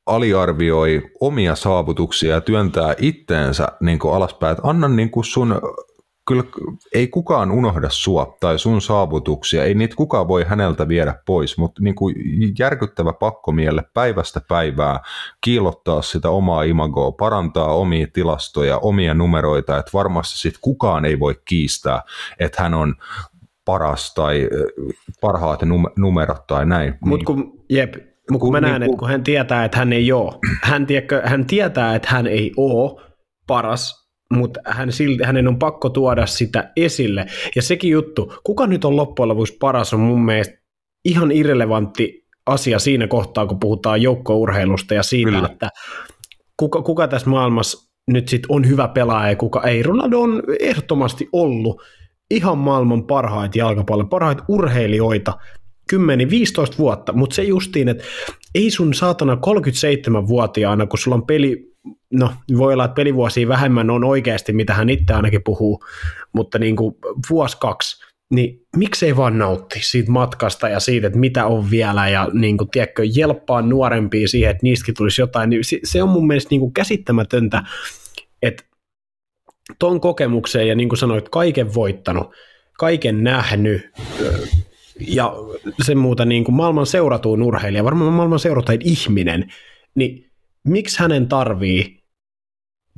aliarvioi 0.06 1.10
omia 1.20 1.56
saavutuksia 1.56 2.34
ja 2.34 2.40
työntää 2.40 2.94
itteensä 2.98 3.68
niin 3.80 3.98
kuin 3.98 4.14
alaspäin, 4.14 4.52
että 4.52 4.68
anna 4.68 4.88
niin 4.88 5.10
kuin 5.10 5.24
sun 5.24 5.60
kyllä 6.26 6.44
ei 6.94 7.08
kukaan 7.08 7.50
unohda 7.50 7.88
sua 7.90 8.36
tai 8.40 8.58
sun 8.58 8.82
saavutuksia, 8.82 9.64
ei 9.64 9.74
niitä 9.74 9.96
kukaan 9.96 10.28
voi 10.28 10.44
häneltä 10.44 10.88
viedä 10.88 11.14
pois, 11.26 11.58
mutta 11.58 11.82
niin 11.82 11.94
kuin 11.94 12.14
järkyttävä 12.58 13.12
pakkomielle 13.12 13.84
päivästä 13.94 14.40
päivää 14.48 15.00
kiilottaa 15.40 16.02
sitä 16.02 16.30
omaa 16.30 16.62
imagoa, 16.62 17.12
parantaa 17.12 17.74
omia 17.74 18.06
tilastoja, 18.12 18.78
omia 18.78 19.14
numeroita, 19.14 19.78
että 19.78 19.90
varmasti 19.94 20.38
sitten 20.38 20.60
kukaan 20.60 21.04
ei 21.04 21.20
voi 21.20 21.34
kiistää, 21.44 22.02
että 22.38 22.62
hän 22.62 22.74
on 22.74 22.94
paras 23.64 24.14
tai 24.14 24.48
parhaat 25.20 25.60
numerot 25.96 26.46
tai 26.46 26.66
näin. 26.66 26.94
Mutta 27.00 27.24
kun, 27.24 27.64
jep, 27.70 27.94
mutta 28.30 28.42
kun 28.42 28.52
mä 28.52 28.60
näen, 28.60 28.80
niin, 28.80 28.82
että 28.82 28.98
kun 28.98 29.08
hän 29.08 29.24
tietää, 29.24 29.64
että 29.64 29.78
hän 29.78 29.92
ei 29.92 30.12
ole, 30.12 30.32
hän, 30.62 30.86
tiedätkö, 30.86 31.22
hän 31.24 31.46
tietää, 31.46 31.94
että 31.94 32.08
hän 32.10 32.26
ei 32.26 32.52
ole 32.56 33.02
paras, 33.46 34.03
mutta 34.34 34.60
hän 34.66 34.92
silti, 34.92 35.24
hänen 35.24 35.48
on 35.48 35.58
pakko 35.58 35.88
tuoda 35.88 36.26
sitä 36.26 36.72
esille. 36.76 37.26
Ja 37.56 37.62
sekin 37.62 37.90
juttu, 37.90 38.34
kuka 38.44 38.66
nyt 38.66 38.84
on 38.84 38.96
loppujen 38.96 39.28
lopuksi 39.28 39.56
paras, 39.60 39.94
on 39.94 40.00
mun 40.00 40.24
mielestä 40.24 40.54
ihan 41.04 41.32
irrelevantti 41.32 42.24
asia 42.46 42.78
siinä 42.78 43.06
kohtaa, 43.06 43.46
kun 43.46 43.60
puhutaan 43.60 44.02
joukkourheilusta 44.02 44.94
ja 44.94 45.02
siitä, 45.02 45.30
Kyllä. 45.30 45.48
että 45.52 45.68
kuka, 46.56 46.82
kuka 46.82 47.08
tässä 47.08 47.30
maailmassa 47.30 47.92
nyt 48.10 48.28
sitten 48.28 48.52
on 48.52 48.68
hyvä 48.68 48.88
pelaaja 48.88 49.30
ja 49.30 49.36
kuka 49.36 49.62
ei. 49.62 49.82
Ronaldo 49.82 50.20
on 50.20 50.42
ehdottomasti 50.60 51.28
ollut 51.32 51.82
ihan 52.30 52.58
maailman 52.58 53.06
parhaita 53.06 53.58
jalkapallon, 53.58 54.08
parhaita 54.08 54.44
urheilijoita 54.48 55.38
10-15 55.92 55.96
vuotta, 56.78 57.12
mutta 57.12 57.36
se 57.36 57.42
justiin, 57.42 57.88
että 57.88 58.04
ei 58.54 58.70
sun 58.70 58.94
saatana 58.94 59.34
37-vuotiaana, 59.34 60.86
kun 60.86 60.98
sulla 60.98 61.14
on 61.14 61.26
peli 61.26 61.73
no 62.12 62.32
voi 62.58 62.72
olla, 62.72 62.84
että 62.84 62.94
pelivuosia 62.94 63.48
vähemmän 63.48 63.90
on 63.90 64.04
oikeasti, 64.04 64.52
mitä 64.52 64.74
hän 64.74 64.90
itse 64.90 65.14
ainakin 65.14 65.42
puhuu, 65.44 65.84
mutta 66.32 66.58
niin 66.58 66.76
kuin 66.76 66.94
vuosi 67.30 67.56
kaksi, 67.60 68.04
niin 68.34 68.66
miksei 68.76 69.16
vaan 69.16 69.38
nautti 69.38 69.78
siitä 69.82 70.10
matkasta 70.10 70.68
ja 70.68 70.80
siitä, 70.80 71.06
että 71.06 71.18
mitä 71.18 71.46
on 71.46 71.70
vielä 71.70 72.08
ja 72.08 72.28
niin 72.32 72.56
kuin, 72.56 72.70
tiedätkö, 72.70 73.02
jelppaa 73.14 73.62
nuorempia 73.62 74.28
siihen, 74.28 74.50
että 74.50 74.62
niistäkin 74.62 74.94
tulisi 74.94 75.22
jotain, 75.22 75.50
niin 75.50 75.62
se 75.84 76.02
on 76.02 76.08
mun 76.08 76.26
mielestä 76.26 76.50
niin 76.50 76.60
kuin 76.60 76.72
käsittämätöntä, 76.72 77.62
että 78.42 78.64
ton 79.78 80.00
kokemukseen 80.00 80.68
ja 80.68 80.74
niin 80.74 80.88
kuin 80.88 80.98
sanoit, 80.98 81.28
kaiken 81.28 81.74
voittanut, 81.74 82.34
kaiken 82.78 83.24
nähnyt 83.24 83.90
ja 85.00 85.32
sen 85.82 85.98
muuta 85.98 86.24
niin 86.24 86.44
kuin 86.44 86.54
maailman 86.54 86.86
seuratuun 86.86 87.42
urheilija, 87.42 87.84
varmaan 87.84 88.12
maailman 88.12 88.38
seuratain 88.38 88.80
ihminen, 88.84 89.52
niin 89.94 90.30
miksi 90.64 90.98
hänen 90.98 91.28
tarvii, 91.28 92.04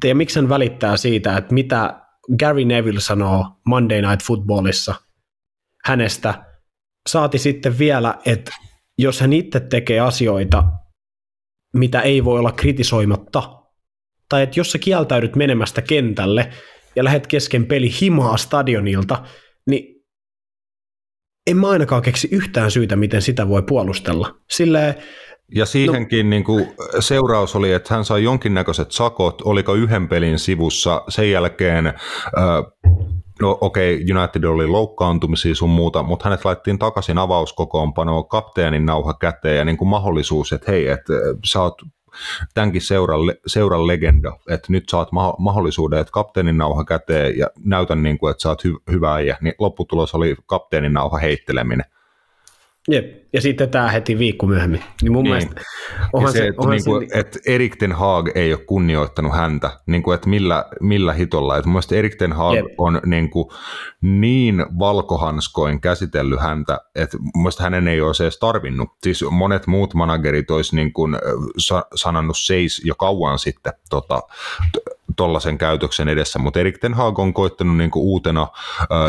ja 0.05 0.15
miksi 0.15 0.39
hän 0.39 0.49
välittää 0.49 0.97
siitä, 0.97 1.37
että 1.37 1.55
mitä 1.55 2.01
Gary 2.39 2.65
Neville 2.65 3.01
sanoo 3.01 3.47
Monday 3.67 4.03
Night 4.03 4.27
Footballissa 4.27 4.95
hänestä, 5.85 6.45
saati 7.09 7.39
sitten 7.39 7.79
vielä, 7.79 8.15
että 8.25 8.51
jos 8.99 9.21
hän 9.21 9.33
itse 9.33 9.61
tekee 9.61 10.01
asioita, 10.01 10.65
mitä 11.75 12.01
ei 12.01 12.25
voi 12.25 12.39
olla 12.39 12.53
kritisoimatta, 12.53 13.63
tai 14.29 14.43
että 14.43 14.61
jos 14.61 14.73
sä 14.73 14.79
kieltäydyt 14.79 15.37
menemästä 15.37 15.83
kentälle 15.83 16.53
ja 16.97 17.05
lähet 17.05 17.27
kesken 17.27 17.67
peli 17.67 17.91
himaa 18.01 18.37
stadionilta, 18.37 19.25
niin 19.67 19.97
en 21.47 21.57
mä 21.57 21.69
ainakaan 21.69 22.03
keksi 22.03 22.29
yhtään 22.33 22.71
syytä, 22.71 22.97
miten 22.97 23.23
sitä 23.23 23.49
voi 23.49 23.63
puolustella. 23.63 24.41
Silleen, 24.51 24.95
ja 25.55 25.67
siihenkin 25.67 26.27
no. 26.27 26.31
niin 26.31 26.45
kuin, 26.45 26.69
seuraus 27.01 27.57
oli, 27.57 27.73
että 27.73 27.95
hän 27.95 28.05
sai 28.05 28.25
jonkinnäköiset 28.25 28.93
sakot, 28.93 29.43
oliko 29.43 29.75
yhden 29.75 30.09
pelin 30.09 30.39
sivussa, 30.39 31.03
sen 31.09 31.31
jälkeen, 31.31 31.87
äh, 31.87 31.95
no 33.43 33.59
okei, 33.61 33.95
okay, 33.95 34.17
United 34.17 34.45
oli 34.45 34.67
loukkaantumisia 34.67 35.55
sun 35.55 35.71
muuta, 35.71 36.03
mutta 36.03 36.25
hänet 36.25 36.45
laittiin 36.45 36.79
takaisin 36.79 37.19
avauskokoonpanoon, 37.19 38.29
kapteenin 38.29 38.87
nauha 38.87 39.15
käteen 39.15 39.57
ja 39.57 39.65
niin 39.65 39.77
kuin 39.77 39.89
mahdollisuus, 39.89 40.53
että 40.53 40.73
hei, 40.73 40.89
että 40.89 41.13
sä 41.45 41.63
oot 41.63 41.83
tämänkin 42.55 42.83
seuran, 42.83 43.21
seuran 43.47 43.87
legenda, 43.87 44.39
että 44.49 44.73
nyt 44.73 44.89
saat 44.89 45.13
ma- 45.13 45.35
mahdollisuuden, 45.39 45.99
että 45.99 46.13
kapteenin 46.13 46.59
nauha 46.59 46.85
käteen 46.85 47.39
ja 47.39 47.47
näytän, 47.65 48.03
niin 48.03 48.19
kuin, 48.19 48.31
että 48.31 48.43
sä 48.43 48.49
oot 48.49 48.65
hy- 48.65 48.83
hyvä 48.93 49.15
äijä, 49.15 49.37
niin 49.41 49.55
lopputulos 49.59 50.15
oli 50.15 50.37
kapteenin 50.47 50.93
nauha 50.93 51.19
heitteleminen. 51.19 51.96
Jep, 52.89 53.25
ja 53.33 53.41
sitten 53.41 53.71
tämä 53.71 53.91
heti 53.91 54.19
viikko 54.19 54.47
myöhemmin. 54.47 54.83
Niin 55.03 55.13
mun 55.13 55.25
niin. 55.25 55.35
mielestä 55.35 55.61
onhan 56.13 56.33
se, 56.33 56.39
se, 56.39 56.47
että, 56.47 56.63
onhan 56.63 56.77
niin 56.77 56.85
kuin, 56.85 57.09
se... 57.09 57.19
että 57.19 57.39
Erik 57.47 57.77
Ten 57.77 57.93
Haag 57.93 58.29
ei 58.35 58.53
ole 58.53 58.61
kunnioittanut 58.67 59.35
häntä, 59.35 59.71
niin 59.87 60.03
kuin, 60.03 60.15
että 60.15 60.29
millä, 60.29 60.65
millä 60.81 61.13
hitolla. 61.13 61.57
Että 61.57 61.69
mun 61.69 61.73
mielestä 61.73 61.95
Erik 61.95 62.15
Ten 62.15 62.33
Haag 62.33 62.57
Jep. 62.57 62.67
on 62.79 63.01
niin, 63.07 63.31
kuin, 63.31 63.49
niin 64.01 64.67
valkohanskoin 64.79 65.81
käsitellyt 65.81 66.41
häntä, 66.41 66.79
että 66.95 67.19
mun 67.19 67.43
mielestä 67.43 67.63
hänen 67.63 67.89
ei 67.89 68.01
ole 68.01 68.15
se 68.15 68.25
edes 68.25 68.39
tarvinnut. 68.39 68.89
Siis 69.03 69.25
monet 69.31 69.67
muut 69.67 69.95
managerit 69.95 70.51
olisi 70.51 70.77
niin 70.77 70.93
kuin, 70.93 71.17
sa- 71.59 71.87
sanannut 71.95 72.39
seis 72.39 72.83
jo 72.85 72.95
kauan 72.95 73.39
sitten 73.39 73.73
tota, 73.91 74.23
tollaisen 75.17 75.59
käytöksen 75.59 76.09
edessä, 76.09 76.39
mutta 76.39 76.61
Erik 76.61 76.79
Ten 76.79 76.95
Hag 76.95 77.19
on 77.19 77.35
koittanut 77.35 77.77
niin 77.77 77.91
kuin 77.91 78.03
uutena 78.03 78.49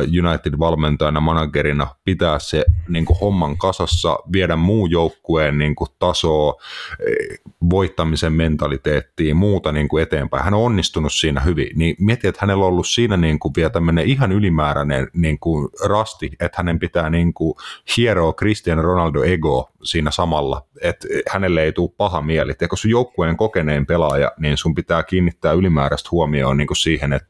United-valmentajana, 0.01 1.19
managerina 1.19 1.87
pitää 2.03 2.39
se 2.39 2.65
niin 2.87 3.05
kuin 3.05 3.19
homman 3.19 3.57
kasassa, 3.57 4.19
viedä 4.33 4.55
muu 4.55 4.85
joukkueen 4.85 5.57
niin 5.57 5.75
kuin 5.75 5.89
tasoa, 5.99 6.53
e, 6.99 7.35
voittamisen 7.69 8.33
mentaliteettiin, 8.33 9.37
muuta 9.37 9.71
niin 9.71 9.87
kuin 9.87 10.03
eteenpäin. 10.03 10.43
Hän 10.43 10.53
on 10.53 10.63
onnistunut 10.63 11.13
siinä 11.13 11.41
hyvin, 11.41 11.69
niin 11.75 11.95
mieti, 11.99 12.27
että 12.27 12.41
hänellä 12.41 12.65
on 12.65 12.71
ollut 12.71 12.87
siinä 12.87 13.17
niin 13.17 13.39
kuin 13.39 13.53
vielä 13.55 13.69
tämmöinen 13.69 14.05
ihan 14.05 14.31
ylimääräinen 14.31 15.07
niin 15.13 15.39
kuin 15.39 15.69
rasti, 15.85 16.31
että 16.39 16.57
hänen 16.57 16.79
pitää 16.79 17.09
niin 17.09 17.33
kuin 17.33 17.55
hieroa 17.97 18.33
Cristiano 18.33 18.81
Ronaldo 18.81 19.23
ego 19.23 19.69
siinä 19.87 20.11
samalla, 20.11 20.67
että 20.81 21.07
hänelle 21.29 21.63
ei 21.63 21.71
tule 21.71 21.91
paha 21.97 22.21
mieli. 22.21 22.51
että 22.51 22.67
kun 22.67 22.77
sun 22.77 22.91
joukkueen 22.91 23.37
kokeneen 23.37 23.85
pelaaja, 23.85 24.31
niin 24.39 24.57
sun 24.57 24.75
pitää 24.75 25.03
kiinnittää 25.03 25.53
ylimääräistä 25.53 26.09
huomioon 26.11 26.57
niin 26.57 26.67
kuin 26.67 26.77
siihen, 26.77 27.13
että 27.13 27.29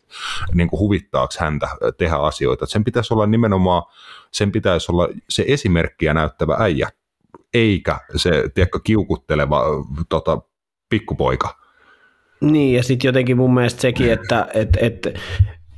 niin 0.53 0.69
kuin 0.69 0.79
huvittaako 0.79 1.33
häntä 1.39 1.67
tehdä 1.97 2.15
asioita. 2.15 2.63
Et 2.63 2.69
sen 2.69 2.83
pitäisi 2.83 3.13
olla 3.13 3.27
nimenomaan, 3.27 3.83
sen 4.31 4.51
pitäisi 4.51 4.91
olla 4.91 5.09
se 5.29 5.45
esimerkkiä 5.47 6.13
näyttävä 6.13 6.55
äijä, 6.59 6.89
eikä 7.53 7.99
se, 8.15 8.43
tiedätkö, 8.53 8.79
kiukutteleva 8.83 9.63
tota, 10.09 10.41
pikkupoika. 10.89 11.57
Niin, 12.41 12.75
ja 12.75 12.83
sitten 12.83 13.09
jotenkin 13.09 13.37
mun 13.37 13.53
mielestä 13.53 13.81
sekin, 13.81 14.11
että 14.11 14.47
et, 14.53 14.69
et, 14.81 15.19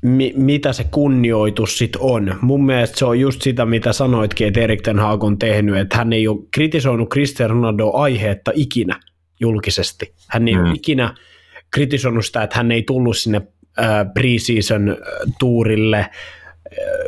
mi, 0.01 0.33
mitä 0.35 0.73
se 0.73 0.83
kunnioitus 0.83 1.77
sitten 1.77 2.01
on. 2.01 2.35
Mun 2.41 2.65
mielestä 2.65 2.99
se 2.99 3.05
on 3.05 3.19
just 3.19 3.41
sitä, 3.41 3.65
mitä 3.65 3.93
sanoitkin, 3.93 4.47
että 4.47 4.59
Erik 4.59 4.81
Ten 4.81 4.99
Hag 4.99 5.23
on 5.23 5.39
tehnyt, 5.39 5.77
että 5.77 5.97
hän 5.97 6.13
ei 6.13 6.27
ole 6.27 6.39
kritisoinut 6.53 7.09
Cristiano 7.09 7.53
Ronaldo 7.53 7.91
aiheetta 7.91 8.51
ikinä 8.55 8.99
julkisesti. 9.39 10.13
Hän 10.29 10.47
ei 10.47 10.55
mm. 10.55 10.63
ole 10.63 10.73
ikinä 10.73 11.15
kritisoinut 11.71 12.25
sitä, 12.25 12.43
että 12.43 12.57
hän 12.57 12.71
ei 12.71 12.83
tullut 12.83 13.17
sinne 13.17 13.41
äh, 13.79 13.85
preseason 14.13 14.97
tuurille 15.39 15.97
äh, 15.97 16.09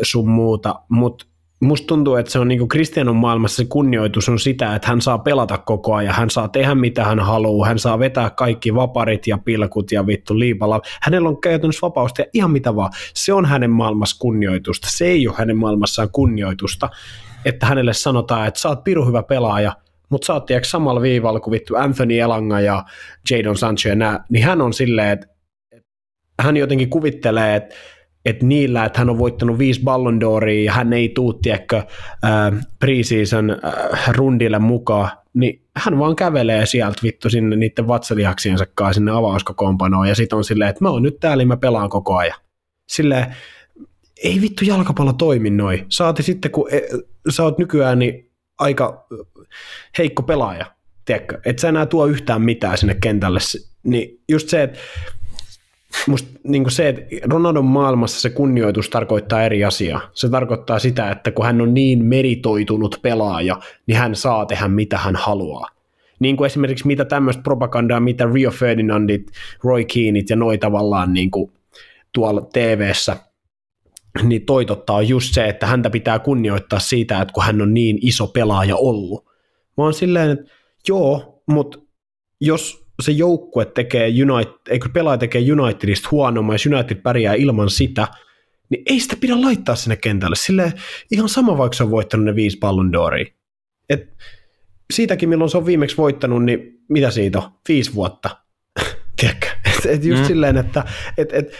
sun 0.02 0.30
muuta, 0.30 0.76
mutta 0.90 1.26
musta 1.62 1.88
tuntuu, 1.88 2.16
että 2.16 2.32
se 2.32 2.40
on 2.40 2.48
niinku 2.48 2.68
Kristianon 2.68 3.16
maailmassa 3.16 3.58
se 3.58 3.66
kunnioitus 3.66 4.30
on 4.30 4.40
sitä, 4.40 4.76
että 4.76 4.88
hän 4.88 5.02
saa 5.02 5.18
pelata 5.18 5.58
koko 5.58 5.96
ajan, 5.96 6.16
hän 6.16 6.30
saa 6.30 6.48
tehdä 6.48 6.76
mitä 6.76 7.04
hän 7.04 7.20
haluaa, 7.20 7.68
hän 7.68 7.80
saa 7.80 8.00
vetää 8.00 8.30
kaikki 8.30 8.76
vaparit 8.76 9.28
ja 9.28 9.38
pilkut 9.38 9.92
ja 9.92 10.08
vittu 10.08 10.40
liipala. 10.40 10.82
Hänellä 11.02 11.30
on 11.30 11.42
käytännössä 11.42 11.82
vapausta 11.82 12.22
ja 12.22 12.26
ihan 12.34 12.52
mitä 12.52 12.76
vaan. 12.76 12.92
Se 13.14 13.34
on 13.34 13.46
hänen 13.46 13.72
maailmassa 13.72 14.18
kunnioitusta. 14.20 14.88
Se 14.92 15.06
ei 15.06 15.28
ole 15.28 15.36
hänen 15.38 15.58
maailmassaan 15.58 16.10
kunnioitusta, 16.12 16.90
että 17.46 17.66
hänelle 17.66 17.94
sanotaan, 17.94 18.48
että 18.48 18.60
sä 18.60 18.70
oot 18.70 18.84
piru 18.84 19.06
hyvä 19.06 19.24
pelaaja, 19.24 19.74
mutta 20.10 20.26
sä 20.26 20.34
oot 20.34 20.48
samalla 20.64 21.02
viivalla 21.02 21.40
kuin 21.40 21.52
vittu 21.52 21.76
Anthony 21.76 22.20
Elanga 22.20 22.60
ja 22.60 22.84
Jadon 23.32 23.58
Sancho 23.58 23.90
ja 23.90 23.96
nää, 23.96 24.24
niin 24.30 24.46
hän 24.46 24.62
on 24.62 24.74
silleen, 24.74 25.10
että 25.10 25.28
hän 26.40 26.58
jotenkin 26.58 26.90
kuvittelee, 26.90 27.56
että 27.56 27.76
että 28.26 28.46
niillä, 28.46 28.86
että 28.86 29.00
hän 29.00 29.10
on 29.10 29.18
voittanut 29.18 29.58
viisi 29.58 29.82
Ballon 29.84 30.22
d'Oria 30.22 30.64
ja 30.66 30.72
hän 30.72 30.94
ei 30.94 31.10
tuu, 31.10 31.34
tiedätkö, 31.34 31.78
äh, 31.78 32.68
preseason 32.80 33.50
äh, 33.52 34.14
rundille 34.16 34.60
mukaan, 34.60 35.10
niin 35.34 35.62
hän 35.76 36.00
vaan 36.00 36.16
kävelee 36.16 36.66
sieltä 36.66 37.04
vittu 37.04 37.30
sinne 37.30 37.56
niiden 37.56 37.88
vatsalihaksiensa 37.88 38.66
kanssa 38.76 38.94
sinne 38.94 39.12
avauskokoonpanoon 39.12 40.08
ja 40.08 40.16
sitten 40.16 40.38
on 40.38 40.44
silleen, 40.44 40.70
että 40.70 40.84
mä 40.84 40.90
oon 40.90 41.04
nyt 41.04 41.20
täällä 41.20 41.46
mä 41.46 41.58
pelaan 41.58 41.90
koko 41.90 42.16
ajan. 42.16 42.40
Silleen, 42.90 43.36
ei 44.24 44.42
vittu 44.42 44.66
jalkapallo 44.66 45.14
toimi 45.14 45.50
noin. 45.50 45.86
Saati 45.90 46.24
sitten, 46.24 46.52
kun 46.52 46.74
e, 46.74 46.80
sä 47.30 47.44
oot 47.44 47.58
nykyään 47.58 48.00
niin 48.00 48.32
aika 48.60 49.08
heikko 49.98 50.24
pelaaja, 50.24 50.66
tiedätkö, 51.06 51.40
et 51.46 51.60
sä 51.60 51.70
enää 51.70 51.86
tuo 51.86 52.06
yhtään 52.06 52.42
mitään 52.42 52.78
sinne 52.78 52.96
kentälle, 52.96 53.40
niin 53.84 54.24
just 54.30 54.50
se, 54.50 54.64
että 54.64 54.80
musta 56.08 56.30
niin 56.44 56.72
se, 56.72 56.90
että 56.90 57.02
Ronaldon 57.30 57.66
maailmassa 57.66 58.22
se 58.22 58.30
kunnioitus 58.30 58.90
tarkoittaa 58.90 59.44
eri 59.44 59.66
asiaa. 59.66 60.02
Se 60.14 60.30
tarkoittaa 60.30 60.80
sitä, 60.80 61.12
että 61.12 61.32
kun 61.32 61.46
hän 61.46 61.62
on 61.62 61.74
niin 61.74 62.06
meritoitunut 62.06 63.00
pelaaja, 63.02 63.60
niin 63.88 63.98
hän 63.98 64.16
saa 64.16 64.46
tehdä 64.46 64.68
mitä 64.68 64.98
hän 64.98 65.16
haluaa. 65.16 65.68
Niin 66.20 66.38
kuin 66.38 66.46
esimerkiksi 66.46 66.88
mitä 66.88 67.06
tämmöistä 67.06 67.44
propagandaa, 67.44 68.00
mitä 68.00 68.30
Rio 68.34 68.52
Ferdinandit, 68.52 69.32
Roy 69.64 69.86
Keaneit 69.86 70.30
ja 70.30 70.36
noi 70.36 70.58
tavallaan 70.58 71.14
niin 71.14 71.32
kuin 71.32 71.52
tuolla 72.14 72.42
TV-ssä 72.54 73.18
niin 74.24 74.46
toitottaa 74.46 75.02
just 75.02 75.34
se, 75.34 75.48
että 75.48 75.68
häntä 75.68 75.90
pitää 75.90 76.20
kunnioittaa 76.20 76.80
siitä, 76.80 77.22
että 77.22 77.34
kun 77.34 77.44
hän 77.44 77.62
on 77.62 77.74
niin 77.74 77.98
iso 78.02 78.28
pelaaja 78.28 78.76
ollut. 78.76 79.26
Mä 79.78 79.84
oon 79.84 79.94
silleen, 79.94 80.30
että 80.30 80.52
joo, 80.88 81.44
mutta 81.48 81.80
jos 82.42 82.81
se 83.02 83.12
joukkue 83.12 83.66
tekee 83.66 84.08
United, 84.08 84.54
eikö 84.70 84.90
pelaaja 84.94 85.18
tekee 85.18 85.42
Unitedista 85.52 86.08
huonomman, 86.12 86.54
jos 86.54 86.66
United 86.66 86.96
pärjää 86.96 87.34
ilman 87.34 87.70
sitä, 87.70 88.08
niin 88.70 88.84
ei 88.86 89.00
sitä 89.00 89.16
pidä 89.20 89.42
laittaa 89.42 89.76
sinne 89.76 89.96
kentälle. 89.96 90.36
Sille 90.36 90.74
ihan 91.12 91.30
sama, 91.30 91.58
vaikka 91.58 91.78
se 91.78 91.84
on 91.84 91.92
voittanut 91.92 92.26
ne 92.26 92.36
viisi 92.36 92.58
pallon 92.58 92.92
doria. 92.92 93.26
Et 93.90 94.10
siitäkin, 94.94 95.30
milloin 95.30 95.50
se 95.50 95.58
on 95.58 95.66
viimeksi 95.66 95.98
voittanut, 95.98 96.46
niin 96.46 96.80
mitä 96.90 97.12
siitä 97.12 97.40
on? 97.40 97.52
Viisi 97.68 97.94
vuotta. 97.94 98.30
Tiedätkö? 99.20 99.48
Et, 99.66 99.86
et 99.86 100.04
just 100.04 100.22
mm. 100.22 100.28
silleen, 100.28 100.58
että 100.58 100.84
et, 101.18 101.34
et, 101.34 101.52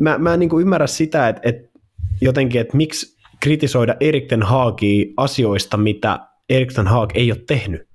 mä, 0.00 0.18
mä 0.18 0.34
en 0.34 0.40
niin 0.40 0.60
ymmärrä 0.60 0.86
sitä, 0.86 1.28
että 1.28 1.40
et 1.44 1.70
jotenkin, 2.20 2.60
että 2.60 2.76
miksi 2.76 3.16
kritisoida 3.40 3.96
Erik 4.00 4.26
Ten 4.26 4.42
Hagia 4.42 5.06
asioista, 5.16 5.76
mitä 5.76 6.18
Erik 6.48 6.72
Ten 6.72 6.86
Hag 6.86 7.10
ei 7.14 7.32
ole 7.32 7.40
tehnyt. 7.46 7.89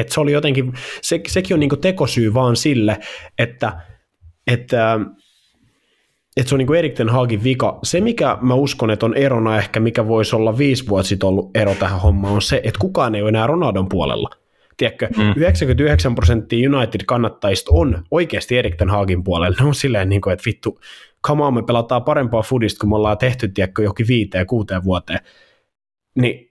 Et 0.00 0.08
se 0.08 0.20
oli 0.20 0.32
jotenkin, 0.32 0.72
se, 1.02 1.20
sekin 1.28 1.54
on 1.54 1.60
niinku 1.60 1.76
tekosyy 1.76 2.34
vaan 2.34 2.56
sille, 2.56 2.98
että, 3.38 3.72
että, 4.46 5.00
että 6.36 6.48
se 6.48 6.54
on 6.54 6.58
niinku 6.58 6.72
Erik 6.72 6.94
Ten 6.94 7.08
Hagin 7.08 7.44
vika. 7.44 7.78
Se, 7.82 8.00
mikä 8.00 8.38
mä 8.40 8.54
uskon, 8.54 8.90
että 8.90 9.06
on 9.06 9.16
erona 9.16 9.58
ehkä, 9.58 9.80
mikä 9.80 10.08
voisi 10.08 10.36
olla 10.36 10.58
viisi 10.58 10.88
vuotta 10.88 11.08
sitten 11.08 11.28
ollut 11.28 11.50
ero 11.56 11.74
tähän 11.74 12.00
hommaan, 12.00 12.34
on 12.34 12.42
se, 12.42 12.60
että 12.64 12.80
kukaan 12.80 13.14
ei 13.14 13.22
ole 13.22 13.28
enää 13.28 13.46
Ronaldon 13.46 13.88
puolella. 13.88 14.30
Tiedätkö, 14.76 15.08
mm. 15.16 15.32
99 15.36 16.14
prosenttia 16.14 16.70
United-kannattajista 16.70 17.70
on 17.74 18.04
oikeasti 18.10 18.58
Erik 18.58 18.76
Ten 18.76 18.90
Hagin 18.90 19.24
puolella. 19.24 19.56
Ne 19.60 19.66
on 19.66 19.74
silleen, 19.74 20.08
niin 20.08 20.20
kuin, 20.20 20.32
että 20.32 20.42
vittu, 20.46 20.80
come 21.26 21.44
on, 21.44 21.54
me 21.54 21.62
pelataan 21.62 22.04
parempaa 22.04 22.42
foodista, 22.42 22.80
kun 22.80 22.88
me 22.88 22.96
ollaan 22.96 23.18
tehty, 23.18 23.48
tiedätkö, 23.48 23.82
johonkin 23.82 24.08
viiteen, 24.08 24.46
kuuteen 24.46 24.84
vuoteen. 24.84 25.20
Niin 26.14 26.47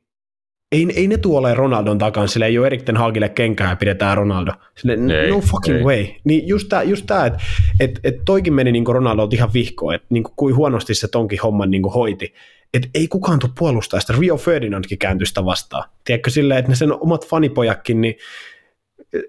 ei, 0.71 0.87
ei 0.95 1.07
ne 1.07 1.17
tuolle 1.17 1.53
Ronaldon 1.53 1.97
takan, 1.97 2.29
sille 2.29 2.45
ei 2.45 2.57
ole 2.57 2.67
Erik 2.67 2.83
Ten 2.83 2.97
Hagille 2.97 3.29
kenkää 3.29 3.69
ja 3.69 3.75
pidetään 3.75 4.17
Ronaldo. 4.17 4.51
Sille, 4.77 5.21
ei, 5.21 5.29
no 5.29 5.41
fucking 5.41 5.77
ei. 5.77 5.83
way. 5.83 6.05
Niin 6.23 6.47
just 6.47 6.69
tämä, 6.69 6.83
just 6.83 7.05
tää, 7.05 7.25
että 7.25 7.39
et, 7.79 7.99
et 8.03 8.15
toikin 8.25 8.53
meni 8.53 8.71
niin 8.71 8.87
Ronaldolta 8.87 9.35
ihan 9.35 9.53
vihkoon, 9.53 9.95
että 9.95 10.07
niin 10.09 10.23
kuin 10.35 10.55
huonosti 10.55 10.95
se 10.95 11.07
tonkin 11.07 11.39
homman 11.43 11.71
niin 11.71 11.83
hoiti. 11.83 12.33
Että 12.73 12.89
ei 12.93 13.07
kukaan 13.07 13.39
tule 13.39 13.51
puolustaa 13.57 13.99
sitä. 13.99 14.13
Rio 14.19 14.37
Ferdinandkin 14.37 14.97
kääntystä 14.97 15.45
vastaan. 15.45 15.89
Tiedätkö 16.03 16.29
silleen, 16.29 16.59
että 16.59 16.71
ne 16.71 16.75
sen 16.75 16.93
omat 16.93 17.27
fanipojakin, 17.27 18.01
niin 18.01 18.15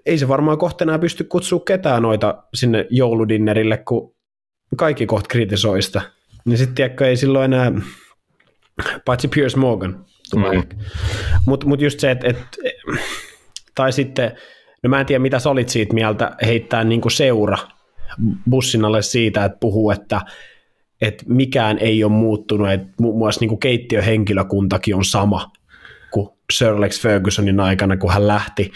ei 0.05 0.17
se 0.17 0.27
varmaan 0.27 0.57
kohta 0.57 0.83
enää 0.83 0.99
pysty 0.99 1.23
kutsua 1.23 1.59
ketään 1.59 2.03
noita 2.03 2.43
sinne 2.53 2.87
jouludinnerille, 2.89 3.77
kun 3.77 4.15
kaikki 4.77 5.05
kohta 5.05 5.27
kritisoi 5.27 5.81
sitä. 5.81 6.01
Niin 6.45 6.57
sitten 6.57 6.75
tiedätkö, 6.75 7.07
ei 7.07 7.17
silloin 7.17 7.53
enää, 7.53 7.71
paitsi 9.05 9.27
Piers 9.27 9.55
Morgan, 9.55 10.05
Mm. 10.35 10.63
Mutta 11.45 11.67
mut 11.67 11.81
just 11.81 11.99
se, 11.99 12.11
että 12.11 12.27
et, 12.27 12.37
tai 13.75 13.93
sitten, 13.93 14.31
no 14.83 14.89
mä 14.89 14.99
en 14.99 15.05
tiedä 15.05 15.21
mitä 15.21 15.39
sä 15.39 15.49
olit 15.49 15.69
siitä 15.69 15.93
mieltä 15.93 16.35
heittää 16.45 16.83
niin 16.83 17.01
kuin 17.01 17.11
seura 17.11 17.57
bussin 18.49 18.85
alle 18.85 19.01
siitä, 19.01 19.45
että 19.45 19.57
puhuu, 19.59 19.91
että, 19.91 20.21
että 21.01 21.23
mikään 21.27 21.77
ei 21.77 22.03
ole 22.03 22.11
muuttunut, 22.11 22.71
että 22.71 22.87
muun 22.99 23.17
muassa 23.17 23.39
niin 23.39 23.49
kuin 23.49 23.59
keittiöhenkilökuntakin 23.59 24.95
on 24.95 25.05
sama 25.05 25.51
kuin 26.11 26.29
Sir 26.53 26.67
Alex 26.67 27.01
Fergusonin 27.01 27.59
aikana, 27.59 27.97
kun 27.97 28.13
hän 28.13 28.27
lähti 28.27 28.71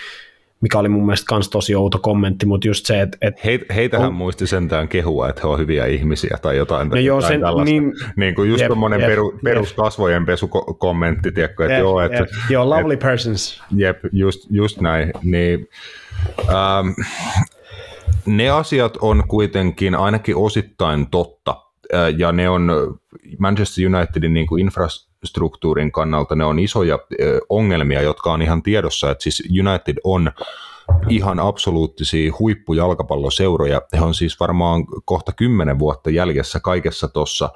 mikä 0.64 0.80
oli 0.80 0.90
mun 0.90 1.06
mielestä 1.06 1.26
kans 1.28 1.50
tosi 1.50 1.76
outo 1.76 2.00
kommentti, 2.00 2.46
mutta 2.46 2.68
just 2.68 2.86
se, 2.86 3.02
että... 3.02 3.18
Et 3.22 3.46
Heit, 3.46 3.62
heitähän 3.76 4.08
on, 4.08 4.14
muisti 4.14 4.48
sentään 4.48 4.88
kehua, 4.88 5.30
että 5.30 5.42
he 5.44 5.48
on 5.48 5.60
hyviä 5.60 5.86
ihmisiä 5.86 6.38
tai 6.42 6.58
jotain, 6.58 6.90
no 6.90 6.96
joo, 6.96 7.22
sen, 7.22 7.42
tällaista. 7.42 7.72
Niin, 7.72 7.94
niin 8.16 8.36
kuin 8.36 8.50
just 8.50 8.68
tuommoinen 8.68 9.02
peru, 9.02 9.40
peruskasvojenpesukommentti, 9.44 11.32
tiedätkö, 11.32 11.64
että 11.64 11.74
jep, 11.74 11.82
joo, 11.82 12.02
että... 12.02 12.18
Jep, 12.18 12.30
joo, 12.50 12.70
lovely 12.70 12.94
et, 12.94 13.00
persons. 13.00 13.64
Jep, 13.76 13.98
just, 14.12 14.48
just 14.50 14.82
näin, 14.82 15.14
niin... 15.24 15.68
Ähm, 16.50 16.88
ne 18.26 18.50
asiat 18.50 18.98
on 19.02 19.24
kuitenkin 19.28 19.96
ainakin 19.96 20.36
osittain 20.36 21.08
totta, 21.10 21.56
ja 22.18 22.32
ne 22.32 22.50
on 22.50 22.72
Manchester 23.40 23.96
Unitedin 23.96 24.34
niin 24.34 24.48
kuin 24.48 24.62
infras, 24.62 25.13
struktuurin 25.24 25.92
kannalta 25.92 26.36
ne 26.36 26.46
on 26.46 26.60
isoja 26.60 27.00
ongelmia, 27.50 28.02
jotka 28.02 28.32
on 28.32 28.42
ihan 28.42 28.64
tiedossa, 28.64 29.12
että 29.12 29.24
siis 29.24 29.44
United 29.60 29.98
on 30.04 30.32
ihan 31.10 31.40
absoluuttisia 31.40 32.34
huippujalkapalloseuroja. 32.40 33.82
He 33.94 34.02
on 34.02 34.14
siis 34.14 34.40
varmaan 34.40 34.86
kohta 35.06 35.32
kymmenen 35.32 35.80
vuotta 35.80 36.10
jäljessä 36.10 36.60
kaikessa 36.60 37.08
tuossa 37.08 37.50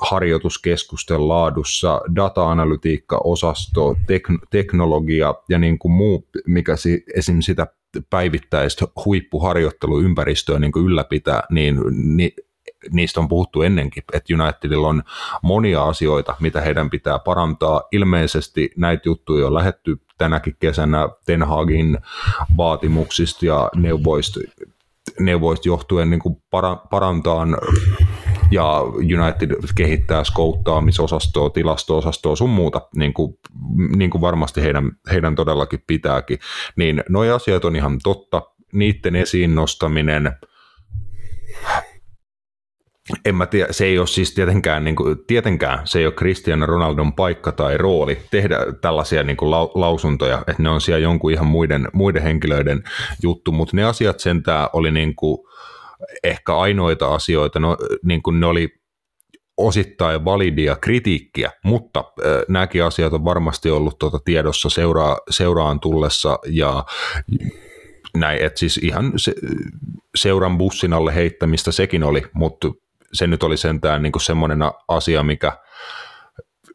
harjoituskeskusten 0.00 1.28
laadussa, 1.28 2.00
data-analytiikka, 2.16 3.20
osasto, 3.24 3.92
tek- 3.92 4.46
teknologia 4.50 5.34
ja 5.48 5.58
niin 5.58 5.78
kuin 5.78 5.92
muu, 5.92 6.28
mikä 6.46 6.76
si- 6.76 7.04
esim. 7.14 7.40
sitä 7.40 7.66
päivittäistä 8.10 8.86
huippuharjoitteluympäristöä 9.04 10.58
niin 10.58 10.72
ylläpitää, 10.76 11.42
niin, 11.50 11.80
niin 12.16 12.32
niistä 12.92 13.20
on 13.20 13.28
puhuttu 13.28 13.62
ennenkin, 13.62 14.02
että 14.12 14.34
Unitedilla 14.34 14.88
on 14.88 15.02
monia 15.42 15.84
asioita, 15.84 16.36
mitä 16.40 16.60
heidän 16.60 16.90
pitää 16.90 17.18
parantaa. 17.18 17.82
Ilmeisesti 17.92 18.70
näitä 18.76 19.02
juttuja 19.08 19.46
on 19.46 19.54
lähetty 19.54 20.00
tänäkin 20.18 20.56
kesänä 20.60 21.08
Ten 21.26 21.42
Hagin 21.42 21.98
vaatimuksista 22.56 23.46
ja 23.46 23.70
neuvoista, 23.74 24.40
neuvoista 25.20 25.68
johtuen 25.68 26.10
niin 26.10 26.20
kuin 26.20 26.36
para, 26.50 26.76
parantaa 26.76 27.46
ja 28.50 28.80
United 28.94 29.50
kehittää 29.74 30.24
skouttaamisosastoa, 30.24 31.50
tilasto-osastoa, 31.50 32.36
sun 32.36 32.50
muuta, 32.50 32.80
niin 32.96 33.14
kuin, 33.14 33.38
niin 33.96 34.10
kuin 34.10 34.20
varmasti 34.20 34.62
heidän, 34.62 34.92
heidän 35.12 35.34
todellakin 35.34 35.82
pitääkin. 35.86 36.38
Niin 36.76 37.02
nuo 37.08 37.34
asiat 37.34 37.64
on 37.64 37.76
ihan 37.76 37.98
totta, 38.02 38.42
niiden 38.72 39.16
esiin 39.16 39.54
nostaminen– 39.54 40.32
en 43.24 43.34
mä 43.34 43.46
tiedä, 43.46 43.72
se 43.72 43.84
ei 43.84 43.98
ole 43.98 44.06
siis 44.06 44.34
tietenkään, 44.34 44.84
niin 44.84 44.96
kuin, 44.96 45.18
tietenkään 45.26 45.86
se 45.86 45.98
ei 45.98 46.06
ole 46.06 46.14
Cristiano 46.14 46.66
Ronaldon 46.66 47.12
paikka 47.12 47.52
tai 47.52 47.76
rooli 47.76 48.18
tehdä 48.30 48.58
tällaisia 48.80 49.22
niin 49.22 49.36
kuin, 49.36 49.50
lausuntoja, 49.50 50.38
että 50.46 50.62
ne 50.62 50.68
on 50.68 50.80
siellä 50.80 51.02
jonkun 51.02 51.32
ihan 51.32 51.46
muiden, 51.46 51.88
muiden 51.92 52.22
henkilöiden 52.22 52.82
juttu, 53.22 53.52
mutta 53.52 53.76
ne 53.76 53.84
asiat 53.84 54.20
sentään 54.20 54.68
oli 54.72 54.90
niin 54.90 55.16
kuin, 55.16 55.38
ehkä 56.24 56.56
ainoita 56.56 57.14
asioita, 57.14 57.60
no, 57.60 57.76
niin 58.04 58.22
kuin 58.22 58.40
ne 58.40 58.46
oli 58.46 58.68
osittain 59.56 60.24
validia 60.24 60.76
kritiikkiä, 60.76 61.52
mutta 61.64 62.00
äh, 62.00 62.42
nämäkin 62.48 62.84
asiat 62.84 63.12
on 63.12 63.24
varmasti 63.24 63.70
ollut 63.70 63.98
tuota 63.98 64.18
tiedossa 64.24 64.70
seuraa, 64.70 65.18
seuraan 65.30 65.80
tullessa 65.80 66.38
ja 66.46 66.84
näin, 68.16 68.42
että 68.42 68.58
siis 68.58 68.78
ihan 68.78 69.12
se, 69.16 69.34
seuran 70.16 70.58
bussin 70.58 70.92
alle 70.92 71.14
heittämistä 71.14 71.72
sekin 71.72 72.02
oli, 72.02 72.22
mutta 72.34 72.68
se 73.12 73.26
nyt 73.26 73.42
oli 73.42 73.56
sentään 73.56 74.02
niin 74.02 74.12
semmoinen 74.20 74.58
asia, 74.88 75.22
mikä, 75.22 75.52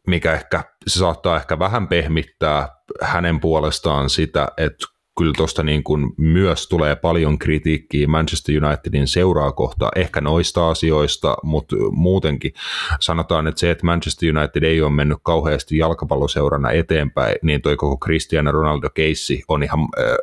mikä 0.06 0.32
ehkä, 0.32 0.64
se 0.86 0.98
saattaa 0.98 1.36
ehkä 1.36 1.58
vähän 1.58 1.88
pehmittää 1.88 2.68
hänen 3.00 3.40
puolestaan 3.40 4.10
sitä, 4.10 4.48
että 4.56 4.86
kyllä 5.18 5.32
tuosta 5.36 5.62
niin 5.62 5.84
kuin 5.84 6.12
myös 6.18 6.68
tulee 6.68 6.96
paljon 6.96 7.38
kritiikkiä 7.38 8.06
Manchester 8.08 8.64
Unitedin 8.64 9.06
seuraa 9.06 9.52
kohtaa, 9.52 9.90
ehkä 9.96 10.20
noista 10.20 10.70
asioista, 10.70 11.36
mutta 11.42 11.76
muutenkin 11.90 12.52
sanotaan, 13.00 13.46
että 13.46 13.60
se, 13.60 13.70
että 13.70 13.86
Manchester 13.86 14.36
United 14.36 14.62
ei 14.62 14.82
ole 14.82 14.90
mennyt 14.90 15.18
kauheasti 15.22 15.78
jalkapalloseurana 15.78 16.70
eteenpäin, 16.70 17.34
niin 17.42 17.62
toi 17.62 17.76
koko 17.76 18.06
Cristiano 18.06 18.52
Ronaldo 18.52 18.90
keissi 18.90 19.42
on 19.48 19.62
ihan 19.62 19.78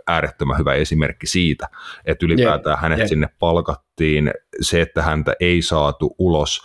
äärettömän 0.07 0.57
hyvä 0.57 0.74
esimerkki 0.74 1.28
siitä, 1.28 1.68
että 2.05 2.26
ylipäätään 2.26 2.74
yeah, 2.74 2.82
hänet 2.82 2.97
yeah. 2.97 3.10
sinne 3.10 3.30
palkattiin, 4.00 4.32
se, 4.62 4.82
että 4.82 5.02
häntä 5.02 5.34
ei 5.39 5.62
saatu 5.62 6.16
ulos 6.20 6.62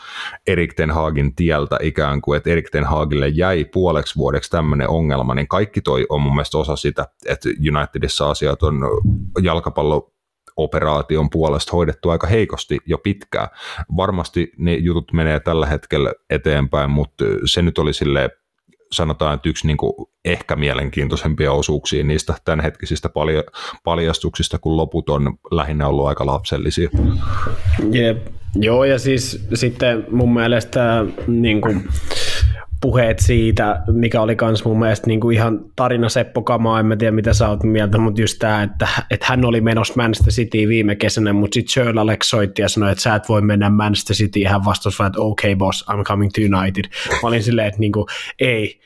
Erik 0.46 0.74
Ten 0.74 0.90
Hagin 0.90 1.34
tieltä 1.34 1.78
ikään 1.82 2.20
kuin, 2.20 2.36
että 2.36 2.50
Erik 2.50 2.70
Ten 2.70 2.84
Hagille 2.84 3.28
jäi 3.28 3.64
puoleksi 3.64 4.16
vuodeksi 4.16 4.50
tämmöinen 4.50 4.88
ongelma, 4.88 5.34
niin 5.34 5.48
kaikki 5.48 5.80
toi 5.80 6.06
on 6.08 6.20
mun 6.20 6.34
mielestä 6.34 6.58
osa 6.58 6.76
sitä, 6.76 7.06
että 7.26 7.48
Unitedissa 7.76 8.30
asiat 8.30 8.62
on 8.62 8.80
jalkapallo 9.42 10.10
operaation 10.56 11.30
puolesta 11.30 11.72
hoidettu 11.72 12.10
aika 12.10 12.26
heikosti 12.26 12.78
jo 12.86 12.98
pitkään. 12.98 13.48
Varmasti 13.96 14.52
ne 14.58 14.74
jutut 14.74 15.12
menee 15.12 15.40
tällä 15.40 15.66
hetkellä 15.66 16.12
eteenpäin, 16.30 16.90
mutta 16.90 17.24
se 17.44 17.62
nyt 17.62 17.78
oli 17.78 17.92
sille 17.92 18.30
sanotaan, 18.94 19.34
että 19.34 19.48
yksi 19.48 19.66
niin 19.66 19.76
kuin 19.76 19.92
ehkä 20.24 20.56
mielenkiintoisempia 20.56 21.52
osuuksia 21.52 22.04
niistä 22.04 22.34
tämänhetkisistä 22.44 23.08
palja- 23.08 23.44
paljastuksista, 23.84 24.58
kun 24.58 24.76
loput 24.76 25.08
on 25.08 25.38
lähinnä 25.50 25.88
ollut 25.88 26.06
aika 26.06 26.26
lapsellisia. 26.26 26.90
Jep. 27.92 28.26
Joo, 28.56 28.84
ja 28.84 28.98
siis 28.98 29.46
sitten 29.54 30.06
mun 30.10 30.34
mielestä 30.34 31.04
niin 31.26 31.60
kuin, 31.60 31.88
puheet 32.84 33.18
siitä, 33.18 33.82
mikä 33.92 34.20
oli 34.20 34.36
kans 34.36 34.64
mun 34.64 34.78
mielestä 34.78 35.06
niin 35.06 35.20
kuin 35.20 35.36
ihan 35.36 35.60
tarina 35.76 36.08
Seppo 36.08 36.42
Kamaa, 36.42 36.80
en 36.80 36.86
mä 36.86 36.96
tiedä 36.96 37.12
mitä 37.12 37.32
sä 37.32 37.48
oot 37.48 37.62
mieltä, 37.62 37.98
mutta 37.98 38.20
just 38.20 38.38
tämä, 38.38 38.62
että, 38.62 38.88
että 39.10 39.26
hän 39.28 39.44
oli 39.44 39.60
menossa 39.60 39.94
Manchester 39.96 40.32
City 40.32 40.68
viime 40.68 40.96
kesänä, 40.96 41.32
mutta 41.32 41.54
sitten 41.54 41.72
Sir 41.72 41.98
Alex 41.98 42.26
soitti 42.26 42.62
ja 42.62 42.68
sanoi, 42.68 42.92
että 42.92 43.02
sä 43.02 43.14
et 43.14 43.28
voi 43.28 43.42
mennä 43.42 43.70
Manchester 43.70 44.16
City, 44.16 44.44
hän 44.44 44.64
vastasi 44.64 44.98
vaan, 44.98 45.06
että 45.06 45.20
okay 45.20 45.56
boss, 45.56 45.84
I'm 45.90 46.02
coming 46.02 46.30
to 46.32 46.56
United. 46.58 46.84
Mä 47.22 47.28
olin 47.28 47.42
silleen, 47.42 47.68
että 47.68 47.80
niin 47.80 47.92
kuin, 47.92 48.06
ei, 48.38 48.80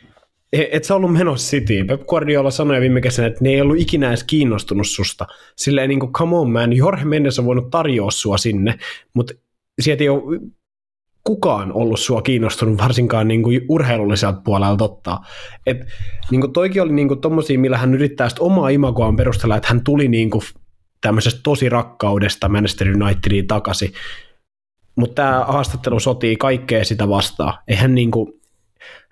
e, 0.52 0.64
et 0.72 0.84
sä 0.84 0.94
ollut 0.94 1.12
menossa 1.12 1.50
City. 1.50 1.84
Pep 1.84 2.06
Guardiola 2.06 2.50
sanoi 2.50 2.80
viime 2.80 3.00
kesänä, 3.00 3.28
että 3.28 3.44
ne 3.44 3.50
ei 3.50 3.60
ollut 3.60 3.78
ikinä 3.78 4.08
edes 4.08 4.24
kiinnostunut 4.24 4.86
susta. 4.86 5.26
Silleen 5.56 5.88
niin 5.88 6.00
kuin, 6.00 6.12
come 6.12 6.36
on 6.36 6.50
man, 6.50 6.72
Jorge 6.72 7.04
Mendes 7.04 7.38
on 7.38 7.44
voinut 7.44 7.70
tarjoa 7.70 8.10
sua 8.10 8.38
sinne, 8.38 8.78
mutta 9.14 9.34
sieltä 9.80 10.04
ei 10.04 10.08
ole 10.08 10.40
kukaan 11.28 11.72
ollut 11.72 12.00
sua 12.00 12.22
kiinnostunut 12.22 12.78
varsinkaan 12.78 13.28
niin 13.28 13.42
kuin 13.42 13.60
urheilulliselta 13.68 14.40
puolelta 14.44 14.84
ottaa. 14.84 15.24
Et, 15.66 15.76
niin 16.30 16.40
kuin 16.40 16.52
toikin 16.52 16.82
oli 16.82 16.92
niin 16.92 17.08
kuin 17.08 17.20
tommosia, 17.20 17.58
millä 17.58 17.78
hän 17.78 17.94
yrittää 17.94 18.28
sitä 18.28 18.42
omaa 18.42 18.68
imagoaan 18.68 19.16
perustella, 19.16 19.56
että 19.56 19.68
hän 19.68 19.84
tuli 19.84 20.08
niin 20.08 20.30
kuin 20.30 20.42
tämmöisestä 21.00 21.40
tosi 21.42 21.68
rakkaudesta 21.68 22.48
Manchester 22.48 22.88
Unitediin 23.02 23.46
takaisin. 23.46 23.92
Mutta 24.96 25.14
tämä 25.14 25.44
haastattelu 25.44 26.00
sotii 26.00 26.36
kaikkea 26.36 26.84
sitä 26.84 27.08
vastaan. 27.08 27.54
Eihän 27.68 27.94
niin 27.94 28.10
kuin, 28.10 28.32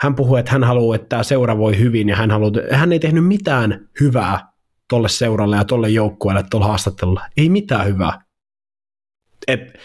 hän 0.01 0.15
puhuu, 0.15 0.37
että 0.37 0.53
hän 0.53 0.65
haluaa, 0.65 0.97
että 0.97 1.09
tämä 1.09 1.23
seura 1.23 1.59
voi 1.59 1.79
hyvin 1.79 2.09
ja 2.09 2.17
hän, 2.17 2.31
haluaa, 2.31 2.53
hän 2.73 2.93
ei 2.93 2.99
tehnyt 2.99 3.27
mitään 3.27 3.89
hyvää 4.01 4.53
tolle 4.89 5.09
seuralle 5.09 5.57
ja 5.57 5.65
tolle 5.65 5.89
joukkueelle 5.89 6.45
tuolla 6.51 6.67
haastattelulla. 6.67 7.27
Ei 7.37 7.49
mitään 7.49 7.87
hyvää. 7.87 8.21
Et, 9.49 9.79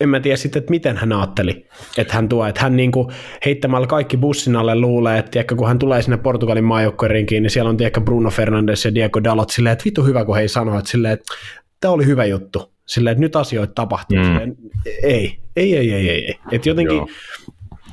en 0.00 0.08
mä 0.08 0.20
tiedä 0.20 0.36
sitten, 0.36 0.60
että 0.60 0.70
miten 0.70 0.96
hän 0.96 1.12
ajatteli, 1.12 1.66
että 1.98 2.14
hän 2.14 2.28
tuo, 2.28 2.46
että 2.46 2.60
hän 2.60 2.76
niinku 2.76 3.12
heittämällä 3.44 3.86
kaikki 3.86 4.16
bussin 4.16 4.56
alle 4.56 4.80
luulee, 4.80 5.18
että 5.18 5.30
tiedätkö, 5.30 5.56
kun 5.56 5.68
hän 5.68 5.78
tulee 5.78 6.02
sinne 6.02 6.16
Portugalin 6.16 6.64
maajoukkorinkiin, 6.64 7.42
niin 7.42 7.50
siellä 7.50 7.70
on 7.70 7.76
tiedätkö, 7.76 8.00
Bruno 8.00 8.30
Fernandes 8.30 8.84
ja 8.84 8.94
Diego 8.94 9.24
Dalot 9.24 9.50
silleen, 9.50 9.72
että 9.72 9.84
vittu 9.84 10.04
hyvä, 10.04 10.24
kun 10.24 10.36
he 10.36 10.42
ei 10.42 10.48
sano, 10.48 10.78
että 10.78 10.90
silleen, 10.90 11.14
että 11.14 11.34
tämä 11.80 11.94
oli 11.94 12.06
hyvä 12.06 12.24
juttu, 12.24 12.72
silleen, 12.86 13.12
että 13.12 13.20
nyt 13.20 13.36
asioita 13.36 13.74
tapahtuu. 13.74 14.18
Mm. 14.18 14.24
Silleen, 14.24 14.56
ei, 15.02 15.38
Ei, 15.58 15.76
ei, 15.76 15.92
ei, 15.92 16.10
ei. 16.10 16.26
ei. 16.26 16.38
Et 16.52 16.66
jotenkin, 16.66 16.96
Joo. 16.96 17.08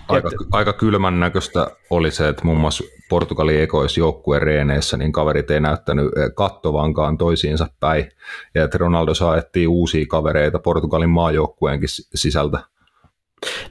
Aika, 0.07 0.29
aika 0.51 0.73
kylmän 0.73 1.19
näköistä 1.19 1.67
oli 1.89 2.11
se, 2.11 2.27
että 2.27 2.45
muun 2.45 2.57
muassa 2.57 2.83
Portugalin 3.09 3.61
ekoisjoukkueen 3.61 4.41
reeneissä, 4.41 4.97
niin 4.97 5.11
kaverit 5.11 5.51
ei 5.51 5.59
näyttänyt 5.59 6.05
eh, 6.05 6.31
kattovankaan 6.35 7.17
toisiinsa 7.17 7.67
päin, 7.79 8.11
ja 8.55 8.63
että 8.63 8.77
Ronaldo 8.77 9.13
saaettiin 9.13 9.67
uusia 9.67 10.05
kavereita 10.09 10.59
Portugalin 10.59 11.09
maajoukkueenkin 11.09 11.89
sisältä. 12.15 12.59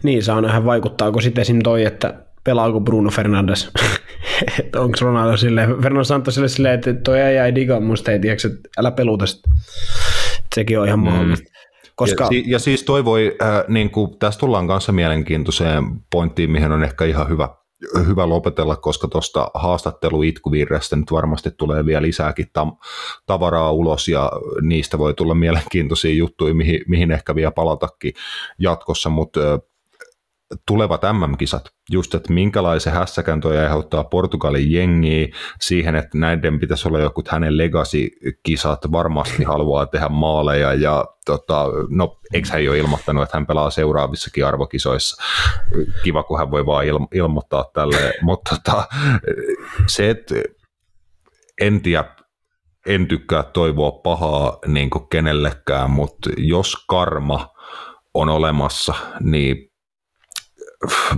Niin, 0.03 0.23
saa 0.23 0.41
nähdä 0.41 0.65
vaikuttaako 0.65 1.21
sitten 1.21 1.43
esim. 1.43 1.61
toi, 1.63 1.85
että 1.85 2.15
pelaako 2.45 2.81
Bruno 2.81 3.11
Fernandes, 3.11 3.71
että 4.61 4.81
onko 4.81 4.99
Ronaldo 5.01 5.37
silleen, 5.37 5.69
Fernando 5.83 6.05
Santos 6.05 6.35
sille 6.35 6.49
silleen, 6.49 6.75
että 6.75 6.95
toi 6.95 7.21
ei 7.21 7.37
jäi 7.37 7.55
diga 7.55 7.81
musta, 7.81 8.13
ei 8.13 8.19
tiedä, 8.19 8.37
että 8.47 8.69
älä 8.79 8.91
peluta 8.91 9.27
sitä. 9.27 9.51
Sekin 10.55 10.81
on 10.81 10.87
ihan 10.87 10.99
mm. 10.99 11.05
mahdollista. 11.05 11.54
Koska... 11.97 12.29
Ja, 12.31 12.43
ja 12.47 12.59
siis 12.59 12.83
toi 12.83 13.05
voi, 13.05 13.37
äh, 13.43 13.65
niin 13.69 13.91
kuin, 13.91 14.19
tässä 14.19 14.41
tullaan 14.41 14.67
kanssa 14.67 14.93
mielenkiintoiseen 14.93 15.85
pointtiin, 16.11 16.51
mihin 16.51 16.73
on 16.73 16.85
ehkä 16.85 17.05
ihan 17.05 17.29
hyvä, 17.29 17.49
hyvä 18.07 18.29
lopetella, 18.29 18.77
koska 18.77 19.09
tuosta 19.09 19.51
haastattelu 19.55 20.23
itkuvirrestä 20.23 20.97
nyt 20.97 21.13
varmasti 21.13 21.51
tulee 21.51 21.87
vielä 21.87 22.03
lisääkin 22.03 22.47
tam- 22.47 22.79
tavaraa 23.27 23.73
ulos 23.73 24.09
ja 24.09 24.33
niistä 24.63 24.99
voi 24.99 25.15
tulla 25.15 25.35
mielenkiintoisia 25.35 26.15
juttuja, 26.15 26.55
mihin, 26.55 26.81
mihin 26.89 27.11
ehkä 27.11 27.35
vielä 27.35 27.53
palatakin 27.53 28.13
jatkossa, 28.59 29.11
mutta 29.11 29.41
tulevat 30.67 31.01
MM-kisat, 31.13 31.65
just 31.91 32.15
että 32.15 32.33
minkälaisen 32.33 32.93
hässäkän 32.93 33.41
toi 33.41 33.59
aiheuttaa 33.59 34.05
Portugalin 34.05 34.73
jengiä 34.73 35.29
siihen, 35.61 35.97
että 35.97 36.19
näiden 36.19 36.61
pitäisi 36.61 36.89
olla 36.89 37.01
joku 37.01 37.23
hänen 37.29 37.59
legacy-kisat, 37.59 38.93
varmasti 38.93 39.45
haluaa 39.53 39.87
tehdä 39.87 40.09
maaleja 40.09 40.75
ja 40.75 41.05
tota, 41.27 41.67
no 41.89 42.19
eikö 42.35 42.49
hän 42.53 42.65
jo 42.65 42.75
ilmoittanut, 42.75 43.23
että 43.23 43.37
hän 43.37 43.47
pelaa 43.47 43.71
seuraavissakin 43.71 44.47
arvokisoissa. 44.47 45.23
Kiva, 46.03 46.23
kun 46.23 46.39
hän 46.39 46.51
voi 46.51 46.67
vaan 46.67 46.85
il- 46.85 47.09
ilmoittaa 47.15 47.65
tälle, 47.75 47.97
mutta 48.23 48.57
tota, 48.57 48.85
se, 49.87 50.11
että 50.11 50.35
en 51.61 51.81
tiedä, 51.81 52.05
en 52.87 53.07
tykkää 53.07 53.43
toivoa 53.43 53.93
pahaa 53.93 54.59
niin 54.67 54.91
kenellekään, 55.11 55.91
mutta 55.91 56.31
jos 56.37 56.85
karma 56.89 57.49
on 58.15 58.29
olemassa, 58.29 58.95
niin 59.21 59.74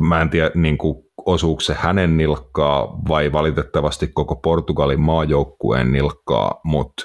mä 0.01 0.21
en 0.21 0.31
tiedä 0.31 0.51
niin 0.55 0.79
kuin, 0.79 0.97
osuuko 1.27 1.61
se 1.61 1.75
hänen 1.75 2.17
nilkkaa 2.17 2.99
vai 3.09 3.33
valitettavasti 3.33 4.11
koko 4.15 4.37
Portugalin 4.37 5.01
maajoukkueen 5.01 5.93
nilkkaa, 5.93 6.61
mutta 6.65 7.05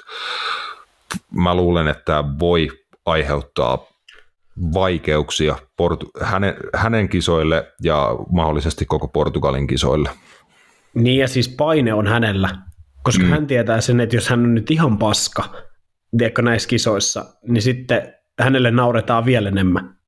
mä 1.34 1.54
luulen, 1.54 1.88
että 1.88 2.02
tämä 2.04 2.24
voi 2.38 2.68
aiheuttaa 3.06 3.78
vaikeuksia 4.74 5.56
Portu- 5.82 6.24
hänen, 6.24 6.54
hänen 6.74 7.08
kisoille 7.08 7.72
ja 7.82 8.16
mahdollisesti 8.32 8.84
koko 8.84 9.08
Portugalin 9.08 9.66
kisoille. 9.66 10.10
Niin 10.94 11.18
ja 11.18 11.28
siis 11.28 11.48
paine 11.48 11.94
on 11.94 12.06
hänellä, 12.06 12.48
koska 13.02 13.24
mm. 13.24 13.30
hän 13.30 13.46
tietää 13.46 13.80
sen, 13.80 14.00
että 14.00 14.16
jos 14.16 14.28
hän 14.28 14.40
on 14.40 14.54
nyt 14.54 14.70
ihan 14.70 14.98
paska, 14.98 15.44
tiedätkö, 16.18 16.42
näissä 16.42 16.68
kisoissa, 16.68 17.24
niin 17.48 17.62
sitten 17.62 18.14
hänelle 18.40 18.70
nauretaan 18.70 19.24
vielä 19.24 19.48
enemmän 19.48 20.01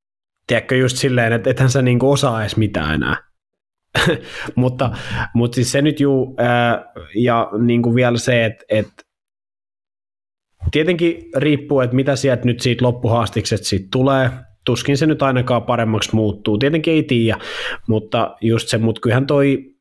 tiedätkö, 0.47 0.77
just 0.77 0.97
silleen, 0.97 1.33
että 1.33 1.51
ethän 1.51 1.71
sä 1.71 1.83
niinku 1.83 2.11
osaa 2.11 2.41
edes 2.41 2.57
mitään 2.57 2.95
enää. 2.95 3.17
mutta, 4.55 4.91
mutta 5.35 5.55
siis 5.55 5.73
se 5.73 5.83
nyt 5.83 6.01
juu, 6.01 6.35
ää, 6.39 6.85
ja 7.15 7.51
niinku 7.59 7.95
vielä 7.95 8.19
se, 8.19 8.45
että 8.45 8.65
et, 8.69 8.89
tietenkin 10.71 11.31
riippuu, 11.37 11.81
että 11.81 11.97
mitä 11.97 12.17
sieltä 12.17 12.45
nyt 12.45 12.61
siitä 12.61 12.85
loppuhaastikset 12.85 13.65
siitä 13.65 13.89
tulee, 13.93 14.31
tuskin 14.65 14.97
se 14.97 15.07
nyt 15.07 15.23
ainakaan 15.23 15.63
paremmaksi 15.63 16.15
muuttuu, 16.15 16.59
tietenkin 16.59 16.95
ei 16.95 17.03
tiedä, 17.03 17.39
mutta 17.89 18.37
just 18.41 18.69
se, 18.69 18.79
mutta 18.79 19.01
kyllähän 19.01 19.27
toi 19.27 19.75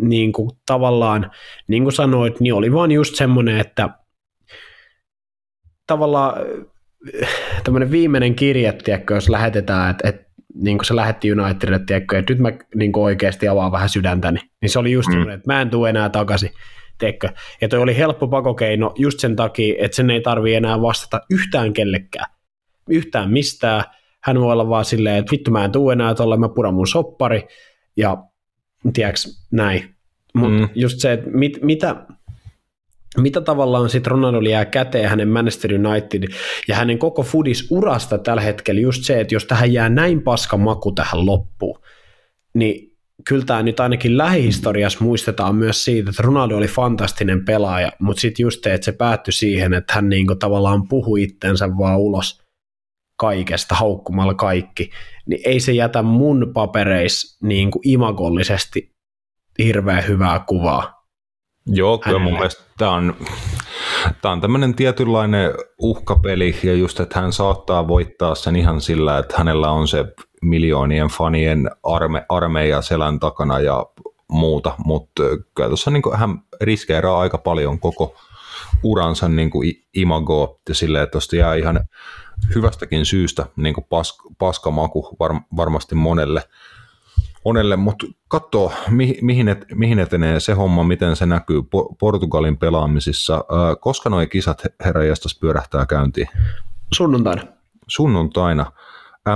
niin 0.00 0.32
kuin 0.32 0.50
tavallaan, 0.66 1.30
niin 1.68 1.82
kuin 1.82 1.92
sanoit, 1.92 2.40
niin 2.40 2.54
oli 2.54 2.72
vaan 2.72 2.90
just 2.90 3.14
semmoinen, 3.14 3.58
että 3.58 3.88
tavallaan 5.86 6.34
tämmöinen 7.64 7.90
viimeinen 7.90 8.34
kirje, 8.34 8.72
tiedätkö, 8.72 9.14
jos 9.14 9.28
lähetetään, 9.28 9.90
että, 9.90 10.08
että 10.08 10.28
niin 10.54 10.78
kuin 10.78 10.86
se 10.86 10.96
lähetti 10.96 11.32
Unitedille, 11.32 11.80
tiedätkö, 11.86 12.18
että 12.18 12.32
nyt 12.32 12.40
mä 12.40 12.52
niin 12.74 12.92
kuin 12.92 13.04
oikeasti 13.04 13.48
avaan 13.48 13.72
vähän 13.72 13.88
sydäntäni, 13.88 14.40
niin 14.62 14.70
se 14.70 14.78
oli 14.78 14.92
just 14.92 15.08
mm. 15.08 15.28
että 15.28 15.52
mä 15.52 15.60
en 15.60 15.70
tule 15.70 15.90
enää 15.90 16.08
takaisin, 16.08 16.50
tiedätkö. 16.98 17.28
Ja 17.60 17.68
toi 17.68 17.78
oli 17.78 17.96
helppo 17.96 18.28
pakokeino 18.28 18.92
just 18.96 19.20
sen 19.20 19.36
takia, 19.36 19.74
että 19.78 19.96
sen 19.96 20.10
ei 20.10 20.20
tarvi 20.20 20.54
enää 20.54 20.82
vastata 20.82 21.20
yhtään 21.30 21.72
kellekään, 21.72 22.30
yhtään 22.90 23.30
mistään. 23.30 23.84
Hän 24.22 24.40
voi 24.40 24.52
olla 24.52 24.68
vaan 24.68 24.84
silleen, 24.84 25.16
että 25.16 25.32
vittu 25.32 25.50
mä 25.50 25.64
en 25.64 25.72
tule 25.72 25.92
enää 25.92 26.14
tuolla, 26.14 26.36
mä 26.36 26.48
puran 26.48 26.74
mun 26.74 26.86
soppari, 26.86 27.46
ja 27.96 28.16
tiedätkö, 28.92 29.20
näin. 29.50 29.94
Mutta 30.34 30.58
mm. 30.58 30.68
just 30.74 30.98
se, 30.98 31.12
että 31.12 31.30
mit, 31.30 31.58
mitä, 31.62 32.06
mitä 33.16 33.40
tavallaan 33.40 33.90
sitten 33.90 34.10
Ronaldo 34.10 34.40
jää 34.40 34.64
käteen 34.64 35.10
hänen 35.10 35.28
Manchester 35.28 35.70
United 35.74 36.22
ja 36.68 36.76
hänen 36.76 36.98
koko 36.98 37.22
fudis 37.22 37.66
urasta 37.70 38.18
tällä 38.18 38.42
hetkellä? 38.42 38.80
Just 38.80 39.04
se, 39.04 39.20
että 39.20 39.34
jos 39.34 39.44
tähän 39.44 39.72
jää 39.72 39.88
näin 39.88 40.22
paska 40.22 40.56
maku 40.56 40.92
tähän 40.92 41.26
loppuun, 41.26 41.80
niin 42.54 42.96
kyllä 43.28 43.44
tämä 43.44 43.62
nyt 43.62 43.80
ainakin 43.80 44.18
lähihistoriassa 44.18 45.04
muistetaan 45.04 45.54
myös 45.54 45.84
siitä, 45.84 46.10
että 46.10 46.22
Ronaldo 46.22 46.56
oli 46.56 46.66
fantastinen 46.66 47.44
pelaaja, 47.44 47.92
mutta 47.98 48.20
sitten 48.20 48.44
just 48.44 48.64
se, 48.64 48.74
että 48.74 48.84
se 48.84 48.92
päättyi 48.92 49.32
siihen, 49.32 49.74
että 49.74 49.94
hän 49.94 50.08
niinku 50.08 50.34
tavallaan 50.34 50.88
puhui 50.88 51.22
itsensä 51.22 51.68
vaan 51.78 51.98
ulos 51.98 52.42
kaikesta, 53.16 53.74
haukkumalla 53.74 54.34
kaikki, 54.34 54.90
niin 55.26 55.40
ei 55.44 55.60
se 55.60 55.72
jätä 55.72 56.02
mun 56.02 56.50
papereissa 56.54 57.46
niinku 57.46 57.80
imagollisesti 57.84 58.92
hirveän 59.58 60.08
hyvää 60.08 60.44
kuvaa 60.48 60.97
Joo, 61.68 61.98
kyllä 61.98 62.18
mun 62.18 62.32
mielestä 62.32 62.62
tämä 62.78 62.90
on, 62.90 63.16
tämä 64.22 64.32
on 64.32 64.40
tämmöinen 64.40 64.74
tietynlainen 64.74 65.54
uhkapeli 65.78 66.56
ja 66.62 66.74
just, 66.74 67.00
että 67.00 67.20
hän 67.20 67.32
saattaa 67.32 67.88
voittaa 67.88 68.34
sen 68.34 68.56
ihan 68.56 68.80
sillä, 68.80 69.18
että 69.18 69.34
hänellä 69.38 69.70
on 69.70 69.88
se 69.88 70.04
miljoonien 70.42 71.08
fanien 71.08 71.70
arme, 71.82 72.26
armeija 72.28 72.82
selän 72.82 73.20
takana 73.20 73.60
ja 73.60 73.86
muuta, 74.28 74.74
mutta 74.84 75.22
kyllä 75.54 75.68
tuossa 75.68 75.90
niin 75.90 76.02
hän 76.14 76.38
riskeeraa 76.60 77.20
aika 77.20 77.38
paljon 77.38 77.80
koko 77.80 78.16
uransa 78.82 79.28
niin 79.28 79.50
kuin 79.50 79.72
imagoa 79.94 80.58
ja 80.68 80.74
silleen, 80.74 81.04
että 81.04 81.12
tuosta 81.12 81.36
jää 81.36 81.54
ihan 81.54 81.80
hyvästäkin 82.54 83.06
syystä 83.06 83.46
niin 83.56 83.74
kuin 83.74 83.86
pas, 83.90 84.18
paskamaku 84.38 85.16
var, 85.20 85.40
varmasti 85.56 85.94
monelle 85.94 86.42
monelle, 87.44 87.76
mutta 87.76 88.06
katsoo, 88.28 88.72
mihin, 89.20 89.48
et, 89.48 89.64
mihin 89.74 89.98
etenee 89.98 90.40
se 90.40 90.52
homma, 90.52 90.84
miten 90.84 91.16
se 91.16 91.26
näkyy 91.26 91.62
Portugalin 91.98 92.58
pelaamisissa. 92.58 93.44
Koska 93.80 94.10
nuo 94.10 94.26
kisat 94.26 94.62
herrajastas 94.84 95.38
pyörähtää 95.40 95.86
käyntiin? 95.86 96.28
Sunnuntaina. 96.92 97.42
Sunnuntaina 97.86 98.72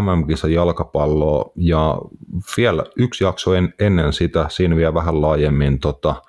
MM-kisa 0.00 0.48
jalkapalloa 0.48 1.52
ja 1.56 1.98
vielä 2.56 2.84
yksi 2.96 3.24
jakso 3.24 3.54
en, 3.54 3.74
ennen 3.78 4.12
sitä, 4.12 4.46
siinä 4.48 4.76
vielä 4.76 4.94
vähän 4.94 5.20
laajemmin 5.20 5.78
tota, 5.78 6.22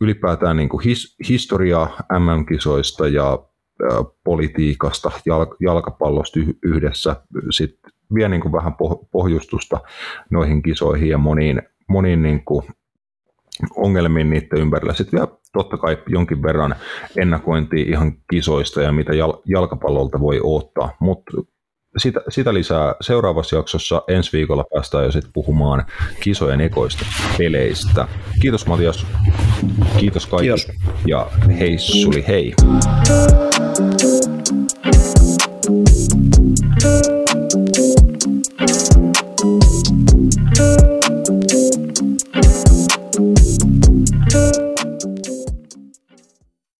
ylipäätään 0.00 0.56
niin 0.56 0.68
kuin 0.68 0.84
his, 0.84 1.16
historiaa 1.28 1.90
MM-kisoista 2.18 3.08
ja 3.08 3.38
politiikasta, 4.24 5.10
jalkapallosta 5.60 6.40
yhdessä, 6.62 7.16
sitten 7.50 7.92
vie 8.14 8.28
niin 8.28 8.40
kuin 8.40 8.52
vähän 8.52 8.74
pohjustusta 9.12 9.80
noihin 10.30 10.62
kisoihin 10.62 11.08
ja 11.08 11.18
moniin, 11.18 11.62
moniin 11.88 12.22
niin 12.22 12.44
kuin 12.44 12.66
ongelmiin 13.76 14.30
niiden 14.30 14.58
ympärillä. 14.58 14.94
Sitten 14.94 15.20
vielä 15.20 15.38
totta 15.52 15.76
kai 15.76 15.98
jonkin 16.06 16.42
verran 16.42 16.74
ennakointia 17.16 17.84
ihan 17.88 18.12
kisoista 18.30 18.82
ja 18.82 18.92
mitä 18.92 19.12
jalkapallolta 19.46 20.20
voi 20.20 20.40
ottaa, 20.42 20.96
mutta 21.00 21.32
sitä, 21.96 22.20
sitä 22.28 22.54
lisää 22.54 22.94
seuraavassa 23.00 23.56
jaksossa. 23.56 24.02
Ensi 24.08 24.32
viikolla 24.32 24.64
päästään 24.74 25.04
jo 25.04 25.12
sitten 25.12 25.32
puhumaan 25.32 25.84
kisojen 26.20 26.60
ekoista 26.60 27.06
peleistä. 27.38 28.08
Kiitos 28.40 28.66
Matias. 28.66 29.06
Kiitos 29.98 30.26
kaikki. 30.26 30.46
Kiitos. 30.46 30.68
Ja 31.06 31.30
hei 31.58 31.78
suli 31.78 32.24
hei. 32.28 32.54
thank 36.80 37.06
you 37.06 37.17